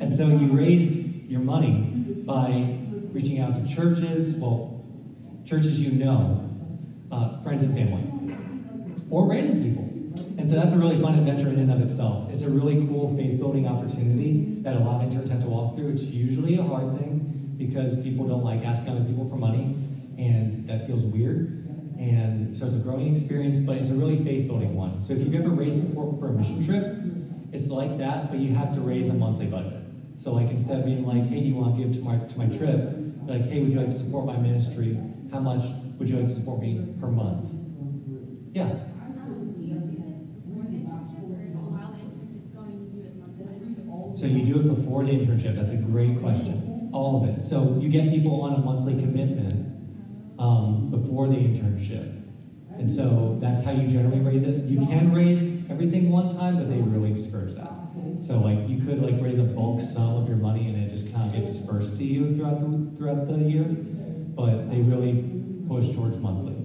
And 0.00 0.14
so 0.14 0.28
you 0.28 0.52
raise 0.52 1.28
your 1.30 1.40
money 1.40 2.22
by 2.26 2.78
reaching 3.16 3.40
out 3.40 3.54
to 3.56 3.66
churches, 3.66 4.38
well, 4.38 4.84
churches 5.46 5.80
you 5.80 6.04
know, 6.04 6.50
uh, 7.10 7.40
friends 7.40 7.62
and 7.62 7.72
family, 7.72 8.04
or 9.10 9.26
random 9.26 9.62
people. 9.62 9.84
And 10.38 10.46
so 10.46 10.54
that's 10.54 10.74
a 10.74 10.78
really 10.78 11.00
fun 11.00 11.18
adventure 11.18 11.48
in 11.48 11.58
and 11.58 11.72
of 11.72 11.80
itself. 11.80 12.30
It's 12.30 12.42
a 12.42 12.50
really 12.50 12.86
cool 12.86 13.16
faith 13.16 13.38
building 13.38 13.66
opportunity 13.66 14.60
that 14.60 14.76
a 14.76 14.80
lot 14.80 14.96
of 14.96 15.02
interns 15.04 15.30
have 15.30 15.40
to 15.40 15.46
walk 15.46 15.74
through. 15.74 15.88
It's 15.92 16.04
usually 16.04 16.58
a 16.58 16.62
hard 16.62 16.98
thing 16.98 17.54
because 17.56 18.02
people 18.04 18.28
don't 18.28 18.44
like 18.44 18.62
asking 18.66 18.90
other 18.94 19.04
people 19.04 19.26
for 19.30 19.36
money, 19.36 19.74
and 20.18 20.68
that 20.68 20.86
feels 20.86 21.06
weird. 21.06 21.64
And 21.98 22.56
so 22.56 22.66
it's 22.66 22.74
a 22.74 22.78
growing 22.80 23.10
experience, 23.10 23.58
but 23.58 23.78
it's 23.78 23.88
a 23.88 23.94
really 23.94 24.22
faith 24.22 24.46
building 24.46 24.76
one. 24.76 25.02
So 25.02 25.14
if 25.14 25.24
you've 25.24 25.34
ever 25.34 25.48
raised 25.48 25.88
support 25.88 26.20
for 26.20 26.28
a 26.28 26.32
mission 26.32 26.62
trip, 26.66 26.98
it's 27.52 27.70
like 27.70 27.96
that, 27.96 28.30
but 28.30 28.40
you 28.40 28.54
have 28.54 28.74
to 28.74 28.80
raise 28.80 29.08
a 29.08 29.14
monthly 29.14 29.46
budget. 29.46 29.80
So 30.16 30.32
like 30.32 30.50
instead 30.50 30.80
of 30.80 30.84
being 30.84 31.06
like, 31.06 31.24
hey, 31.24 31.40
do 31.40 31.46
you 31.46 31.54
want 31.54 31.76
to 31.76 31.82
give 31.82 31.92
to 31.94 32.00
my 32.00 32.18
to 32.18 32.38
my 32.38 32.46
trip? 32.46 32.95
Like, 33.26 33.44
hey, 33.44 33.60
would 33.60 33.72
you 33.72 33.78
like 33.78 33.88
to 33.88 33.92
support 33.92 34.26
my 34.26 34.36
ministry? 34.36 34.98
How 35.32 35.40
much 35.40 35.62
would 35.98 36.08
you 36.08 36.16
like 36.16 36.26
to 36.26 36.32
support 36.32 36.60
me 36.60 36.94
per 37.00 37.08
month? 37.08 37.52
Yeah. 38.52 38.70
So 44.14 44.26
you 44.26 44.46
do 44.46 44.60
it 44.60 44.74
before 44.74 45.04
the 45.04 45.10
internship. 45.10 45.56
That's 45.56 45.72
a 45.72 45.76
great 45.76 46.20
question. 46.20 46.88
All 46.92 47.22
of 47.22 47.28
it. 47.28 47.42
So 47.42 47.76
you 47.78 47.90
get 47.90 48.08
people 48.08 48.40
on 48.42 48.54
a 48.54 48.58
monthly 48.58 48.98
commitment 48.98 49.66
um, 50.38 50.88
before 50.90 51.28
the 51.28 51.34
internship. 51.34 52.22
And 52.78 52.90
so 52.90 53.36
that's 53.40 53.62
how 53.62 53.72
you 53.72 53.88
generally 53.88 54.20
raise 54.20 54.44
it. 54.44 54.64
You 54.64 54.86
can 54.86 55.12
raise 55.12 55.70
everything 55.70 56.10
one 56.10 56.28
time, 56.28 56.56
but 56.56 56.70
they 56.70 56.80
really 56.80 57.12
discourage 57.12 57.54
that. 57.56 57.75
So 58.20 58.40
like 58.40 58.68
you 58.68 58.78
could 58.84 59.02
like 59.02 59.20
raise 59.20 59.38
a 59.38 59.44
bulk 59.44 59.80
sum 59.80 60.16
of 60.16 60.28
your 60.28 60.38
money 60.38 60.68
and 60.68 60.82
it 60.82 60.88
just 60.88 61.12
kind 61.12 61.28
of 61.28 61.34
get 61.34 61.44
dispersed 61.44 61.96
to 61.98 62.04
you 62.04 62.34
throughout 62.34 62.60
the 62.60 62.96
throughout 62.96 63.26
the 63.26 63.36
year. 63.36 63.64
But 63.64 64.70
they 64.70 64.80
really 64.80 65.24
push 65.68 65.90
towards 65.90 66.18
monthly. 66.18 66.56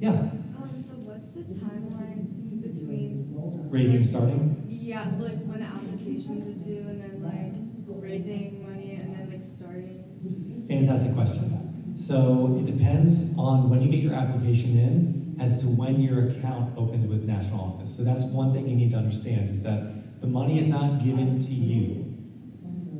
Yeah. 0.00 0.10
Um, 0.10 0.74
so 0.80 0.94
what's 0.94 1.32
the 1.32 1.42
timeline 1.42 2.62
between 2.62 3.28
Raising 3.70 3.96
and 3.96 4.06
starting? 4.06 4.64
Yeah, 4.68 5.10
like 5.18 5.38
when 5.44 5.60
the 5.60 5.66
applications 5.66 6.48
are 6.48 6.66
due 6.66 6.80
and 6.88 7.02
then 7.02 7.22
like 7.22 7.68
raising 8.00 8.62
money 8.66 8.92
and 8.92 9.14
then 9.14 9.30
like 9.30 9.42
starting. 9.42 10.64
Fantastic 10.68 11.14
question. 11.14 11.96
So 11.96 12.56
it 12.60 12.64
depends 12.64 13.36
on 13.38 13.68
when 13.68 13.82
you 13.82 13.90
get 13.90 14.00
your 14.00 14.14
application 14.14 14.78
in 14.78 15.36
as 15.40 15.60
to 15.62 15.66
when 15.66 16.00
your 16.00 16.28
account 16.28 16.76
opened 16.78 17.08
with 17.08 17.24
national 17.24 17.60
office. 17.60 17.94
So 17.94 18.04
that's 18.04 18.24
one 18.24 18.52
thing 18.52 18.68
you 18.68 18.76
need 18.76 18.90
to 18.92 18.96
understand 18.96 19.48
is 19.48 19.62
that 19.64 19.97
the 20.20 20.26
money 20.26 20.58
is 20.58 20.66
not 20.66 21.02
given 21.02 21.38
to 21.38 21.52
you 21.52 22.04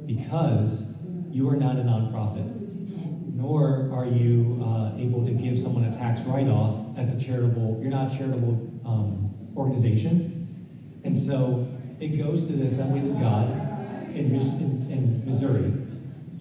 because 0.07 1.03
you 1.31 1.49
are 1.49 1.57
not 1.57 1.77
a 1.77 1.81
nonprofit, 1.81 2.47
nor 3.35 3.91
are 3.93 4.07
you 4.07 4.61
uh, 4.65 4.97
able 4.97 5.25
to 5.25 5.33
give 5.33 5.59
someone 5.59 5.85
a 5.85 5.95
tax 5.95 6.23
write-off 6.23 6.97
as 6.97 7.11
a 7.11 7.21
charitable. 7.21 7.79
You're 7.81 7.91
not 7.91 8.13
a 8.13 8.17
charitable 8.17 8.55
um, 8.87 9.53
organization, 9.57 11.01
and 11.05 11.19
so 11.19 11.69
it 12.01 12.19
goes 12.19 12.47
to 12.47 12.53
the 12.53 12.67
Assemblies 12.67 13.07
of 13.07 13.19
God 13.21 13.51
in, 14.15 14.35
in, 14.35 14.91
in 14.91 15.23
Missouri, 15.25 15.73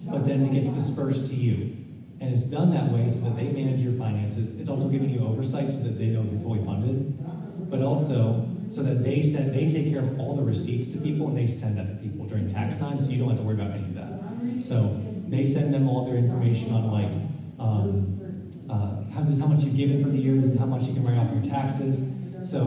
but 0.04 0.26
then 0.26 0.44
it 0.46 0.52
gets 0.52 0.68
dispersed 0.68 1.26
to 1.26 1.34
you. 1.34 1.74
And 2.20 2.34
it's 2.34 2.44
done 2.44 2.70
that 2.72 2.90
way 2.90 3.08
so 3.08 3.20
that 3.28 3.36
they 3.36 3.48
manage 3.48 3.80
your 3.80 3.92
finances. 3.92 4.58
It's 4.58 4.68
also 4.68 4.88
giving 4.88 5.10
you 5.10 5.20
oversight 5.24 5.72
so 5.72 5.80
that 5.80 5.98
they 5.98 6.06
know 6.06 6.22
you're 6.22 6.40
fully 6.40 6.64
funded, 6.64 7.70
but 7.70 7.80
also 7.82 8.48
so 8.68 8.82
that 8.82 9.02
they 9.02 9.22
send 9.22 9.54
they 9.54 9.70
take 9.70 9.90
care 9.90 10.00
of 10.00 10.20
all 10.20 10.34
the 10.34 10.42
receipts 10.42 10.88
to 10.88 10.98
people 10.98 11.28
and 11.28 11.36
they 11.36 11.46
send 11.46 11.78
that 11.78 11.86
to 11.86 11.94
people 11.94 12.26
during 12.26 12.48
tax 12.48 12.76
time, 12.76 12.98
so 12.98 13.10
you 13.10 13.18
don't 13.18 13.28
have 13.30 13.38
to 13.38 13.44
worry 13.44 13.54
about 13.54 13.70
any 13.70 13.84
of 13.84 13.94
that. 13.94 14.62
So 14.62 15.00
they 15.28 15.44
send 15.44 15.72
them 15.72 15.88
all 15.88 16.04
their 16.06 16.16
information 16.16 16.72
on 16.72 16.90
like 16.90 17.12
um, 17.58 18.50
uh, 18.70 19.10
how, 19.12 19.22
this 19.22 19.36
is 19.36 19.40
how 19.40 19.48
much 19.48 19.64
you've 19.64 19.76
given 19.76 20.02
for 20.02 20.10
the 20.10 20.18
year, 20.18 20.34
this 20.34 20.46
is 20.46 20.58
how 20.58 20.66
much 20.66 20.84
you 20.84 20.94
can 20.94 21.04
write 21.04 21.18
off 21.18 21.32
your 21.32 21.42
taxes. 21.42 22.12
So 22.42 22.58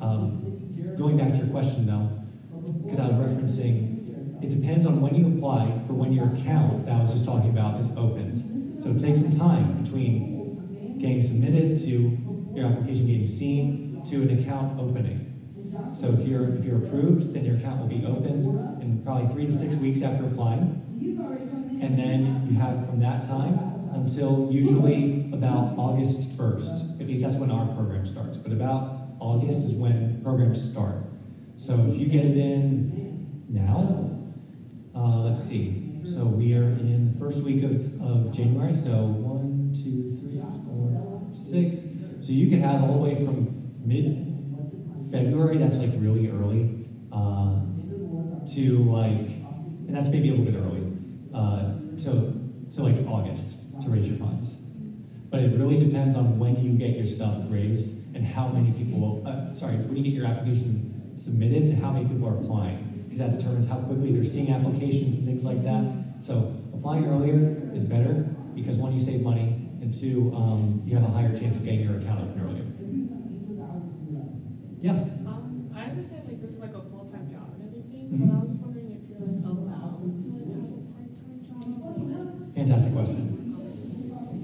um, 0.00 0.94
going 0.96 1.16
back 1.16 1.32
to 1.32 1.38
your 1.38 1.48
question 1.48 1.86
though, 1.86 2.08
because 2.82 2.98
I 2.98 3.06
was 3.06 3.14
referencing, 3.14 4.42
it 4.42 4.48
depends 4.48 4.86
on 4.86 5.00
when 5.00 5.14
you 5.14 5.26
apply 5.36 5.80
for 5.86 5.94
when 5.94 6.12
your 6.12 6.26
account 6.26 6.86
that 6.86 6.94
I 6.94 7.00
was 7.00 7.12
just 7.12 7.24
talking 7.24 7.50
about 7.50 7.78
is 7.78 7.86
opened. 7.96 8.82
So 8.82 8.90
it 8.90 9.00
takes 9.00 9.20
some 9.20 9.38
time 9.38 9.82
between 9.82 10.98
getting 10.98 11.22
submitted 11.22 11.76
to 11.82 12.18
your 12.54 12.66
application 12.66 13.06
getting 13.06 13.26
seen 13.26 14.02
to 14.04 14.16
an 14.16 14.38
account 14.38 14.80
opening. 14.80 15.31
So 15.92 16.08
if 16.08 16.26
you're 16.26 16.54
if 16.54 16.64
you're 16.64 16.78
approved, 16.78 17.32
then 17.32 17.44
your 17.44 17.56
account 17.56 17.80
will 17.80 17.88
be 17.88 18.04
opened 18.04 18.46
in 18.82 19.02
probably 19.04 19.32
three 19.32 19.46
to 19.46 19.52
six 19.52 19.76
weeks 19.76 20.02
after 20.02 20.26
applying. 20.26 20.78
And 21.82 21.98
then 21.98 22.46
you 22.48 22.58
have 22.58 22.86
from 22.86 23.00
that 23.00 23.24
time 23.24 23.58
until 23.92 24.48
usually 24.50 25.30
about 25.32 25.74
August 25.76 26.38
1st. 26.38 27.00
At 27.00 27.06
least 27.06 27.22
that's 27.22 27.36
when 27.36 27.50
our 27.50 27.66
program 27.74 28.06
starts. 28.06 28.38
But 28.38 28.52
about 28.52 29.16
August 29.18 29.64
is 29.64 29.74
when 29.74 30.22
programs 30.22 30.70
start. 30.70 30.96
So 31.56 31.74
if 31.88 31.96
you 31.96 32.06
get 32.06 32.24
it 32.24 32.36
in 32.36 33.44
now, 33.48 34.10
uh, 34.94 35.20
let's 35.20 35.42
see. 35.42 36.00
So 36.04 36.24
we 36.24 36.54
are 36.54 36.62
in 36.64 37.12
the 37.12 37.18
first 37.18 37.42
week 37.42 37.62
of, 37.62 38.00
of 38.02 38.32
January. 38.32 38.74
So 38.74 38.90
one, 38.90 39.72
two, 39.74 40.10
three, 40.20 40.40
four, 40.66 41.22
six. 41.34 41.82
So 42.20 42.32
you 42.32 42.48
could 42.48 42.60
have 42.60 42.82
all 42.82 42.94
the 42.94 42.98
way 42.98 43.24
from 43.24 43.72
mid 43.84 44.31
February, 45.12 45.58
that's 45.58 45.78
like 45.78 45.90
really 45.96 46.28
early, 46.30 46.86
uh, 47.12 47.60
to 48.54 48.78
like, 48.90 49.28
and 49.86 49.94
that's 49.94 50.08
maybe 50.08 50.30
a 50.30 50.32
little 50.32 50.46
bit 50.46 50.56
early, 50.56 50.90
uh, 51.34 51.74
to, 51.98 52.32
to 52.74 52.82
like 52.82 52.96
August 53.06 53.80
to 53.82 53.90
raise 53.90 54.08
your 54.08 54.16
funds. 54.16 54.70
But 55.30 55.40
it 55.40 55.58
really 55.58 55.78
depends 55.78 56.16
on 56.16 56.38
when 56.38 56.56
you 56.62 56.72
get 56.72 56.96
your 56.96 57.06
stuff 57.06 57.36
raised 57.48 58.14
and 58.16 58.24
how 58.24 58.48
many 58.48 58.72
people, 58.72 59.22
uh, 59.26 59.54
sorry, 59.54 59.76
when 59.76 59.96
you 59.96 60.02
get 60.02 60.12
your 60.12 60.26
application 60.26 61.12
submitted 61.16 61.62
and 61.62 61.78
how 61.78 61.92
many 61.92 62.06
people 62.06 62.28
are 62.28 62.38
applying 62.38 62.92
because 63.04 63.18
that 63.18 63.38
determines 63.38 63.68
how 63.68 63.76
quickly 63.76 64.10
they're 64.10 64.24
seeing 64.24 64.50
applications 64.50 65.14
and 65.14 65.26
things 65.26 65.44
like 65.44 65.62
that. 65.62 65.84
So 66.18 66.56
applying 66.74 67.04
earlier 67.04 67.70
is 67.74 67.84
better 67.84 68.26
because 68.54 68.76
one, 68.76 68.94
you 68.94 69.00
save 69.00 69.22
money, 69.22 69.68
and 69.82 69.92
two, 69.92 70.32
um, 70.34 70.82
you 70.86 70.96
have 70.96 71.04
a 71.04 71.12
higher 71.12 71.34
chance 71.36 71.56
of 71.56 71.64
getting 71.64 71.80
your 71.80 71.98
account 71.98 72.20
open 72.20 72.40
earlier. 72.40 72.71
Yeah. 74.82 74.90
Um, 75.30 75.70
I 75.74 75.84
understand 75.84 76.26
like 76.26 76.40
this 76.42 76.50
is 76.50 76.58
like 76.58 76.74
a 76.74 76.82
full 76.82 77.06
time 77.08 77.30
job 77.30 77.54
and 77.54 77.62
everything, 77.68 78.10
Mhm. 78.10 78.26
but 78.28 78.34
I 78.34 78.40
was 78.40 78.48
just 78.50 78.60
wondering 78.62 78.90
if 78.90 79.08
you're 79.08 79.20
like 79.28 79.44
allowed 79.46 80.20
to 80.20 80.28
like 80.34 80.50
have 80.50 80.74
a 80.74 80.82
part 80.90 81.10
time 81.14 81.38
job. 81.46 82.54
Fantastic 82.56 82.92
question. 82.92 83.28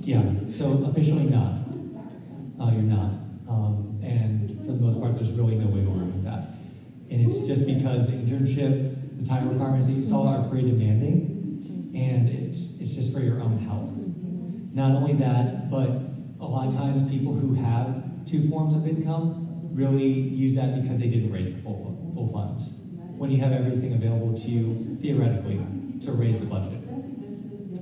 Yeah, 0.03 0.23
so 0.49 0.85
officially 0.85 1.29
not. 1.29 1.59
Uh, 2.61 2.71
you're 2.73 2.83
not. 2.83 3.13
Um, 3.49 3.99
and 4.03 4.51
for 4.65 4.73
the 4.73 4.81
most 4.81 5.01
part, 5.01 5.15
there's 5.15 5.33
really 5.33 5.57
no 5.57 5.67
wiggle 5.67 5.93
room 5.93 6.13
with 6.15 6.25
that. 6.25 6.55
And 7.11 7.21
it's 7.21 7.47
just 7.47 7.67
because 7.67 8.07
the 8.09 8.17
internship, 8.17 9.19
the 9.19 9.27
time 9.27 9.49
requirements 9.49 9.89
that 9.89 9.95
you 9.95 10.03
saw 10.03 10.29
are 10.37 10.49
pretty 10.49 10.71
demanding, 10.71 11.91
and 11.95 12.29
it's, 12.29 12.75
it's 12.81 12.95
just 12.95 13.13
for 13.13 13.21
your 13.21 13.41
own 13.43 13.59
health. 13.59 13.91
Not 14.73 14.93
only 14.93 15.15
that, 15.15 15.69
but 15.71 15.91
a 16.41 16.47
lot 16.47 16.69
of 16.69 16.75
times, 16.75 17.03
people 17.11 17.35
who 17.35 17.55
have 17.55 18.05
two 18.25 18.49
forms 18.49 18.75
of 18.77 18.87
income 18.87 19.48
really 19.79 20.09
use 20.09 20.57
that 20.57 20.83
because 20.83 20.99
they 20.99 21.09
didn't 21.09 21.33
raise 21.33 21.55
the 21.55 21.63
full, 21.63 22.13
full 22.15 22.33
funds. 22.33 22.81
When 23.17 23.31
you 23.31 23.39
have 23.39 23.53
everything 23.53 23.95
available 23.95 24.37
to 24.37 24.49
you, 24.49 24.99
theoretically, 25.01 25.65
to 26.01 26.13
raise 26.13 26.41
the 26.41 26.47
budget. 26.47 26.83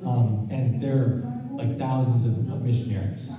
Um, 0.04 0.46
and 0.50 0.80
there 0.80 0.96
are 0.96 1.32
like 1.52 1.78
thousands 1.78 2.26
of, 2.26 2.36
of 2.52 2.62
missionaries 2.62 3.34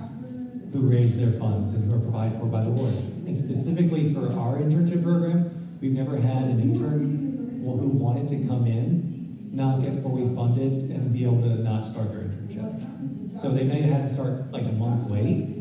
who 0.72 0.80
raise 0.80 1.18
their 1.18 1.38
funds 1.38 1.70
and 1.70 1.88
who 1.88 1.96
are 1.96 2.00
provided 2.00 2.38
for 2.38 2.46
by 2.46 2.62
the 2.62 2.68
Lord. 2.68 2.94
And 2.94 3.36
specifically 3.36 4.12
for 4.12 4.26
our 4.32 4.58
internship 4.58 5.02
program, 5.02 5.78
we've 5.80 5.92
never 5.92 6.16
had 6.16 6.44
an 6.44 6.60
intern 6.60 7.60
who 7.62 7.88
wanted 7.88 8.28
to 8.28 8.46
come 8.48 8.66
in, 8.66 9.50
not 9.52 9.82
get 9.82 10.02
fully 10.02 10.34
funded, 10.34 10.90
and 10.90 11.12
be 11.12 11.24
able 11.24 11.42
to 11.42 11.62
not 11.62 11.86
start 11.86 12.08
their 12.08 12.22
internship. 12.22 13.38
So 13.38 13.50
they 13.50 13.64
may 13.64 13.82
have 13.82 13.92
had 13.92 14.02
to 14.02 14.08
start 14.08 14.50
like 14.50 14.64
a 14.64 14.72
month 14.72 15.08
late, 15.10 15.57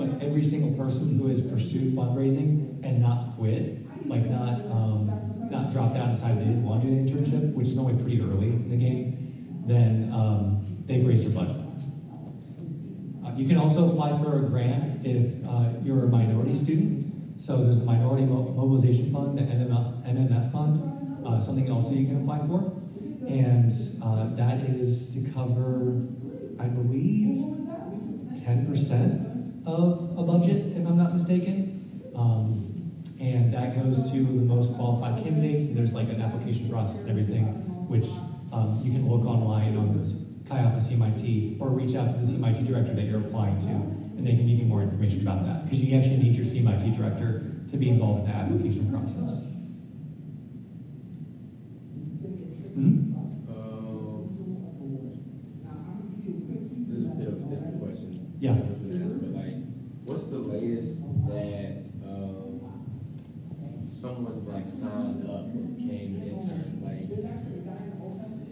but 0.00 0.22
every 0.22 0.42
single 0.42 0.72
person 0.82 1.18
who 1.18 1.28
has 1.28 1.42
pursued 1.42 1.92
fundraising 1.92 2.82
and 2.82 3.02
not 3.02 3.36
quit, 3.36 3.76
like 4.08 4.24
not 4.24 4.54
um, 4.72 5.12
not 5.50 5.70
dropped 5.70 5.94
out 5.94 6.04
and 6.04 6.14
decided 6.14 6.38
they 6.38 6.44
didn't 6.44 6.64
want 6.64 6.80
to 6.80 6.88
do 6.88 6.94
an 6.94 7.06
internship, 7.06 7.52
which 7.52 7.68
is 7.68 7.76
normally 7.76 8.00
pretty 8.02 8.18
early 8.22 8.46
in 8.46 8.70
the 8.70 8.76
game, 8.76 9.62
then 9.66 10.10
um, 10.10 10.64
they've 10.86 11.06
raised 11.06 11.26
their 11.26 11.34
budget. 11.34 11.60
Uh, 13.22 13.36
you 13.36 13.46
can 13.46 13.58
also 13.58 13.90
apply 13.92 14.16
for 14.22 14.38
a 14.38 14.48
grant 14.48 15.04
if 15.04 15.34
uh, 15.46 15.68
you're 15.82 16.04
a 16.04 16.08
minority 16.08 16.54
student. 16.54 17.38
So 17.38 17.58
there's 17.58 17.80
a 17.80 17.84
minority 17.84 18.24
Mo- 18.24 18.54
mobilization 18.56 19.12
fund, 19.12 19.36
the 19.36 19.42
MMF, 19.42 20.02
MMF 20.08 20.50
fund, 20.50 21.26
uh, 21.26 21.38
something 21.38 21.70
also 21.70 21.92
you 21.92 22.06
can 22.06 22.22
apply 22.22 22.38
for. 22.46 22.72
And 23.28 23.70
uh, 24.02 24.34
that 24.34 24.60
is 24.60 25.12
to 25.14 25.30
cover, 25.32 26.06
I 26.58 26.68
believe, 26.68 27.44
10% 28.40 29.39
of 29.70 30.18
a 30.18 30.22
budget, 30.22 30.76
if 30.76 30.86
I'm 30.86 30.96
not 30.96 31.12
mistaken. 31.12 32.10
Um, 32.14 32.66
and 33.20 33.52
that 33.52 33.74
goes 33.74 34.10
to 34.10 34.18
the 34.18 34.42
most 34.42 34.74
qualified 34.74 35.22
candidates. 35.22 35.66
And 35.66 35.76
there's 35.76 35.94
like 35.94 36.08
an 36.08 36.20
application 36.20 36.68
process 36.68 37.02
and 37.02 37.10
everything, 37.10 37.44
which 37.88 38.08
um, 38.52 38.80
you 38.82 38.92
can 38.92 39.08
look 39.08 39.26
online 39.26 39.76
on 39.76 39.96
this 39.96 40.24
Chi 40.48 40.58
Alpha 40.58 40.78
CMIT 40.78 41.60
or 41.60 41.68
reach 41.68 41.94
out 41.94 42.10
to 42.10 42.16
the 42.16 42.26
CMIT 42.26 42.66
director 42.66 42.92
that 42.94 43.02
you're 43.02 43.20
applying 43.20 43.58
to, 43.60 43.68
and 43.68 44.26
they 44.26 44.34
can 44.34 44.46
give 44.46 44.58
you 44.58 44.64
more 44.66 44.82
information 44.82 45.20
about 45.20 45.44
that. 45.46 45.64
Because 45.64 45.80
you 45.82 45.96
actually 45.96 46.18
need 46.18 46.34
your 46.34 46.44
CMIT 46.44 46.96
director 46.96 47.44
to 47.68 47.76
be 47.76 47.88
involved 47.88 48.24
in 48.24 48.30
the 48.30 48.36
application 48.36 48.90
process. 48.90 49.46
Mhm. 52.76 53.14
Um, 53.48 54.26
this 56.88 56.98
is 57.00 57.06
a 57.06 57.08
bit 57.10 57.28
of 57.28 57.34
a 57.34 57.46
different 57.46 57.80
question. 57.80 58.10
Yeah. 58.40 58.56
Someone's 64.00 64.46
like 64.46 64.68
signed 64.68 65.28
up 65.28 65.44
or 65.44 65.60
became 65.76 66.16
an 66.16 66.22
intern? 66.22 66.80
Like, 66.82 67.10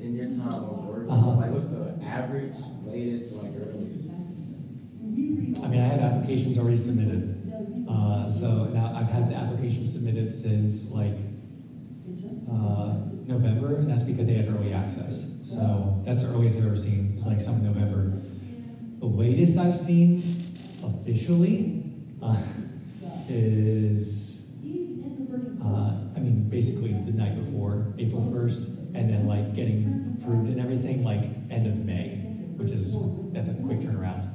in 0.02 0.14
your 0.14 0.28
time 0.28 0.52
of 0.62 0.84
work, 0.84 1.06
Uh-huh. 1.08 1.30
like, 1.40 1.50
what's 1.50 1.68
the 1.68 1.94
average, 2.04 2.56
latest, 2.84 3.32
like 3.34 3.52
earliest? 3.56 4.10
I 5.64 5.68
mean, 5.68 5.80
I 5.80 5.86
have 5.88 6.00
applications 6.00 6.58
already 6.58 6.76
submitted. 6.76 7.34
Uh, 7.88 8.30
so 8.30 8.64
now 8.74 8.92
I've 8.94 9.08
had 9.08 9.26
the 9.26 9.34
application 9.34 9.86
submitted 9.86 10.32
since 10.32 10.92
like 10.92 11.14
uh, 12.52 12.94
November, 13.26 13.76
and 13.76 13.90
that's 13.90 14.02
because 14.02 14.26
they 14.26 14.34
had 14.34 14.48
early 14.48 14.72
access. 14.74 15.38
So 15.42 16.00
that's 16.04 16.22
the 16.22 16.28
earliest 16.28 16.58
I've 16.58 16.66
ever 16.66 16.76
seen. 16.76 17.10
It 17.12 17.14
was 17.14 17.26
like 17.26 17.40
some 17.40 17.62
November. 17.64 18.20
The 19.00 19.06
latest 19.06 19.58
I've 19.58 19.76
seen 19.76 20.22
officially 20.84 21.82
uh, 22.22 22.36
is, 23.28 24.27
uh, 25.64 25.92
I 26.16 26.20
mean, 26.20 26.48
basically 26.48 26.92
the 26.92 27.12
night 27.12 27.36
before 27.36 27.92
April 27.98 28.22
1st, 28.22 28.94
and 28.94 29.08
then 29.10 29.26
like 29.26 29.54
getting 29.54 30.16
approved 30.20 30.48
and 30.48 30.60
everything 30.60 31.04
like 31.04 31.24
end 31.50 31.66
of 31.66 31.76
May, 31.76 32.16
which 32.56 32.70
is, 32.70 32.94
that's 33.32 33.48
a 33.48 33.54
quick 33.54 33.80
turnaround. 33.80 34.28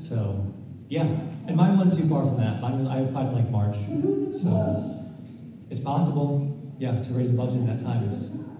So, 0.00 0.54
yeah. 0.88 1.02
And 1.02 1.56
mine 1.56 1.76
wasn't 1.76 2.02
too 2.02 2.08
far 2.08 2.24
from 2.24 2.38
that. 2.38 2.60
Mine 2.60 2.78
was, 2.78 2.88
I 2.88 2.98
applied 3.00 3.28
in 3.28 3.34
like 3.34 3.50
March. 3.50 3.76
So, 4.36 4.94
it's 5.70 5.80
possible, 5.80 6.74
yeah, 6.78 7.00
to 7.02 7.12
raise 7.14 7.30
a 7.30 7.34
budget 7.34 7.56
in 7.56 7.66
that 7.66 7.80
time. 7.80 8.08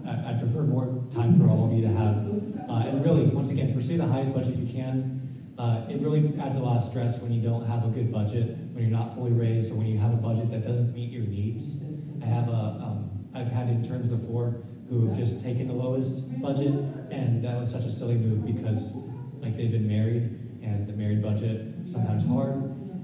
I 0.05 0.33
prefer 0.33 0.63
more 0.63 1.03
time 1.11 1.39
for 1.39 1.47
all 1.47 1.67
of 1.67 1.73
you 1.73 1.81
to 1.83 1.89
have. 1.89 2.69
Uh, 2.69 2.87
and 2.87 3.03
really, 3.03 3.25
once 3.25 3.49
again, 3.51 3.73
pursue 3.73 3.97
the 3.97 4.05
highest 4.05 4.33
budget 4.33 4.55
you 4.55 4.71
can. 4.71 5.28
Uh, 5.59 5.85
it 5.89 5.99
really 5.99 6.33
adds 6.39 6.55
a 6.55 6.59
lot 6.59 6.77
of 6.77 6.83
stress 6.83 7.21
when 7.21 7.33
you 7.33 7.41
don't 7.41 7.67
have 7.67 7.83
a 7.83 7.89
good 7.89 8.09
budget, 8.13 8.57
when 8.71 8.81
you're 8.81 8.97
not 8.97 9.13
fully 9.13 9.33
raised, 9.33 9.73
or 9.73 9.75
when 9.75 9.87
you 9.87 9.97
have 9.97 10.13
a 10.13 10.15
budget 10.15 10.49
that 10.49 10.63
doesn't 10.63 10.95
meet 10.95 11.11
your 11.11 11.25
needs. 11.25 11.83
I 12.23 12.27
have 12.27 12.47
a, 12.47 12.79
um, 12.81 13.27
I've 13.35 13.51
had 13.51 13.67
interns 13.67 14.07
before 14.07 14.63
who 14.89 15.05
have 15.05 15.17
just 15.17 15.43
taken 15.43 15.67
the 15.67 15.73
lowest 15.73 16.41
budget, 16.41 16.73
and 17.11 17.43
that 17.43 17.59
was 17.59 17.69
such 17.69 17.83
a 17.83 17.91
silly 17.91 18.15
move 18.15 18.45
because, 18.45 19.09
like, 19.41 19.57
they've 19.57 19.69
been 19.69 19.87
married, 19.87 20.23
and 20.63 20.87
the 20.87 20.93
married 20.93 21.21
budget 21.21 21.65
sometimes 21.83 22.25
hard, 22.25 22.55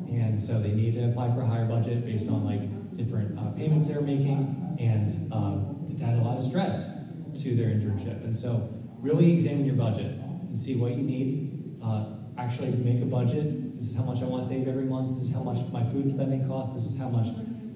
and 0.08 0.42
so 0.42 0.58
they 0.58 0.72
need 0.72 0.94
to 0.94 1.10
apply 1.10 1.36
for 1.36 1.42
a 1.42 1.46
higher 1.46 1.66
budget 1.66 2.06
based 2.06 2.30
on 2.30 2.46
like 2.46 2.96
different 2.96 3.38
uh, 3.38 3.52
payments 3.52 3.90
they're 3.90 4.00
making, 4.00 4.78
and 4.80 5.12
uh, 5.34 5.60
it's 5.92 6.02
added 6.02 6.22
a 6.22 6.24
lot 6.24 6.38
of 6.38 6.42
stress 6.42 7.04
to 7.36 7.54
their 7.54 7.68
internship. 7.68 8.24
And 8.24 8.36
so, 8.36 8.70
really 9.02 9.34
examine 9.34 9.66
your 9.66 9.76
budget 9.76 10.06
and 10.06 10.58
see 10.58 10.78
what 10.78 10.92
you 10.92 11.04
need. 11.04 11.78
Uh, 11.84 12.06
actually, 12.38 12.72
make 12.72 13.02
a 13.02 13.06
budget. 13.06 13.78
This 13.78 13.88
is 13.90 13.96
how 13.96 14.04
much 14.04 14.22
I 14.22 14.26
want 14.26 14.42
to 14.44 14.48
save 14.48 14.68
every 14.68 14.86
month. 14.86 15.18
This 15.20 15.30
is 15.30 15.34
how 15.34 15.44
much 15.44 15.60
my 15.72 15.84
food 15.84 16.12
spending 16.12 16.48
costs. 16.48 16.74
This 16.74 16.86
is 16.86 16.98
how 17.00 17.10
much 17.10 17.30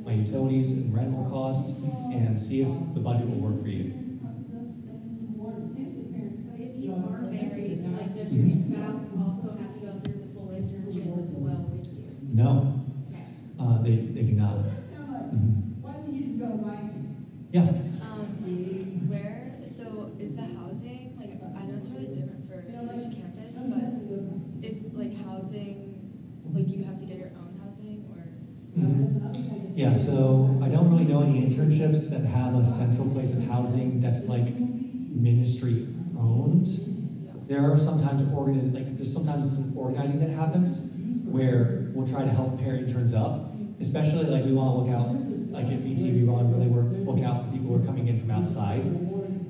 my 0.05 0.13
utilities 0.13 0.71
and 0.71 0.93
rent 0.93 1.15
will 1.15 1.29
cost, 1.29 1.83
and 2.11 2.39
see 2.39 2.61
if 2.61 2.67
the 2.93 2.99
budget 2.99 3.29
will 3.29 3.39
work 3.39 3.61
for 3.61 3.67
you. 3.67 3.93
No, 12.31 12.85
uh, 13.59 13.81
they, 13.81 13.95
they 13.95 14.21
do 14.21 14.33
not. 14.33 14.57
Mhm. 15.33 15.81
Yeah. 17.51 17.61
Um, 17.61 19.09
where, 19.09 19.57
so 19.65 20.11
is 20.19 20.35
the 20.35 20.43
housing, 20.43 21.17
like, 21.19 21.31
I 21.57 21.65
know 21.65 21.75
it's 21.75 21.89
really 21.89 22.07
different 22.13 22.47
for 22.47 22.61
each 22.61 23.15
campus, 23.17 23.63
but 23.67 24.48
is 24.61 24.89
like 24.93 25.15
housing, 25.25 26.11
like 26.53 26.67
you 26.67 26.83
have 26.83 26.97
to 26.99 27.05
get 27.05 27.17
your 27.17 27.31
own 27.37 27.59
housing 27.63 28.05
or? 28.11 28.23
Mhm. 28.79 29.75
Yeah, 29.75 29.95
so 29.95 30.59
I 30.61 30.69
don't 30.69 30.89
really 30.91 31.05
know 31.05 31.21
any 31.21 31.41
internships 31.41 32.09
that 32.11 32.21
have 32.21 32.55
a 32.55 32.63
central 32.63 33.07
place 33.09 33.31
of 33.33 33.43
housing 33.45 33.99
that's 33.99 34.27
like 34.27 34.47
ministry 34.59 35.87
owned. 36.17 36.67
Yeah. 36.67 37.31
There 37.47 37.71
are 37.71 37.77
sometimes 37.77 38.21
organiz- 38.23 38.73
like 38.73 38.95
there's 38.95 39.13
sometimes 39.13 39.51
some 39.55 39.77
organizing 39.77 40.19
that 40.19 40.29
happens 40.31 40.91
where 41.25 41.91
we'll 41.93 42.07
try 42.07 42.23
to 42.23 42.29
help 42.29 42.59
pair 42.59 42.75
interns 42.75 43.13
up, 43.13 43.55
especially 43.79 44.25
like 44.25 44.43
we 44.45 44.51
want 44.51 44.69
to 44.73 44.79
look 44.81 44.99
out 44.99 45.15
like 45.51 45.67
at 45.67 45.79
VT 45.83 46.13
we 46.13 46.23
want 46.25 46.47
to 46.47 46.55
really 46.55 46.67
work 46.69 46.85
look 47.07 47.23
out 47.25 47.45
for 47.45 47.51
people 47.51 47.69
who 47.69 47.81
are 47.81 47.85
coming 47.85 48.07
in 48.07 48.17
from 48.19 48.31
outside 48.31 48.81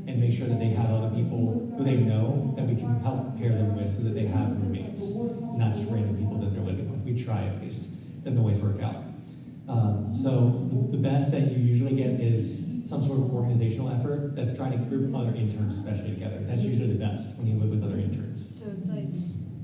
and 0.10 0.20
make 0.20 0.34
sure 0.34 0.47
that 0.47 0.60
they 0.60 0.70
have 0.70 0.89
other 0.89 1.16
people 1.16 1.72
who 1.78 1.84
they 1.84 1.95
know 1.95 2.53
that 2.55 2.66
we 2.66 2.76
can 2.76 2.99
help 3.01 3.38
pair 3.38 3.49
them 3.49 3.76
with 3.76 3.88
so 3.88 4.01
that 4.01 4.14
they 4.14 4.26
have 4.26 4.51
roommates, 4.57 5.14
not 5.55 5.74
just 5.74 5.89
random 5.89 6.18
people 6.18 6.38
that 6.38 6.53
they're 6.53 6.64
living 6.64 6.91
with. 6.91 7.01
We 7.01 7.18
try 7.18 7.43
at 7.43 7.62
least. 7.62 7.89
Doesn't 8.24 8.39
always 8.39 8.60
work 8.60 8.82
out. 8.82 9.03
Um, 9.70 10.16
so 10.16 10.68
the, 10.91 10.97
best 10.97 11.32
that 11.32 11.51
you 11.51 11.64
usually 11.64 11.95
get 11.95 12.20
is 12.20 12.84
some 12.89 13.03
sort 13.05 13.20
of 13.20 13.34
organizational 13.34 13.89
effort 13.91 14.36
that's 14.36 14.53
trying 14.57 14.72
to 14.72 14.78
group 14.78 15.16
other 15.16 15.34
interns 15.36 15.80
especially 15.80 16.10
together. 16.10 16.39
That's 16.41 16.64
usually 16.64 16.91
the 16.91 16.99
best 16.99 17.38
when 17.38 17.47
you 17.47 17.60
live 17.60 17.70
with 17.70 17.84
other 17.84 17.99
interns. 17.99 18.60
So 18.60 18.70
it's 18.72 18.89
like 18.89 19.07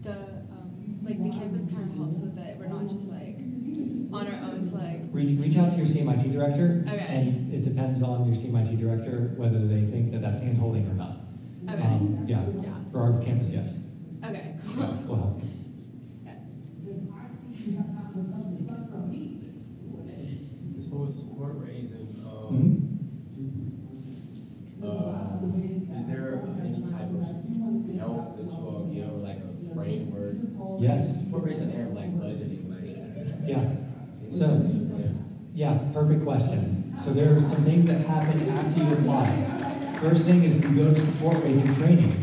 the, 0.04 0.46
um, 0.54 1.00
like 1.02 1.18
the 1.18 1.32
campus 1.32 1.66
kind 1.74 1.90
of 1.90 1.98
helps 1.98 2.22
with 2.22 2.38
it. 2.38 2.56
We're 2.58 2.68
not 2.68 2.88
just 2.88 3.12
like 3.12 3.36
on 3.78 4.28
our 4.28 4.52
own 4.52 4.64
to 4.64 4.76
like, 4.76 5.00
Reach, 5.12 5.40
reach 5.42 5.58
out 5.58 5.72
to 5.72 5.78
your 5.78 5.86
CMIT 5.88 6.32
director, 6.32 6.84
Okay. 6.88 7.06
and 7.10 7.54
it 7.54 7.62
depends 7.64 8.02
on 8.04 8.26
your 8.26 8.36
CMIT 8.36 8.78
director 8.80 9.34
whether 9.38 9.60
they 9.66 9.86
think 9.86 10.12
that 10.12 10.22
that's 10.22 10.40
hand 10.42 10.58
holding 10.58 10.88
or 10.88 10.94
not. 10.94 11.18
okay, 11.70 11.82
Um, 11.84 12.26
yeah, 12.28 12.44
yeah, 12.62 12.74
for 12.92 13.00
our 13.02 13.20
campus, 13.22 13.50
yes. 13.52 13.80
okay, 14.24 14.56
Yeah, 14.78 14.88
cool. 14.88 14.98
we'll 15.08 15.16
help. 15.18 15.42
So 20.80 20.98
with 20.98 21.14
support 21.16 21.54
raising, 21.58 22.08
um, 22.26 23.00
Mhm. 23.36 24.84
uh, 24.84 26.00
is 26.00 26.08
there 26.08 26.42
any 26.62 26.82
type 26.84 27.10
of 27.10 27.26
help 27.98 28.38
that 28.38 28.44
you 28.44 28.52
all 28.52 28.90
give, 28.94 29.24
like 29.24 29.38
a 29.40 29.74
framework? 29.74 30.36
Yes. 30.80 31.24
Support 31.24 31.44
raising 31.46 31.72
and 31.72 31.96
like 31.96 32.14
budgeting, 32.20 32.70
like. 32.70 32.75
Yeah. 33.46 33.64
So, 34.32 34.70
yeah, 35.54 35.78
perfect 35.94 36.24
question. 36.24 36.94
So 37.00 37.12
there 37.12 37.36
are 37.36 37.42
some 37.42 37.64
things 37.64 37.88
that 37.88 38.00
happen 38.06 38.50
after 38.50 38.84
you 38.84 38.92
apply. 38.94 39.98
First 40.02 40.26
thing 40.28 40.44
is 40.44 40.62
to 40.62 40.68
go 40.76 40.94
to 40.94 41.00
support 41.00 41.38
raising 41.44 41.74
training. 41.76 42.14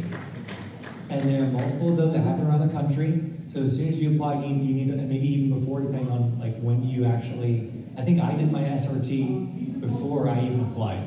and 1.11 1.21
there 1.29 1.43
are 1.43 1.47
multiple 1.47 1.91
of 1.91 1.97
those 1.97 2.13
that 2.13 2.21
happen 2.21 2.47
around 2.47 2.67
the 2.67 2.73
country. 2.73 3.23
So 3.47 3.61
as 3.61 3.77
soon 3.77 3.89
as 3.89 4.01
you 4.01 4.15
apply, 4.15 4.35
you 4.45 4.49
need, 4.49 4.67
you 4.67 4.75
need 4.75 4.87
to, 4.89 4.95
and 4.95 5.09
maybe 5.09 5.29
even 5.29 5.61
before, 5.61 5.81
depending 5.81 6.11
on 6.11 6.39
like 6.39 6.59
when 6.61 6.83
you 6.89 7.05
actually. 7.05 7.71
I 7.99 8.03
think 8.03 8.21
I 8.23 8.35
did 8.35 8.51
my 8.51 8.63
SRT 8.63 9.81
before 9.81 10.29
I 10.29 10.41
even 10.43 10.61
applied, 10.61 11.03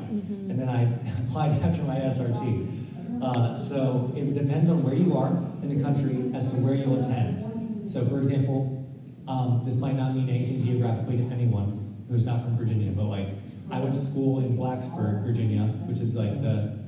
and 0.48 0.56
then 0.58 0.68
I 0.68 0.82
applied 1.28 1.60
after 1.62 1.82
my 1.82 1.96
SRT. 1.96 3.22
Uh, 3.22 3.56
so 3.56 4.12
it 4.16 4.32
depends 4.34 4.70
on 4.70 4.84
where 4.84 4.94
you 4.94 5.16
are 5.16 5.28
in 5.62 5.76
the 5.76 5.82
country 5.82 6.30
as 6.34 6.52
to 6.52 6.60
where 6.60 6.74
you'll 6.74 7.00
attend. 7.00 7.42
So, 7.90 8.04
for 8.06 8.18
example, 8.18 8.75
um, 9.28 9.62
this 9.64 9.76
might 9.76 9.94
not 9.94 10.14
mean 10.14 10.28
anything 10.28 10.62
geographically 10.62 11.16
to 11.16 11.24
anyone 11.24 12.04
who's 12.08 12.26
not 12.26 12.42
from 12.42 12.56
Virginia, 12.56 12.92
but 12.92 13.04
like 13.04 13.28
I 13.70 13.80
went 13.80 13.94
to 13.94 14.00
school 14.00 14.38
in 14.40 14.56
Blacksburg, 14.56 15.24
Virginia, 15.24 15.62
which 15.86 16.00
is 16.00 16.16
like 16.16 16.40
the 16.40 16.78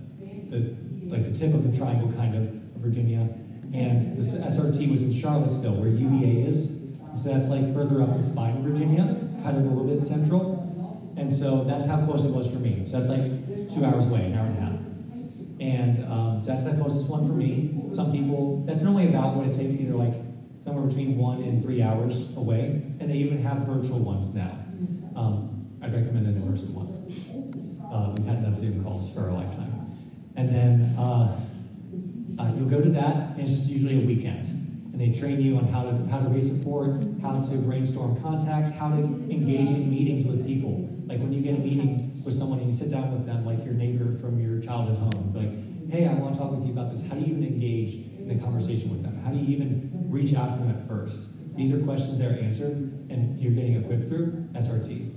the 0.51 0.76
like 1.09 1.24
the 1.24 1.32
tip 1.32 1.55
of 1.55 1.70
the 1.70 1.76
triangle 1.76 2.12
kind 2.12 2.34
of 2.36 2.43
Virginia, 2.80 3.28
and 3.74 4.16
this 4.16 4.34
SRT 4.34 4.91
was 4.91 5.03
in 5.03 5.12
Charlottesville, 5.12 5.74
where 5.74 5.89
UVA 5.89 6.47
is. 6.47 6.78
So 7.16 7.30
that's 7.30 7.49
like 7.49 7.74
further 7.74 8.03
up 8.03 8.14
the 8.14 8.22
Spine, 8.22 8.59
of 8.59 8.62
Virginia, 8.62 9.05
kind 9.43 9.57
of 9.57 9.64
a 9.64 9.68
little 9.68 9.84
bit 9.84 10.03
central. 10.03 10.64
And 11.16 11.32
so 11.32 11.64
that's 11.64 11.86
how 11.86 12.05
close 12.05 12.24
it 12.24 12.30
was 12.30 12.49
for 12.49 12.61
me. 12.61 12.84
So 12.86 13.01
that's 13.01 13.11
like 13.11 13.68
two 13.74 13.84
hours 13.84 14.07
away, 14.07 14.26
an 14.26 14.39
hour 14.39 14.47
and 14.47 14.59
a 14.59 14.61
half. 14.61 14.78
And 15.59 16.12
um, 16.12 16.41
so 16.41 16.53
that's 16.53 16.62
the 16.62 16.76
closest 16.80 17.11
one 17.11 17.26
for 17.26 17.32
me. 17.32 17.74
Some 17.91 18.12
people, 18.12 18.62
that's 18.64 18.82
normally 18.82 19.09
about 19.09 19.34
what 19.34 19.49
it 19.49 19.53
takes, 19.53 19.74
either 19.74 19.95
like 19.95 20.14
somewhere 20.61 20.87
between 20.87 21.17
one 21.17 21.43
and 21.43 21.63
three 21.63 21.83
hours 21.83 22.37
away. 22.37 22.83
And 23.01 23.11
they 23.11 23.15
even 23.15 23.43
have 23.43 23.59
virtual 23.59 24.01
ones 24.01 24.35
now. 24.35 24.59
Um, 25.17 25.67
I'd 25.83 25.93
recommend 25.93 26.27
an 26.27 26.37
in-person 26.37 26.75
one. 26.75 26.89
Uh, 27.93 28.15
we've 28.17 28.27
had 28.27 28.39
enough 28.39 28.57
Zoom 28.57 28.83
calls 28.83 29.13
for 29.15 29.21
our 29.23 29.33
lifetime. 29.33 29.73
And 30.37 30.49
then 30.55 30.95
uh, 30.99 31.41
uh, 32.39 32.53
you'll 32.57 32.69
go 32.69 32.81
to 32.81 32.91
that, 32.91 33.33
and 33.33 33.41
it's 33.41 33.53
just 33.53 33.69
usually 33.69 34.03
a 34.03 34.07
weekend. 34.07 34.47
And 34.47 35.01
they 35.01 35.19
train 35.19 35.41
you 35.41 35.57
on 35.57 35.67
how 35.69 35.83
to 35.83 35.93
how 36.11 36.21
to 36.21 36.29
raise 36.29 36.57
support, 36.57 37.05
how 37.23 37.41
to 37.41 37.59
brainstorm 37.59 38.21
contacts, 38.21 38.71
how 38.71 38.91
to 38.91 38.97
engage 38.97 39.71
in 39.71 39.91
meetings 39.91 40.27
with 40.27 40.47
people. 40.47 40.89
Like 41.07 41.19
when 41.21 41.33
you 41.33 41.41
get 41.41 41.55
a 41.55 41.59
meeting 41.59 42.23
with 42.25 42.35
someone 42.35 42.59
and 42.59 42.67
you 42.67 42.73
sit 42.73 42.91
down 42.91 43.13
with 43.13 43.25
them, 43.25 43.45
like 43.47 43.65
your 43.65 43.75
neighbor 43.75 44.19
from 44.19 44.39
your 44.39 44.61
childhood 44.61 44.99
home, 44.99 45.33
like, 45.35 45.51
hey, 45.91 46.07
I 46.07 46.12
want 46.14 46.34
to 46.34 46.41
talk 46.41 46.51
with 46.51 46.66
you 46.66 46.72
about 46.72 46.91
this. 46.91 47.03
How 47.09 47.14
do 47.14 47.20
you 47.20 47.28
even 47.28 47.45
engage 47.45 47.95
in 48.18 48.30
a 48.30 48.43
conversation 48.43 48.91
with 48.91 49.03
them? 49.03 49.18
How 49.24 49.30
do 49.30 49.39
you 49.39 49.57
even 49.57 49.91
reach 50.11 50.34
out 50.34 50.51
to 50.51 50.57
them 50.59 50.70
at 50.70 50.86
first? 50.86 51.57
These 51.57 51.72
are 51.72 51.82
questions 51.82 52.18
that 52.18 52.30
are 52.30 52.41
answered, 52.43 52.76
and 53.09 53.39
you're 53.39 53.53
getting 53.53 53.82
equipped 53.82 54.07
through 54.07 54.47
SRT. 54.53 55.14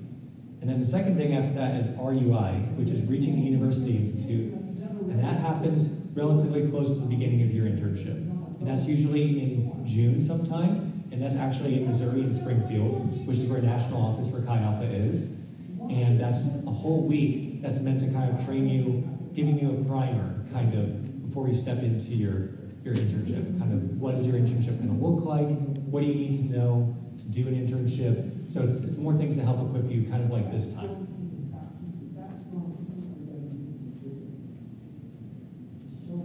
And 0.61 0.69
then 0.69 0.79
the 0.79 0.85
second 0.85 1.17
thing 1.17 1.35
after 1.35 1.53
that 1.55 1.75
is 1.75 1.85
RUI, 1.97 2.75
which 2.77 2.89
is 2.89 3.03
Reaching 3.03 3.35
the 3.35 3.41
University 3.41 3.97
Institute. 3.97 4.53
And 4.53 5.19
that 5.19 5.41
happens 5.41 5.99
relatively 6.15 6.69
close 6.69 6.95
to 6.95 7.01
the 7.01 7.09
beginning 7.09 7.41
of 7.41 7.51
your 7.51 7.65
internship. 7.65 8.15
And 8.59 8.67
that's 8.67 8.85
usually 8.85 9.41
in 9.41 9.85
June 9.85 10.21
sometime. 10.21 11.03
And 11.11 11.21
that's 11.21 11.35
actually 11.35 11.79
in 11.79 11.87
Missouri 11.87 12.21
in 12.21 12.31
Springfield, 12.31 13.27
which 13.27 13.37
is 13.37 13.49
where 13.49 13.61
national 13.61 14.01
office 14.01 14.31
for 14.31 14.41
Chi 14.45 14.57
Alpha 14.57 14.85
is. 14.85 15.41
And 15.89 16.17
that's 16.17 16.47
a 16.65 16.71
whole 16.71 17.05
week 17.05 17.61
that's 17.61 17.79
meant 17.81 17.99
to 18.01 18.11
kind 18.11 18.33
of 18.33 18.45
train 18.45 18.69
you, 18.69 19.03
giving 19.33 19.57
you 19.59 19.71
a 19.71 19.83
primer, 19.85 20.43
kind 20.51 20.73
of, 20.73 21.25
before 21.25 21.47
you 21.47 21.55
step 21.55 21.79
into 21.79 22.11
your, 22.11 22.49
your 22.83 22.93
internship. 22.95 23.57
Kind 23.59 23.73
of 23.73 23.97
what 23.99 24.15
is 24.15 24.27
your 24.27 24.35
internship 24.35 24.77
going 24.77 24.89
to 24.89 25.05
look 25.05 25.25
like? 25.25 25.49
What 25.85 26.01
do 26.01 26.07
you 26.07 26.15
need 26.15 26.35
to 26.35 26.57
know 26.57 26.95
to 27.17 27.31
do 27.31 27.47
an 27.47 27.55
internship? 27.55 28.51
So 28.51 28.61
it's, 28.61 28.77
it's 28.77 28.97
more 28.97 29.13
things 29.13 29.37
to 29.37 29.43
help 29.43 29.65
equip 29.67 29.89
you, 29.89 30.03
kind 30.09 30.23
of 30.23 30.29
like 30.31 30.51
this 30.51 30.73
time. 30.73 31.07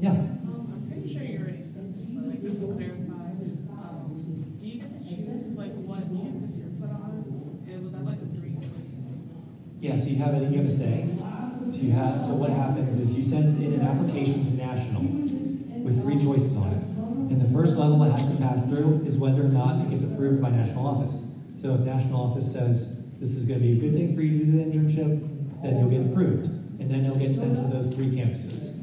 Yeah. 0.00 0.11
Um, 0.11 0.68
I'm 0.72 0.90
pretty 0.90 1.12
sure 1.12 1.22
you 1.22 1.38
already 1.38 1.62
said 1.62 1.98
this, 1.98 2.11
but 2.11 2.26
like 2.26 2.42
just 2.42 2.61
to 2.61 2.66
clarify, 2.66 3.32
um, 3.72 4.57
do 4.61 4.66
you 4.66 4.80
get 4.80 4.90
to 4.90 4.98
choose 4.98 5.57
like 5.57 5.72
what 5.72 6.00
campus 6.12 6.59
you're 6.59 6.68
put 6.80 6.90
on? 6.90 7.64
It 7.66 7.82
was 7.82 7.92
that 7.92 8.04
like 8.04 8.18
a 8.20 8.26
three 8.36 8.52
choices? 8.52 9.07
Yeah, 9.80 9.96
so 9.96 10.09
you 10.09 10.16
have 10.16 10.34
a, 10.34 10.40
you 10.46 10.57
have 10.57 10.66
a 10.66 10.68
say. 10.68 11.09
So 11.73 11.83
you 11.83 11.93
have 11.93 12.25
so 12.25 12.33
what 12.35 12.51
happens 12.51 12.97
is 12.97 13.19
you 13.19 13.25
send 13.25 13.62
in 13.62 13.73
an 13.75 13.83
application 13.83 14.45
to 14.45 14.53
national 14.55 15.03
with 15.83 16.01
three 16.03 16.17
choices 16.17 16.57
on 16.57 16.69
it. 16.73 16.83
And 17.33 17.41
the 17.41 17.53
first 17.53 17.77
level 17.77 18.03
it 18.05 18.12
has 18.12 18.31
to 18.31 18.37
pass 18.37 18.69
through 18.69 19.03
is 19.05 19.17
whether 19.17 19.43
or 19.43 19.49
not 19.49 19.85
it 19.85 19.91
gets 19.91 20.05
approved 20.05 20.41
by 20.41 20.51
national 20.51 20.87
office. 20.87 21.29
So 21.57 21.75
if 21.75 21.81
national 21.81 22.21
office 22.21 22.51
says 22.53 23.19
this 23.19 23.31
is 23.35 23.47
going 23.47 23.61
to 23.61 23.67
be 23.67 23.73
a 23.73 23.81
good 23.81 23.95
thing 23.95 24.14
for 24.14 24.23
you 24.23 24.39
to 24.39 24.45
do 24.45 24.53
the 24.53 24.64
internship, 24.64 25.62
then 25.62 25.79
you'll 25.79 25.91
get 25.91 26.12
approved. 26.12 26.47
And 26.81 26.91
then 26.91 27.05
it'll 27.05 27.19
get 27.19 27.35
sent 27.35 27.57
to 27.57 27.64
those 27.64 27.95
three 27.95 28.07
campuses. 28.07 28.83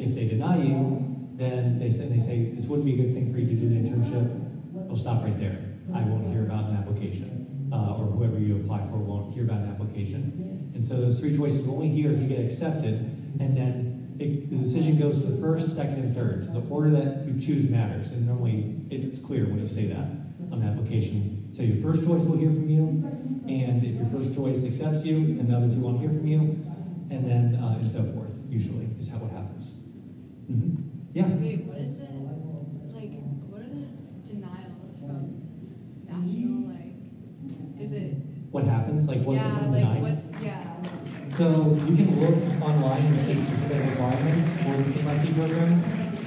If 0.00 0.14
they 0.14 0.26
deny 0.26 0.56
you, 0.56 1.28
then 1.34 1.78
they 1.78 1.90
say 1.90 2.08
they 2.08 2.18
say 2.18 2.46
this 2.46 2.66
wouldn't 2.66 2.86
be 2.86 2.94
a 2.94 3.04
good 3.04 3.14
thing 3.14 3.32
for 3.32 3.38
you 3.38 3.46
to 3.46 3.54
do 3.54 3.68
the 3.68 3.76
internship. 3.76 4.26
we'll 4.72 4.96
stop 4.96 5.22
right 5.22 5.38
there. 5.38 5.58
I 5.94 6.00
won't 6.02 6.28
hear 6.28 6.42
about 6.42 6.70
an 6.70 6.76
application, 6.76 7.46
uh, 7.74 7.98
or 7.98 8.06
whoever 8.06 8.38
you 8.38 8.56
apply 8.56 8.78
for 8.90 8.98
won't 8.98 9.34
hear 9.34 9.44
about 9.44 9.60
an 9.60 9.70
application. 9.70 10.70
And 10.74 10.84
so 10.84 10.94
those 10.94 11.18
three 11.20 11.36
choices 11.36 11.66
will 11.66 11.74
only 11.76 11.88
hear 11.88 12.10
if 12.12 12.20
you 12.22 12.28
get 12.28 12.40
accepted, 12.40 12.94
and 13.40 13.56
then 13.56 14.16
it, 14.20 14.48
the 14.50 14.56
decision 14.56 14.96
goes 14.98 15.22
to 15.22 15.26
the 15.32 15.40
first, 15.40 15.74
second, 15.74 15.98
and 15.98 16.14
third. 16.14 16.44
So 16.44 16.52
the 16.52 16.68
order 16.68 16.90
that 16.90 17.26
you 17.26 17.40
choose 17.40 17.68
matters, 17.68 18.12
and 18.12 18.26
normally 18.26 18.76
it's 18.90 19.18
clear 19.18 19.44
when 19.46 19.58
you 19.58 19.66
say 19.66 19.86
that 19.86 20.06
on 20.52 20.60
the 20.60 20.66
application. 20.66 21.52
So 21.52 21.62
your 21.62 21.80
first 21.82 22.04
choice 22.06 22.24
will 22.24 22.36
hear 22.38 22.50
from 22.50 22.68
you, 22.68 22.86
and 23.48 23.82
if 23.82 23.94
your 23.96 24.06
first 24.06 24.34
choice 24.34 24.64
accepts 24.64 25.04
you, 25.04 25.34
then 25.36 25.48
the 25.48 25.56
other 25.56 25.68
two 25.70 25.80
won't 25.80 26.00
hear 26.00 26.10
from 26.10 26.26
you, 26.26 26.40
and 27.10 27.20
then 27.28 27.56
uh, 27.62 27.78
and 27.80 27.90
so 27.90 28.02
forth. 28.12 28.30
Usually 28.48 28.86
is 28.98 29.08
how 29.08 29.18
it 29.26 29.30
happens. 29.32 29.82
hmm 30.46 30.76
Yeah. 31.12 31.26
Wait, 31.42 31.64
what 31.64 31.78
is 31.78 31.98
it? 31.98 32.10
Like, 32.94 33.14
what 33.50 33.62
are 33.62 33.70
the 33.70 33.86
denials 34.30 35.00
from 35.00 35.42
national? 36.06 36.70
Like, 36.70 36.94
is 37.80 37.92
it? 37.92 38.14
What 38.54 38.62
happens? 38.66 39.08
Like 39.08 39.18
what 39.22 39.34
yeah, 39.34 39.50
gets 39.50 39.66
like 39.66 39.82
denied? 39.82 40.22
yeah. 40.40 40.62
So 41.28 41.76
you 41.88 41.96
can 41.96 42.20
look 42.20 42.38
online 42.62 43.04
and 43.04 43.18
see 43.18 43.34
specific 43.34 43.90
requirements 43.90 44.56
for 44.58 44.70
the 44.78 44.84
CMIT 44.84 45.34
program, 45.34 45.82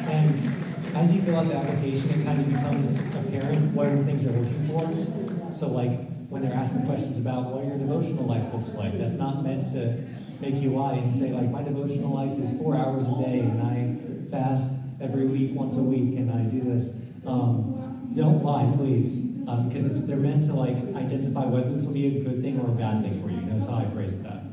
and 0.09 0.97
as 0.97 1.13
you 1.13 1.21
fill 1.21 1.37
out 1.37 1.47
the 1.47 1.55
application, 1.55 2.19
it 2.19 2.25
kind 2.25 2.37
of 2.37 2.47
becomes 2.51 2.99
apparent 3.15 3.73
what 3.73 3.87
are 3.87 3.95
the 3.95 4.03
things 4.03 4.25
they're 4.25 4.37
looking 4.37 4.67
for. 4.67 5.53
So 5.53 5.69
like 5.69 6.05
when 6.27 6.41
they're 6.41 6.51
asking 6.53 6.85
questions 6.85 7.17
about 7.17 7.45
what 7.45 7.63
your 7.63 7.77
devotional 7.77 8.25
life 8.25 8.53
looks 8.53 8.73
like, 8.73 8.97
that's 8.97 9.13
not 9.13 9.41
meant 9.41 9.67
to 9.67 9.97
make 10.41 10.57
you 10.57 10.71
lie 10.75 10.95
and 10.95 11.15
say 11.15 11.31
like 11.31 11.49
my 11.49 11.63
devotional 11.63 12.13
life 12.13 12.37
is 12.39 12.59
four 12.59 12.75
hours 12.75 13.07
a 13.07 13.15
day 13.23 13.39
and 13.39 13.61
I 13.61 14.29
fast 14.29 14.77
every 14.99 15.25
week 15.27 15.55
once 15.55 15.77
a 15.77 15.81
week 15.81 16.17
and 16.17 16.29
I 16.29 16.43
do 16.43 16.59
this. 16.59 16.99
Um, 17.25 17.96
don't 18.17 18.43
lie, 18.43 18.69
please, 18.75 19.37
um, 19.47 19.69
because 19.69 19.85
it's, 19.85 20.07
they're 20.07 20.17
meant 20.17 20.43
to 20.45 20.53
like 20.53 20.75
identify 20.95 21.45
whether 21.45 21.69
this 21.69 21.85
will 21.85 21.93
be 21.93 22.17
a 22.17 22.23
good 22.23 22.41
thing 22.41 22.59
or 22.59 22.67
a 22.67 22.73
bad 22.73 23.01
thing 23.03 23.21
for 23.21 23.29
you. 23.29 23.39
Notice 23.41 23.67
how 23.67 23.77
I 23.77 23.85
phrased 23.91 24.23
that. 24.25 24.43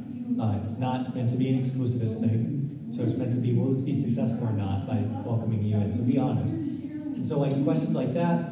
Uh, 0.40 0.60
it's 0.64 0.78
not 0.78 1.14
meant 1.14 1.30
to 1.30 1.36
be 1.36 1.48
an 1.48 1.58
exclusivist 1.58 2.20
thing. 2.20 2.88
So 2.92 3.02
it's 3.02 3.16
meant 3.16 3.32
to 3.32 3.38
be, 3.38 3.54
will 3.54 3.70
this 3.72 3.80
be 3.80 3.92
successful 3.92 4.46
or 4.46 4.52
not 4.52 4.86
by 4.86 4.96
welcoming 5.24 5.64
you 5.64 5.76
in? 5.76 5.92
So 5.92 6.04
be 6.04 6.18
honest. 6.18 6.58
And 6.58 7.26
so, 7.26 7.38
like 7.38 7.52
questions 7.64 7.96
like 7.96 8.12
that, 8.14 8.50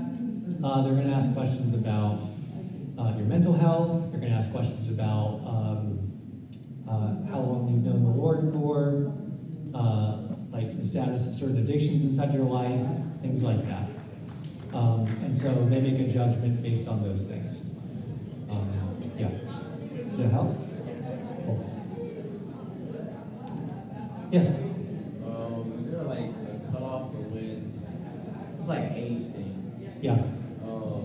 uh, 0.65 0.83
they're 0.83 0.95
going 0.95 1.09
to 1.09 1.15
ask 1.15 1.33
questions 1.35 1.75
about 1.75 2.19
uh, 2.99 3.15
your 3.17 3.27
mental 3.27 3.53
health. 3.53 4.11
They're 4.11 4.21
going 4.21 4.33
to 4.33 4.39
ask 4.39 4.51
questions 4.51 4.89
about 4.89 5.43
um, 5.47 6.13
uh, 6.89 7.31
how 7.31 7.41
long 7.41 7.69
you've 7.69 7.85
known 7.85 8.03
the 8.03 8.11
Lord 8.11 8.53
for, 8.53 9.13
uh, 9.75 10.35
like 10.51 10.77
the 10.77 10.83
status 10.83 11.27
of 11.27 11.35
certain 11.35 11.59
addictions 11.59 12.05
inside 12.05 12.33
your 12.33 12.45
life, 12.45 12.87
things 13.21 13.43
like 13.43 13.65
that. 13.69 13.91
Um, 14.75 15.07
and 15.23 15.37
so 15.37 15.53
they 15.66 15.81
make 15.81 16.01
a 16.01 16.09
judgment 16.09 16.62
based 16.62 16.89
on 16.89 17.03
those 17.03 17.29
things. 17.29 17.70
Um, 18.51 19.12
yeah. 19.18 19.29
Does 20.09 20.18
that 20.18 20.31
help? 20.31 20.57
Cool. 21.45 21.68
Yes. 24.31 24.49
Um, 24.49 25.85
is 25.85 25.91
there 25.91 26.03
like 26.05 26.20
a 26.20 26.73
cutoff 26.73 27.11
for 27.11 27.18
when 27.18 27.73
it's 28.59 28.68
like 28.68 28.81
an 28.81 28.95
age 28.95 29.25
thing? 29.27 29.91
Yeah. 30.01 30.12
Um, 30.64 31.05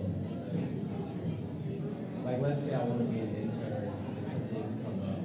like 2.24 2.40
let's 2.40 2.64
say 2.64 2.74
I 2.74 2.84
want 2.84 3.00
to 3.00 3.06
be 3.06 3.20
an 3.20 3.36
intern 3.36 3.92
and 4.18 4.28
some 4.28 4.42
things 4.48 4.78
come 4.82 5.02
up 5.04 5.20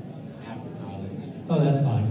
after 0.48 0.68
college. 0.82 1.36
Oh, 1.48 1.64
that's 1.64 1.80
fine. 1.80 2.10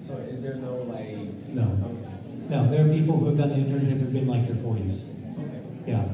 So 0.00 0.14
is 0.16 0.42
there 0.42 0.56
no 0.56 0.74
like? 0.76 1.54
No. 1.54 1.78
Okay. 1.84 2.10
No, 2.50 2.68
there 2.68 2.84
are 2.84 2.92
people 2.92 3.16
who 3.16 3.26
have 3.26 3.36
done 3.36 3.50
the 3.50 3.54
internship 3.54 4.00
who've 4.00 4.12
been 4.12 4.26
like 4.26 4.44
their 4.44 4.56
40s. 4.56 5.19
Yeah. 5.90 6.04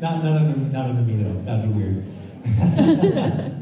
Not, 0.00 0.24
not, 0.24 0.36
under, 0.36 0.56
not 0.56 0.90
under 0.90 1.02
me, 1.02 1.22
though. 1.22 1.40
That'd 1.42 1.68
be 1.68 1.68
weird. 1.68 2.04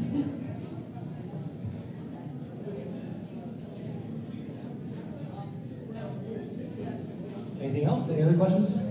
Anything 7.61 7.85
else? 7.85 8.09
Any 8.09 8.23
other 8.23 8.35
questions? 8.35 8.89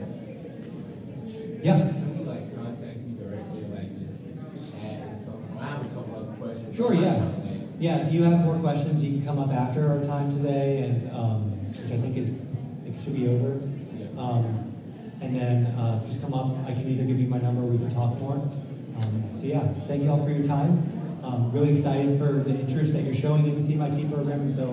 Yeah. 1.62 1.78
Can 1.78 2.16
we 2.16 2.24
like 2.26 2.55
contact 2.55 2.99
you 2.99 3.16
directly, 3.16 3.62
like 3.74 3.99
just 3.99 4.20
chat 4.70 5.03
or 5.03 5.18
something? 5.18 5.59
I 5.61 5.66
have 5.66 5.85
a 5.85 5.89
couple 5.89 6.14
other 6.14 6.37
questions. 6.41 6.76
Sure, 6.76 6.95
yeah. 6.95 7.28
Yeah, 7.80 8.07
if 8.07 8.12
you 8.12 8.22
have 8.22 8.39
more 8.45 8.59
questions, 8.61 9.03
you 9.03 9.18
can 9.18 9.26
come 9.26 9.41
up 9.41 9.51
after 9.51 9.91
our 9.91 10.01
time 10.05 10.30
today, 10.30 10.83
and 10.83 11.11
um, 11.11 11.51
which 11.72 11.91
I 11.91 11.97
think 11.97 12.16
is 12.16 12.41
It 12.87 13.01
should 13.03 13.16
be 13.16 13.26
over. 13.26 13.61
Um, 14.16 14.62
and 15.33 15.41
then 15.41 15.66
uh, 15.78 16.05
just 16.05 16.22
come 16.22 16.35
up. 16.35 16.47
I 16.66 16.72
can 16.72 16.87
either 16.89 17.05
give 17.05 17.18
you 17.18 17.26
my 17.26 17.39
number 17.39 17.62
or 17.62 17.66
we 17.66 17.78
can 17.78 17.89
talk 17.89 18.18
more. 18.18 18.35
Um, 18.35 19.24
so 19.37 19.47
yeah, 19.47 19.66
thank 19.89 20.03
you 20.03 20.11
all 20.11 20.22
for 20.22 20.30
your 20.30 20.45
time. 20.45 20.91
Um, 21.24 21.51
really 21.53 21.70
excited 21.70 22.18
for 22.18 22.33
the 22.33 22.51
interest 22.51 22.93
that 22.95 23.03
you're 23.03 23.14
showing 23.14 23.47
in 23.47 23.55
the 23.55 23.61
CMIT 23.61 24.12
program. 24.12 24.51
So 24.51 24.70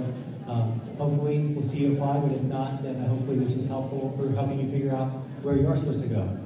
um, 0.47 0.81
hopefully 0.97 1.39
we'll 1.39 1.63
see 1.63 1.79
you 1.79 1.93
apply. 1.93 2.19
But 2.19 2.33
if 2.33 2.43
not, 2.43 2.83
then 2.83 2.95
hopefully 3.05 3.37
this 3.37 3.53
was 3.53 3.65
helpful 3.67 4.13
for 4.17 4.29
helping 4.35 4.59
you 4.59 4.69
figure 4.69 4.93
out 4.93 5.07
where 5.43 5.55
you 5.55 5.67
are 5.67 5.77
supposed 5.77 6.03
to 6.03 6.09
go. 6.09 6.37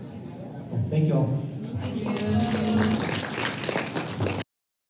Well, 0.70 0.86
thank 0.90 1.08
you 1.08 1.14
all. 1.14 1.44
Thank 1.82 3.00
you. 3.00 3.03